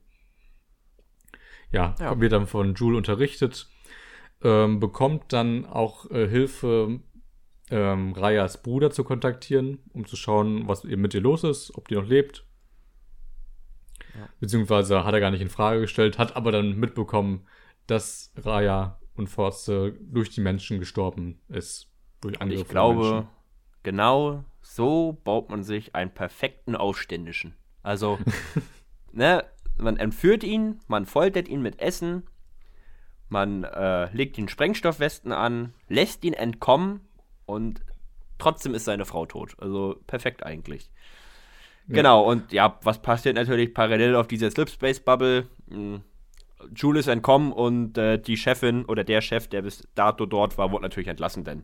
[1.72, 2.20] ja, ja.
[2.20, 3.68] wird dann von Jule unterrichtet,
[4.44, 7.00] ähm, bekommt dann auch äh, Hilfe,
[7.72, 11.88] ähm, Rayas Bruder zu kontaktieren, um zu schauen, was eben mit ihr los ist, ob
[11.88, 12.46] die noch lebt.
[14.14, 14.30] Ja.
[14.40, 17.48] Beziehungsweise hat er gar nicht in Frage gestellt, hat aber dann mitbekommen,
[17.88, 21.90] dass Raya und Forste durch die Menschen gestorben ist.
[22.22, 23.28] Durch Angriffe ich glaube,
[23.84, 27.56] genau so baut man sich einen perfekten Aufständischen.
[27.84, 28.18] Also,
[29.12, 29.44] ne,
[29.78, 32.24] man entführt ihn, man foltert ihn mit Essen,
[33.28, 37.02] man äh, legt ihn Sprengstoffwesten an, lässt ihn entkommen
[37.46, 37.82] und
[38.38, 39.56] trotzdem ist seine Frau tot.
[39.60, 40.90] Also perfekt eigentlich.
[41.88, 41.96] Ja.
[41.96, 45.46] Genau, und ja, was passiert natürlich parallel auf dieser Slipspace-Bubble?
[45.70, 46.02] Hm,
[46.76, 50.72] Jules ist entkommen und äh, die Chefin oder der Chef, der bis dato dort war,
[50.72, 51.64] wurde natürlich entlassen, denn.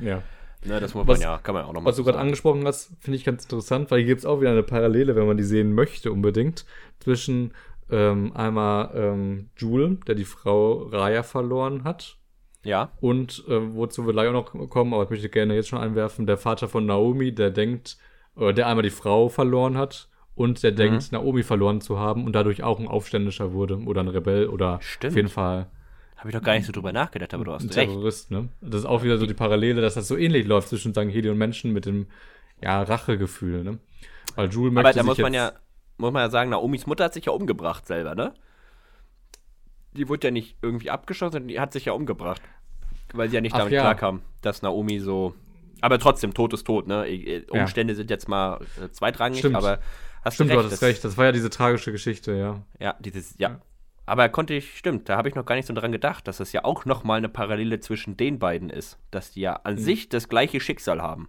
[0.00, 0.22] Ja.
[0.64, 1.90] Ne, das muss man ja, kann man auch nochmal.
[1.90, 4.50] Was du gerade angesprochen hast, finde ich ganz interessant, weil hier gibt es auch wieder
[4.50, 6.64] eine Parallele, wenn man die sehen möchte, unbedingt,
[7.00, 7.52] zwischen
[7.90, 12.16] ähm, einmal ähm, Jule, der die Frau Raya verloren hat.
[12.64, 12.90] Ja.
[13.00, 16.26] Und äh, wozu wir gleich auch noch kommen, aber ich möchte gerne jetzt schon einwerfen,
[16.26, 17.96] der Vater von Naomi, der denkt,
[18.36, 20.76] äh, der einmal die Frau verloren hat und der mhm.
[20.76, 24.78] denkt, Naomi verloren zu haben und dadurch auch ein Aufständischer wurde oder ein Rebell oder
[24.80, 25.12] Stimmt.
[25.12, 25.66] auf jeden Fall
[26.16, 27.90] habe ich doch gar nicht so drüber nachgedacht, aber du hast ein recht.
[27.90, 28.48] Terrorist, ne?
[28.62, 31.36] Das ist auch wieder so die Parallele, dass das so ähnlich läuft zwischen Sangheli und
[31.36, 32.06] Menschen mit dem
[32.62, 33.78] ja, Rachegefühl, ne?
[34.34, 35.52] Weil Jule möchte Aber da muss man ja
[35.98, 38.32] muss man ja sagen, Naomis Mutter hat sich ja umgebracht selber, ne?
[39.96, 42.42] Die wurde ja nicht irgendwie abgeschossen, die hat sich ja umgebracht.
[43.12, 43.82] Weil sie ja nicht Ach, damit ja.
[43.82, 45.34] klarkam, dass Naomi so.
[45.80, 47.06] Aber trotzdem, Tod ist tot, ne?
[47.50, 47.96] Umstände ja.
[47.96, 49.56] sind jetzt mal äh, zweitrangig, Stimmt.
[49.56, 49.78] aber
[50.24, 50.66] hast Stimmt, du recht.
[50.66, 52.62] Du hast recht, das war ja diese tragische Geschichte, ja.
[52.80, 53.60] Ja, dieses, ja.
[54.06, 56.52] Aber konnte ich, stimmt, da habe ich noch gar nicht so dran gedacht, dass das
[56.52, 58.98] ja auch nochmal eine Parallele zwischen den beiden ist.
[59.10, 59.78] Dass die ja an mhm.
[59.78, 61.28] sich das gleiche Schicksal haben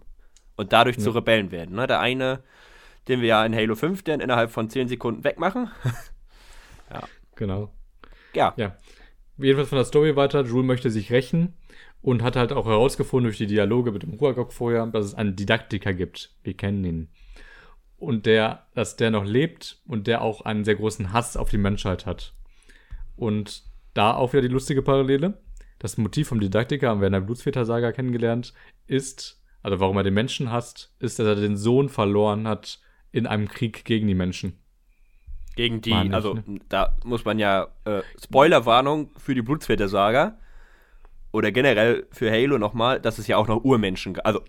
[0.56, 1.02] und dadurch ja.
[1.02, 1.74] zu Rebellen werden.
[1.76, 1.86] Ne?
[1.86, 2.42] Der eine,
[3.08, 5.70] den wir ja in Halo 5 dann innerhalb von 10 Sekunden wegmachen.
[6.92, 7.02] ja.
[7.36, 7.70] Genau.
[8.36, 8.54] Ja.
[8.56, 8.76] Ja.
[9.38, 11.54] Jedenfalls von der Story weiter, Jule möchte sich rächen
[12.02, 15.36] und hat halt auch herausgefunden durch die Dialoge mit dem Ruagok vorher, dass es einen
[15.36, 16.34] Didaktiker gibt.
[16.42, 17.08] Wir kennen ihn.
[17.98, 21.58] Und der, dass der noch lebt und der auch einen sehr großen Hass auf die
[21.58, 22.34] Menschheit hat.
[23.16, 23.64] Und
[23.94, 25.38] da auch wieder die lustige Parallele.
[25.78, 28.54] Das Motiv vom Didaktiker haben wir in der Blutsväter-Saga kennengelernt,
[28.86, 32.80] ist, also warum er den Menschen hasst, ist, dass er den Sohn verloren hat
[33.12, 34.58] in einem Krieg gegen die Menschen.
[35.56, 36.60] Gegen die, nicht, also ne?
[36.68, 40.38] da muss man ja, äh, Spoilerwarnung für die Blutsväter-Saga
[41.32, 44.40] oder generell für Halo nochmal, dass es ja auch noch Urmenschen, ga- also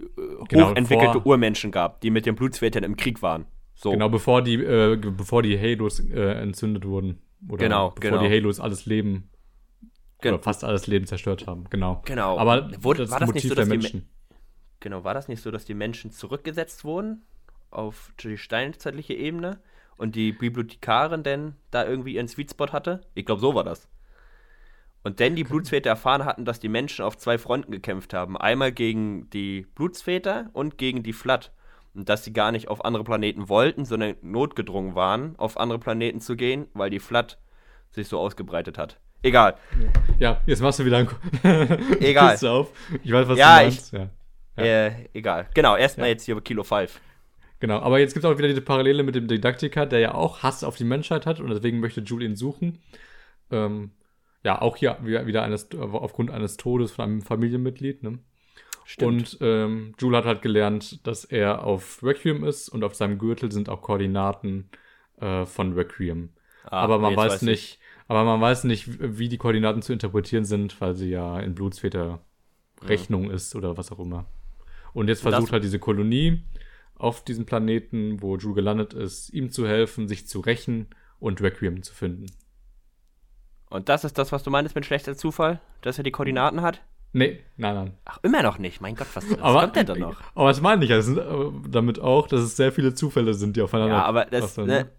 [0.00, 0.02] äh,
[0.48, 3.46] Genau, hochentwickelte vor- Urmenschen gab, die mit den Blutsvätern im Krieg waren.
[3.74, 3.90] So.
[3.92, 7.18] Genau, bevor die, äh, bevor die Halos äh, entzündet wurden.
[7.48, 8.22] Oder Genau, bevor genau.
[8.28, 9.30] die Halos alles Leben
[10.20, 11.64] Gen- oder fast alles Leben zerstört haben.
[11.70, 12.02] Genau.
[12.04, 12.38] Genau.
[12.38, 14.08] Aber Wurde- das war das nicht Motiv so, der dass die Me- Menschen.
[14.80, 17.22] Genau, war das nicht so, dass die Menschen zurückgesetzt wurden
[17.70, 19.60] auf die steinzeitliche Ebene
[20.00, 23.02] und die Bibliothekarin denn da irgendwie ihren Sweetspot hatte?
[23.14, 23.88] Ich glaube, so war das.
[25.02, 28.36] Und dann die Blutsväter erfahren hatten, dass die Menschen auf zwei Fronten gekämpft haben.
[28.36, 31.52] Einmal gegen die Blutsväter und gegen die Flat.
[31.94, 36.20] Und dass sie gar nicht auf andere Planeten wollten, sondern notgedrungen waren, auf andere Planeten
[36.20, 37.38] zu gehen, weil die Flat
[37.90, 38.98] sich so ausgebreitet hat.
[39.22, 39.54] Egal.
[40.18, 41.08] Ja, jetzt machst du wieder ein
[42.00, 42.36] Egal.
[42.46, 42.68] Auf.
[43.02, 43.92] Ich weiß, was Ja, du meinst.
[43.92, 44.08] Ja.
[44.56, 44.64] Ja.
[44.64, 45.48] Äh, egal.
[45.54, 46.12] Genau, erstmal Ja.
[46.12, 47.00] jetzt hier Kilo 5.
[47.60, 50.42] Genau, aber jetzt gibt es auch wieder die Parallele mit dem Didaktiker, der ja auch
[50.42, 52.78] Hass auf die Menschheit hat und deswegen möchte Julie ihn suchen.
[53.50, 53.90] Ähm,
[54.42, 58.02] ja, auch hier wieder eines, aufgrund eines Todes von einem Familienmitglied.
[58.02, 58.18] Ne?
[59.02, 63.52] Und ähm, Jule hat halt gelernt, dass er auf Requiem ist und auf seinem Gürtel
[63.52, 64.70] sind auch Koordinaten
[65.20, 66.30] äh, von Requiem.
[66.64, 67.48] Ah, aber man weiß weiß ich.
[67.48, 71.54] nicht, aber man weiß nicht, wie die Koordinaten zu interpretieren sind, weil sie ja in
[71.54, 72.20] Blutsväter
[72.82, 74.24] Rechnung ist oder was auch immer.
[74.94, 76.42] Und jetzt Und das- versucht halt diese Kolonie
[77.00, 80.88] auf diesem Planeten, wo Drew gelandet ist, ihm zu helfen, sich zu rächen
[81.18, 82.26] und Requiem zu finden.
[83.70, 85.60] Und das ist das, was du meinst mit schlechter Zufall?
[85.80, 86.82] Dass er die Koordinaten hat?
[87.12, 87.94] Nee, nein, nein.
[88.04, 88.80] Ach, immer noch nicht.
[88.80, 90.20] Mein Gott, was, was aber, kommt denn da noch?
[90.34, 90.92] aber was meine ich?
[90.92, 94.66] Also, damit auch, dass es sehr viele Zufälle sind, die aufeinander Ja, aber das passen,
[94.66, 94.90] ne,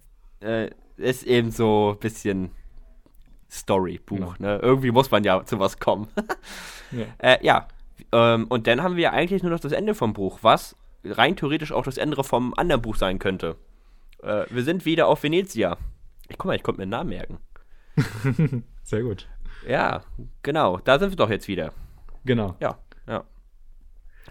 [0.42, 2.52] äh, ist eben so ein bisschen
[3.50, 4.18] Storybuch.
[4.18, 4.34] Genau.
[4.40, 4.60] Ne?
[4.62, 6.08] Irgendwie muss man ja zu was kommen.
[6.94, 7.06] Ja.
[7.20, 7.70] äh, ja,
[8.12, 11.72] ähm, und dann haben wir eigentlich nur noch das Ende vom Buch, was rein theoretisch
[11.72, 13.56] auch das Ende vom anderen Buch sein könnte.
[14.24, 15.78] Äh, wir sind wieder auf Venezia.
[16.30, 17.40] Ich guck mal, ich konnte mir den Namen merken.
[18.84, 19.28] Sehr gut.
[19.68, 20.04] Ja,
[20.44, 21.72] genau, da sind wir doch jetzt wieder.
[22.26, 22.56] Genau.
[22.60, 22.78] Ja,
[23.08, 23.24] ja.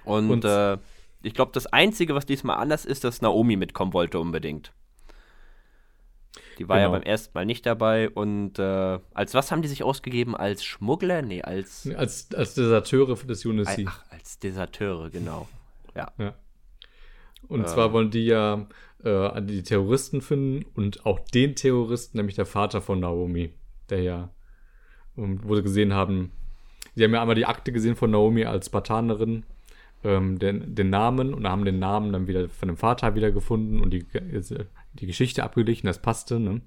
[0.05, 0.79] Und, Und- äh,
[1.23, 4.73] ich glaube, das Einzige, was diesmal anders ist, dass Naomi mitkommen wollte unbedingt.
[6.59, 6.99] Die war ja Genau.
[6.99, 10.37] beim ersten Mal nicht dabei und äh, als was haben die sich ausgegeben?
[10.37, 11.23] Als Schmuggler?
[11.23, 13.87] Nee, als, Als, als Deserteure des Unity.
[13.89, 15.49] ach, als Deserteure, genau.
[15.95, 16.13] Ja.
[16.19, 16.35] Ja.
[17.51, 17.67] Und Ähm.
[17.67, 18.67] zwar wollen die ja
[19.03, 23.51] äh, die Terroristen finden und auch den Terroristen, nämlich der Vater von Naomi,
[23.91, 24.31] der ja,
[25.19, 26.31] ähm, wo sie gesehen haben,
[26.95, 29.43] sie haben ja einmal die Akte gesehen von Naomi als Spartanerin,
[30.05, 33.81] ähm, den, den Namen und haben den Namen dann wieder von dem Vater wieder gefunden
[33.81, 34.07] und die,
[34.95, 36.63] die Geschichte abgeglichen, das passte, ne?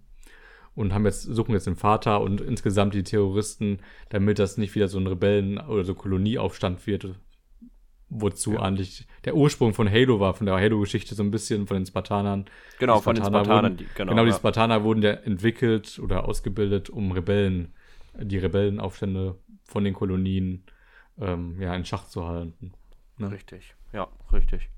[0.75, 3.77] Und haben jetzt, suchen jetzt den Vater und insgesamt die Terroristen,
[4.09, 7.13] damit das nicht wieder so ein Rebellen- oder so Kolonieaufstand wird,
[8.15, 11.85] wozu eigentlich der Ursprung von Halo war, von der Halo-Geschichte so ein bisschen, von den
[11.85, 12.45] Spartanern.
[12.79, 13.71] Genau, Die von den Spartaner Spartanern.
[13.71, 14.35] Wurden, die, genau, genau, die ja.
[14.35, 17.73] Spartaner wurden ja entwickelt oder ausgebildet, um Rebellen,
[18.19, 20.63] die Rebellenaufstände von den Kolonien
[21.19, 22.73] ähm, ja, in Schach zu halten.
[23.17, 23.31] Ne?
[23.31, 24.69] Richtig, ja, richtig.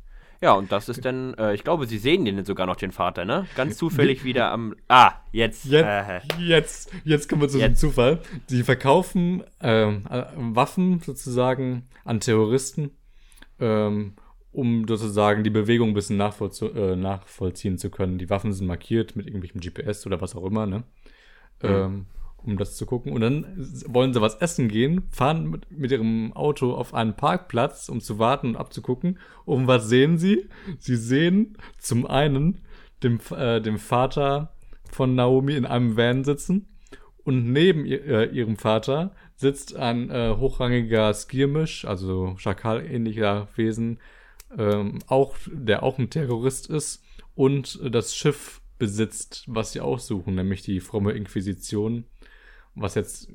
[0.41, 3.23] Ja, und das ist dann, äh, ich glaube, sie sehen den sogar noch, den Vater,
[3.23, 3.47] ne?
[3.55, 4.75] Ganz zufällig wieder am.
[4.89, 5.65] Ah, jetzt.
[5.65, 7.75] Jetzt, Äh, jetzt, jetzt kommen wir zu dem.
[7.75, 8.19] Zufall.
[8.47, 12.91] Sie verkaufen ähm, äh, Waffen sozusagen an Terroristen,
[13.59, 14.13] ähm,
[14.51, 18.17] um sozusagen die Bewegung ein bisschen nachvollzu äh, nachvollziehen zu können.
[18.17, 20.83] Die Waffen sind markiert mit irgendwelchem GPS oder was auch immer, ne?
[21.61, 22.05] Ähm,
[22.37, 23.11] um das zu gucken.
[23.11, 23.45] Und dann
[23.87, 28.19] wollen sie was essen gehen, fahren mit, mit ihrem Auto auf einen Parkplatz, um zu
[28.19, 29.19] warten und abzugucken.
[29.45, 30.47] Und was sehen sie?
[30.77, 32.61] Sie sehen zum einen
[33.03, 34.53] dem, äh, dem Vater
[34.91, 36.67] von Naomi in einem Van sitzen
[37.23, 43.99] und neben ihr, äh, ihrem Vater sitzt ein äh, hochrangiger Skirmish, also Schakal-ähnlicher Wesen,
[44.57, 47.03] ähm, auch, der auch ein Terrorist ist
[47.35, 52.05] und äh, das Schiff besitzt, was sie auch suchen, nämlich die fromme Inquisition,
[52.75, 53.29] was jetzt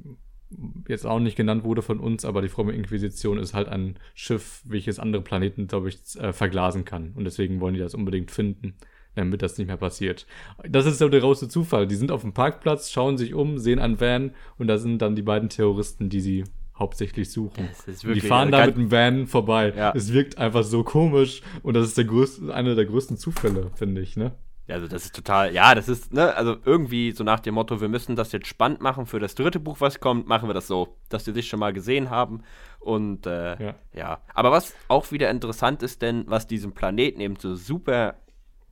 [0.89, 4.63] jetzt auch nicht genannt wurde von uns, aber die fromme Inquisition ist halt ein Schiff,
[4.65, 7.13] welches andere Planeten, glaube ich, äh, verglasen kann.
[7.15, 8.75] Und deswegen wollen die das unbedingt finden,
[9.15, 10.27] damit das nicht mehr passiert.
[10.69, 11.87] Das ist so der große Zufall.
[11.87, 15.17] Die sind auf dem Parkplatz, schauen sich um, sehen einen Van und da sind dann
[15.17, 16.45] die beiden Terroristen, die sie
[16.79, 17.69] hauptsächlich suchen.
[17.87, 19.73] Und die wirklich- fahren da ganz- mit dem Van vorbei.
[19.77, 19.93] Ja.
[19.95, 24.01] Es wirkt einfach so komisch und das ist der größte, einer der größten Zufälle, finde
[24.01, 24.33] ich, ne?
[24.69, 27.89] Also das ist total, ja, das ist, ne, also irgendwie so nach dem Motto, wir
[27.89, 30.97] müssen das jetzt spannend machen für das dritte Buch, was kommt, machen wir das so,
[31.09, 32.43] dass die sich schon mal gesehen haben
[32.79, 33.75] und äh, Ja.
[33.93, 34.21] ja.
[34.33, 38.15] Aber was auch wieder interessant ist, denn was diesen Planeten eben so super,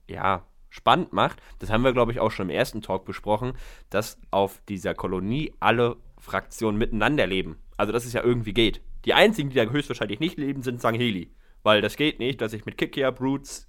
[0.09, 3.53] ja, spannend macht, das haben wir, glaube ich, auch schon im ersten Talk besprochen,
[3.89, 7.57] dass auf dieser Kolonie alle Fraktionen miteinander leben.
[7.77, 8.81] Also dass es ja irgendwie geht.
[9.05, 11.31] Die einzigen, die da höchstwahrscheinlich nicht leben, sind Sangheli.
[11.63, 13.67] Weil das geht nicht, dass ich mit Kikia, Brutes,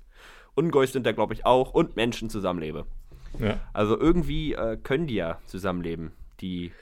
[0.55, 2.87] Ungeus sind da, glaube ich, auch und Menschen zusammenlebe.
[3.39, 3.61] Ja.
[3.73, 6.73] Also irgendwie äh, können die ja zusammenleben, die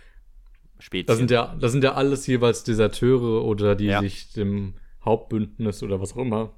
[0.78, 1.06] Spezies.
[1.06, 4.00] Das sind ja, das sind ja alles jeweils Deserteure oder die Ja.
[4.00, 6.54] sich dem Hauptbündnis oder was auch immer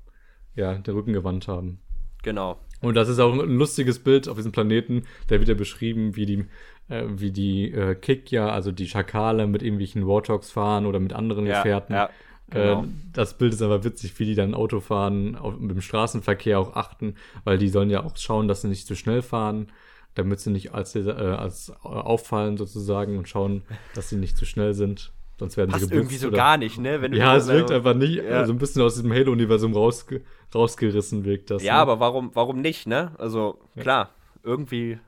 [0.55, 1.81] ja, den Rücken gewandt haben.
[2.23, 2.59] Genau.
[2.81, 5.05] Und das ist auch ein lustiges Bild auf diesem Planeten.
[5.29, 6.45] Da wird ja beschrieben, wie die,
[6.89, 11.47] äh, wie die äh, Kikya, also die Schakale, mit irgendwelchen Warthogs fahren oder mit anderen
[11.47, 11.93] Ja, Gefährten.
[11.95, 12.11] ja,
[12.51, 12.83] genau.
[12.85, 16.59] äh, das Bild ist aber witzig, wie die dann Auto fahren, auf, mit dem Straßenverkehr
[16.59, 19.69] auch achten, weil die sollen ja auch schauen, dass sie nicht zu schnell fahren,
[20.15, 23.63] damit sie nicht als, äh, als äh, auffallen sozusagen und schauen,
[23.95, 25.13] dass sie nicht zu schnell sind.
[25.39, 26.99] Sonst werden Passt sie irgendwie so oder- gar nicht, ne?
[27.17, 28.45] Ja, es wirkt einfach nicht, Ja.
[28.45, 30.21] so ein bisschen aus diesem Halo-Universum rausge
[30.55, 31.63] rausgerissen wirkt das.
[31.63, 31.81] Ja, ne?
[31.81, 33.13] aber warum, warum nicht, ne?
[33.19, 34.11] Also, klar,
[34.43, 34.99] irgendwie,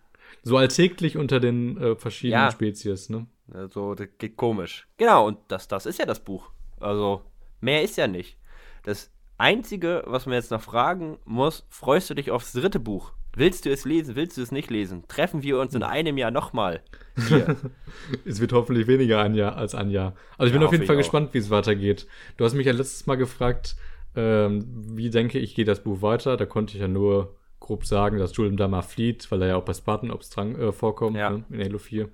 [0.43, 2.51] So alltäglich unter den äh, verschiedenen Ja.
[2.51, 3.27] Spezies, ne?
[3.53, 4.87] also, das geht komisch.
[4.97, 6.51] Genau, und das, das ist ja das Buch.
[6.81, 7.23] Also,
[7.61, 8.37] mehr ist ja nicht.
[8.83, 13.13] Das Einzige, was man jetzt noch fragen muss, freust du dich aufs dritte Buch?
[13.35, 14.15] Willst du es lesen?
[14.15, 15.05] Willst du es nicht lesen?
[15.09, 16.83] Treffen wir uns in einem Jahr nochmal?
[17.29, 17.57] Hier.
[18.27, 20.15] Es wird hoffentlich weniger ein Jahr als ein Jahr.
[20.37, 22.07] Also ich bin Ja, auf jeden Fall gespannt, wie es weitergeht.
[22.37, 23.75] Du hast mich ja letztes Mal gefragt,
[24.17, 24.65] ähm,
[24.97, 26.37] wie denke ich, geht das Buch weiter?
[26.37, 29.57] Da konnte ich ja nur grob sagen, dass Julian da mal flieht, weil er ja
[29.57, 31.31] auch bei Spartan Ops dran, äh, vorkommt, Ja.
[31.31, 32.09] ne, in Halo 4.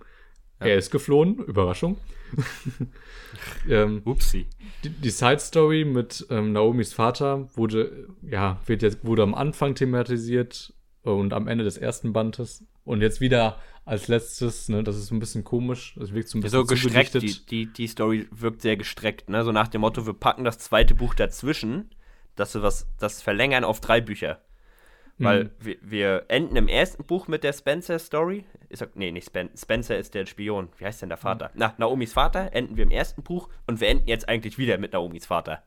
[0.61, 1.97] Er ist geflohen, Überraschung.
[3.69, 4.47] ähm, Upsi.
[4.85, 9.75] die, die Side Story mit ähm, Naomis Vater wurde, ja, wird jetzt, wurde am Anfang
[9.75, 10.73] thematisiert
[11.03, 12.65] und am Ende des ersten Bandes.
[12.89, 15.95] Und jetzt wieder als letztes, ne, das ist ein bisschen komisch.
[15.99, 19.45] Das wirkt so ein bisschen So gestreckt, die, die, die Story wirkt sehr gestreckt, ne?
[19.45, 21.91] So nach dem Motto, wir packen das zweite Buch dazwischen,
[22.35, 24.41] dass wir was, das verlängern auf drei Bücher.
[25.19, 25.51] Weil Mhm.
[25.61, 28.45] wir, wir enden im ersten Buch mit der Spencer-Story.
[28.71, 30.69] Er- Nee, nicht Spen Spencer ist der Spion.
[30.79, 31.51] Wie heißt denn der Vater?
[31.55, 34.93] Na, Naomis Vater enden wir im ersten Buch und wir enden jetzt eigentlich wieder mit
[34.93, 35.63] Naomis Vater.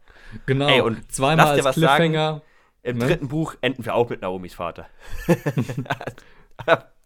[0.46, 2.04] Genau, Ey, und zweimal lass dir als was sagen.
[2.14, 2.42] Cliffhanger.
[2.84, 3.06] Im Ne?
[3.08, 4.88] dritten Buch enden wir auch mit Naomis Vater.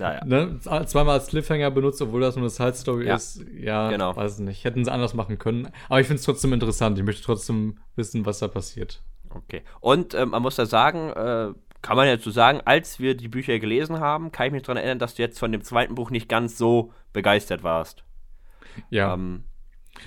[0.00, 0.24] naja.
[0.24, 3.14] Ne, zweimal als Cliffhanger benutzt, obwohl das nur eine Side Story Ja.
[3.16, 3.44] ist.
[3.56, 4.16] Ja, Genau.
[4.16, 4.64] weiß nicht.
[4.64, 5.68] Hätten sie anders machen können.
[5.88, 6.98] Aber ich finde es trotzdem interessant.
[6.98, 9.02] Ich möchte trotzdem wissen, was da passiert.
[9.32, 9.62] Okay.
[9.80, 13.28] Und ähm, man muss da sagen, äh, kann man ja so sagen, als wir die
[13.28, 16.10] Bücher gelesen haben, kann ich mich daran erinnern, dass du jetzt von dem zweiten Buch
[16.10, 18.02] nicht ganz so begeistert warst.
[18.90, 19.14] Ja.
[19.14, 19.44] Ähm,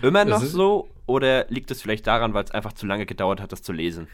[0.01, 0.89] immer noch so?
[1.05, 4.07] Oder liegt es vielleicht daran, weil es einfach zu lange gedauert hat, das zu lesen?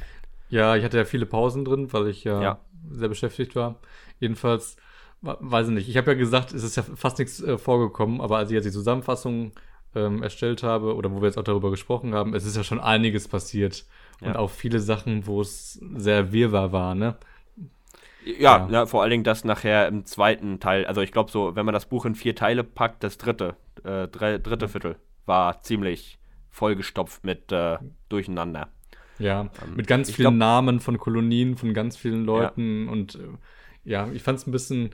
[0.49, 2.59] Ja, ich hatte ja viele Pausen drin, weil ich ja, Ja.
[2.89, 3.75] sehr beschäftigt war.
[4.19, 4.77] Jedenfalls,
[5.21, 5.89] weiß ich nicht.
[5.89, 8.65] Ich habe ja gesagt, es ist ja fast nichts äh, vorgekommen, aber als ich jetzt
[8.65, 9.51] die Zusammenfassung
[9.95, 12.79] ähm, erstellt habe oder wo wir jetzt auch darüber gesprochen haben, es ist ja schon
[12.79, 13.85] einiges passiert.
[14.21, 14.35] Und Ja.
[14.35, 17.15] auch viele Sachen, wo es sehr wirrwarr war, ne?
[18.25, 18.67] Ja, Ja.
[18.69, 20.85] Na, vor allen Dingen das nachher im zweiten Teil.
[20.85, 24.07] Also ich glaube so, wenn man das Buch in vier Teile packt, das dritte, äh,
[24.07, 27.77] drei, dritte Viertel war ziemlich vollgestopft mit äh,
[28.09, 28.67] Durcheinander.
[29.19, 33.19] Ja, mit ganz Ähm, vielen glaub- Namen von Kolonien, von ganz vielen Leuten und äh,
[33.89, 34.91] ja, ich fand es ein bisschen,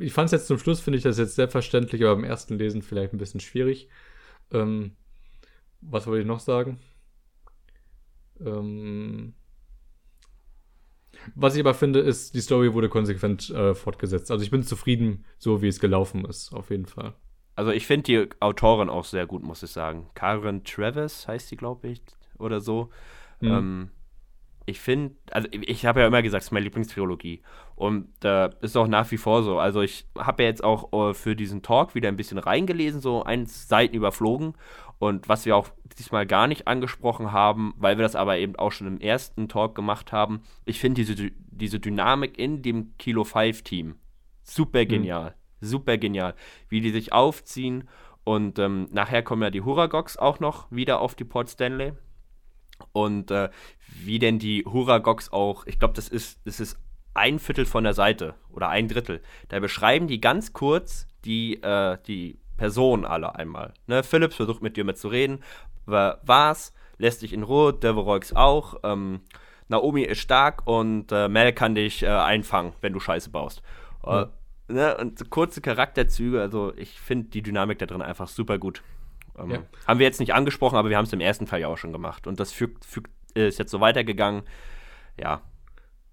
[0.00, 2.82] ich fand es jetzt zum Schluss, finde ich das jetzt selbstverständlich, aber beim ersten Lesen
[2.82, 3.88] vielleicht ein bisschen schwierig.
[4.50, 4.96] Ähm,
[5.80, 6.80] was wollte ich noch sagen?
[8.44, 9.34] Ähm,
[11.36, 14.32] was ich aber finde, ist, die Story wurde konsequent äh, fortgesetzt.
[14.32, 17.14] Also ich bin zufrieden, so wie es gelaufen ist, auf jeden Fall.
[17.54, 20.10] Also ich finde die Autorin auch sehr gut, muss ich sagen.
[20.14, 22.02] Karen Travis heißt sie, glaube ich,
[22.38, 22.90] oder so.
[23.40, 23.48] Mhm.
[23.48, 23.90] Ähm,
[24.66, 27.42] ich finde, also ich, habe ja immer gesagt, es ist meine Lieblingstrilogie.
[27.74, 29.58] Und äh, ist auch nach wie vor so.
[29.58, 33.24] Also ich habe ja jetzt auch äh, für diesen Talk wieder ein bisschen reingelesen, so
[33.24, 34.54] eins Seiten überflogen.
[34.98, 38.70] Und was wir auch diesmal gar nicht angesprochen haben, weil wir das aber eben auch
[38.70, 43.62] schon im ersten Talk gemacht haben, ich finde diese, diese Dynamik in dem Kilo 5
[43.62, 43.96] Team
[44.44, 45.34] super genial.
[45.60, 46.34] Super genial.
[46.68, 47.88] Wie die sich aufziehen.
[48.24, 51.92] Und ähm, nachher kommen ja die Huragogs auch noch wieder auf die Port Stanley.
[52.92, 53.50] Und äh,
[53.88, 56.78] wie denn die Huragogs auch, ich glaube, das ist, das ist
[57.14, 59.20] ein Viertel von der Seite oder ein Drittel.
[59.48, 63.74] Da beschreiben die ganz kurz die, äh, die Personen alle einmal.
[63.86, 64.02] Ne?
[64.02, 65.42] Phillips versucht mit dir mit zu reden.
[65.86, 66.72] Wa- Was?
[66.98, 67.72] Lässt dich in Ruhe.
[67.72, 68.76] Deveroix auch.
[68.82, 69.20] Ähm,
[69.68, 73.62] Naomi ist stark und äh, Mel kann dich äh, einfangen, wenn du Scheiße baust.
[74.04, 74.26] Äh,
[74.68, 74.96] ne?
[74.98, 78.82] Und so kurze Charakterzüge, also ich finde die Dynamik da drin einfach super gut.
[79.38, 79.62] Ähm, Ja.
[79.86, 81.92] Haben wir jetzt nicht angesprochen, aber wir haben es im ersten Fall ja auch schon
[81.92, 82.26] gemacht.
[82.26, 84.42] Und das fügt, fügt, äh, ist jetzt so weitergegangen.
[85.18, 85.42] Ja,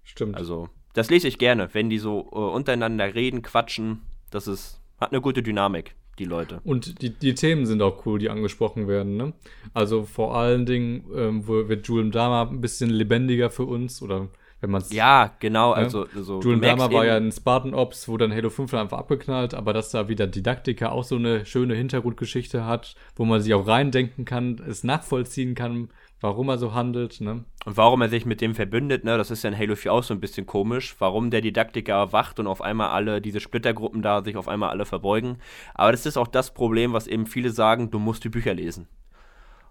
[0.04, 0.36] Stimmt.
[0.36, 4.02] also das lese ich gerne, wenn die so äh, untereinander reden, quatschen.
[4.30, 6.60] Das ist, hat eine gute Dynamik, die Leute.
[6.64, 9.16] Und die, die Themen sind auch cool, die angesprochen werden.
[9.16, 9.32] Ne?
[9.72, 14.28] Also vor allen Dingen ähm, wird Julem Dama ein bisschen lebendiger für uns oder
[14.60, 14.82] wenn man.
[14.90, 16.40] Ja, genau, also so.
[16.40, 19.90] Julian Dama war ja in Spartan Ops, wo dann Halo 5 einfach abgeknallt, aber dass
[19.90, 24.60] da wieder Didaktiker auch so eine schöne Hintergrundgeschichte hat, wo man sich auch reindenken kann,
[24.66, 25.88] es nachvollziehen kann,
[26.20, 27.44] warum er so handelt, ne?
[27.64, 29.16] Und warum er sich mit dem verbündet, ne?
[29.16, 32.38] Das ist ja in Halo 4 auch so ein bisschen komisch, warum der Didaktiker erwacht
[32.38, 35.38] und auf einmal alle, diese Splittergruppen da sich auf einmal alle verbeugen.
[35.74, 38.88] Aber das ist auch das Problem, was eben viele sagen, du musst die Bücher lesen.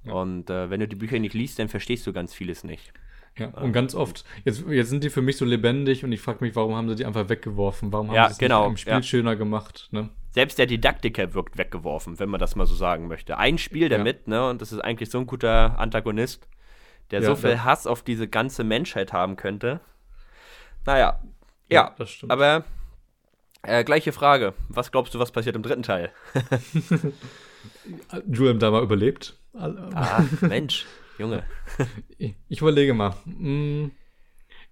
[0.06, 0.14] Ja.
[0.14, 2.94] Und äh, wenn du die Bücher nicht liest, dann verstehst du ganz vieles nicht.
[3.38, 6.44] Ja, und ganz oft, jetzt, jetzt sind die für mich so lebendig und ich frage
[6.44, 7.92] mich, warum haben sie die einfach weggeworfen?
[7.94, 9.04] Warum haben ja, sie es genau, im Spiel ja.
[9.04, 9.88] schöner gemacht?
[9.92, 10.10] Ne?
[10.32, 13.38] Selbst der Didaktiker wirkt weggeworfen, wenn man das mal so sagen möchte.
[13.38, 14.34] Ein Spiel damit, ja.
[14.34, 16.48] ne, und das ist eigentlich so ein guter Antagonist,
[17.12, 19.80] der so viel Hass auf diese ganze Menschheit haben könnte.
[20.86, 21.20] Naja,
[21.70, 22.32] ja, das stimmt.
[22.32, 22.64] aber
[23.64, 24.54] äh, gleiche Frage.
[24.70, 26.12] Was glaubst du, was passiert im dritten Teil?
[28.32, 29.38] Julian da mal überlebt.
[29.54, 30.86] Ah, Mensch.
[31.20, 31.44] Junge.
[32.18, 33.14] ich überlege mal.
[33.26, 33.92] Hm,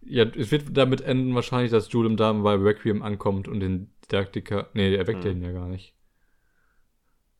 [0.01, 4.69] ja, es wird damit enden wahrscheinlich, dass Julian da bei Requiem ankommt und den Didaktiker.
[4.73, 5.31] Nee, er weckt hm.
[5.31, 5.93] ihn ja gar nicht.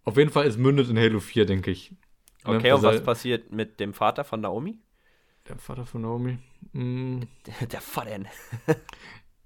[0.03, 1.91] Auf jeden Fall, es mündet in Halo 4, denke ich.
[1.91, 1.97] Ne?
[2.57, 2.75] Okay, ne?
[2.75, 4.79] und was passiert mit dem Vater von Naomi?
[5.47, 6.37] Der Vater von Naomi?
[6.73, 7.27] Hm.
[7.45, 8.19] Der, der Vater.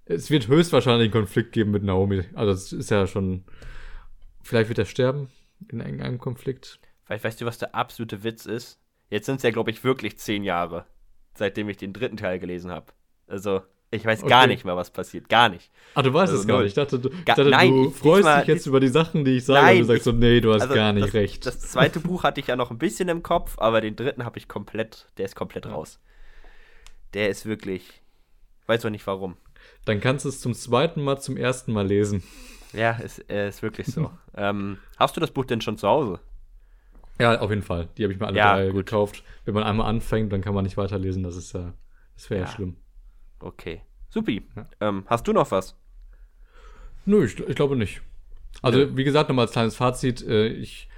[0.05, 2.23] es wird höchstwahrscheinlich einen Konflikt geben mit Naomi.
[2.33, 3.45] Also, es ist ja schon.
[4.41, 5.29] Vielleicht wird er sterben
[5.69, 6.79] in einem Konflikt.
[7.05, 8.80] Vielleicht weißt du, was der absolute Witz ist?
[9.11, 10.85] Jetzt sind es ja, glaube ich, wirklich zehn Jahre,
[11.35, 12.87] seitdem ich den dritten Teil gelesen habe.
[13.27, 13.61] Also,
[13.91, 14.29] ich weiß okay.
[14.29, 15.27] gar nicht mehr, was passiert.
[15.27, 15.69] Gar nicht.
[15.95, 16.69] Ah, du weißt also, es gar nicht.
[16.69, 19.37] Ich dachte, du, Ga dachte, nein, du freust mal, dich jetzt über die Sachen, die
[19.37, 21.45] ich sage nein, und du sagst so, nee, du hast also gar nicht das, recht.
[21.45, 24.39] Das zweite Buch hatte ich ja noch ein bisschen im Kopf, aber den dritten habe
[24.39, 25.99] ich komplett, der ist komplett raus.
[27.13, 28.01] Der ist wirklich,
[28.67, 29.35] weiß auch nicht warum.
[29.83, 32.23] Dann kannst du es zum zweiten Mal zum ersten Mal lesen.
[32.71, 34.09] Ja, ist, äh, ist wirklich so.
[34.37, 36.21] ähm, hast du das Buch denn schon zu Hause?
[37.21, 37.89] Ja, auf jeden Fall.
[37.97, 38.85] Die habe ich mir alle ja, drei gut.
[38.85, 39.23] gekauft.
[39.45, 41.23] Wenn man einmal anfängt, dann kann man nicht weiterlesen.
[41.23, 41.73] Das ist ja,
[42.15, 42.47] das wäre ja.
[42.47, 42.53] ja.
[42.53, 42.75] schlimm.
[43.39, 43.81] Okay.
[44.09, 44.45] Supi.
[44.55, 44.67] Ja.
[44.79, 45.75] Ähm, hast du noch was?
[47.05, 48.01] Nö, ich, ich glaube nicht.
[48.61, 48.97] Also, ja.
[48.97, 50.21] wie gesagt, nochmal als kleines Fazit.
[50.21, 50.89] Äh, ich,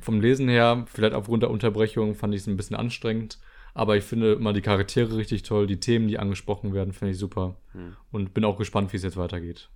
[0.00, 3.38] vom Lesen her, vielleicht aufgrund der Unterbrechung, fand ich es ein bisschen anstrengend.
[3.74, 5.66] Aber ich finde immer die Charaktere richtig toll.
[5.66, 7.56] Die Themen, die angesprochen werden, finde ich super.
[7.72, 7.96] Hm.
[8.10, 9.70] Und bin auch gespannt, wie es jetzt weitergeht.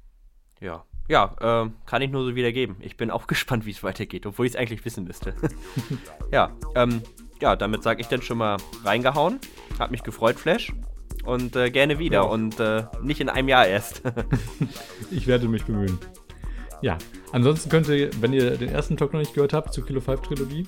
[0.63, 2.77] Ja, ja, äh, kann ich nur so wiedergeben.
[2.81, 5.35] Ich bin auch gespannt, wie es weitergeht, obwohl ich es eigentlich wissen müsste.
[6.33, 7.03] ja, ähm,
[7.41, 9.41] ja, damit sage ich dann schon mal reingehauen.
[9.79, 10.73] Hat mich gefreut, Flash.
[11.25, 12.23] Und äh, gerne wieder ja.
[12.23, 14.03] und äh, nicht in einem Jahr erst.
[15.11, 15.99] ich werde mich bemühen.
[16.81, 16.99] Ja,
[17.33, 20.23] ansonsten könnt ihr, wenn ihr den ersten Talk noch nicht gehört habt zur Kilo 5
[20.23, 20.67] Trilogie,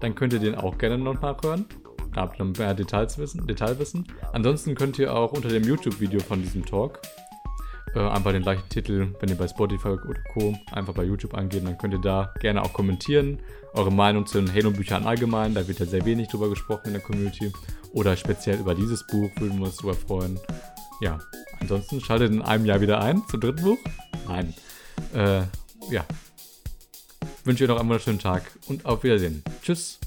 [0.00, 1.66] dann könnt ihr den auch gerne noch nachhören.
[2.12, 4.06] Da habt ihr mehr Details wissen, Detailwissen.
[4.32, 7.00] Ansonsten könnt ihr auch unter dem YouTube-Video von diesem Talk
[7.94, 10.56] äh, einfach den gleichen Titel, wenn ihr bei Spotify oder Co.
[10.72, 13.38] einfach bei YouTube angehen, dann könnt ihr da gerne auch kommentieren.
[13.72, 17.02] Eure Meinung zu den Halo-Büchern allgemein, da wird ja sehr wenig drüber gesprochen in der
[17.02, 17.52] Community.
[17.92, 20.38] Oder speziell über dieses Buch würden wir uns drüber freuen.
[21.00, 21.18] Ja,
[21.60, 23.78] ansonsten schaltet in einem Jahr wieder ein zum dritten Buch.
[24.28, 24.54] Nein.
[25.12, 25.42] Äh,
[25.90, 26.04] ja.
[27.44, 29.42] Wünsche ihr noch einen wunderschönen Tag und auf Wiedersehen.
[29.62, 29.98] Tschüss.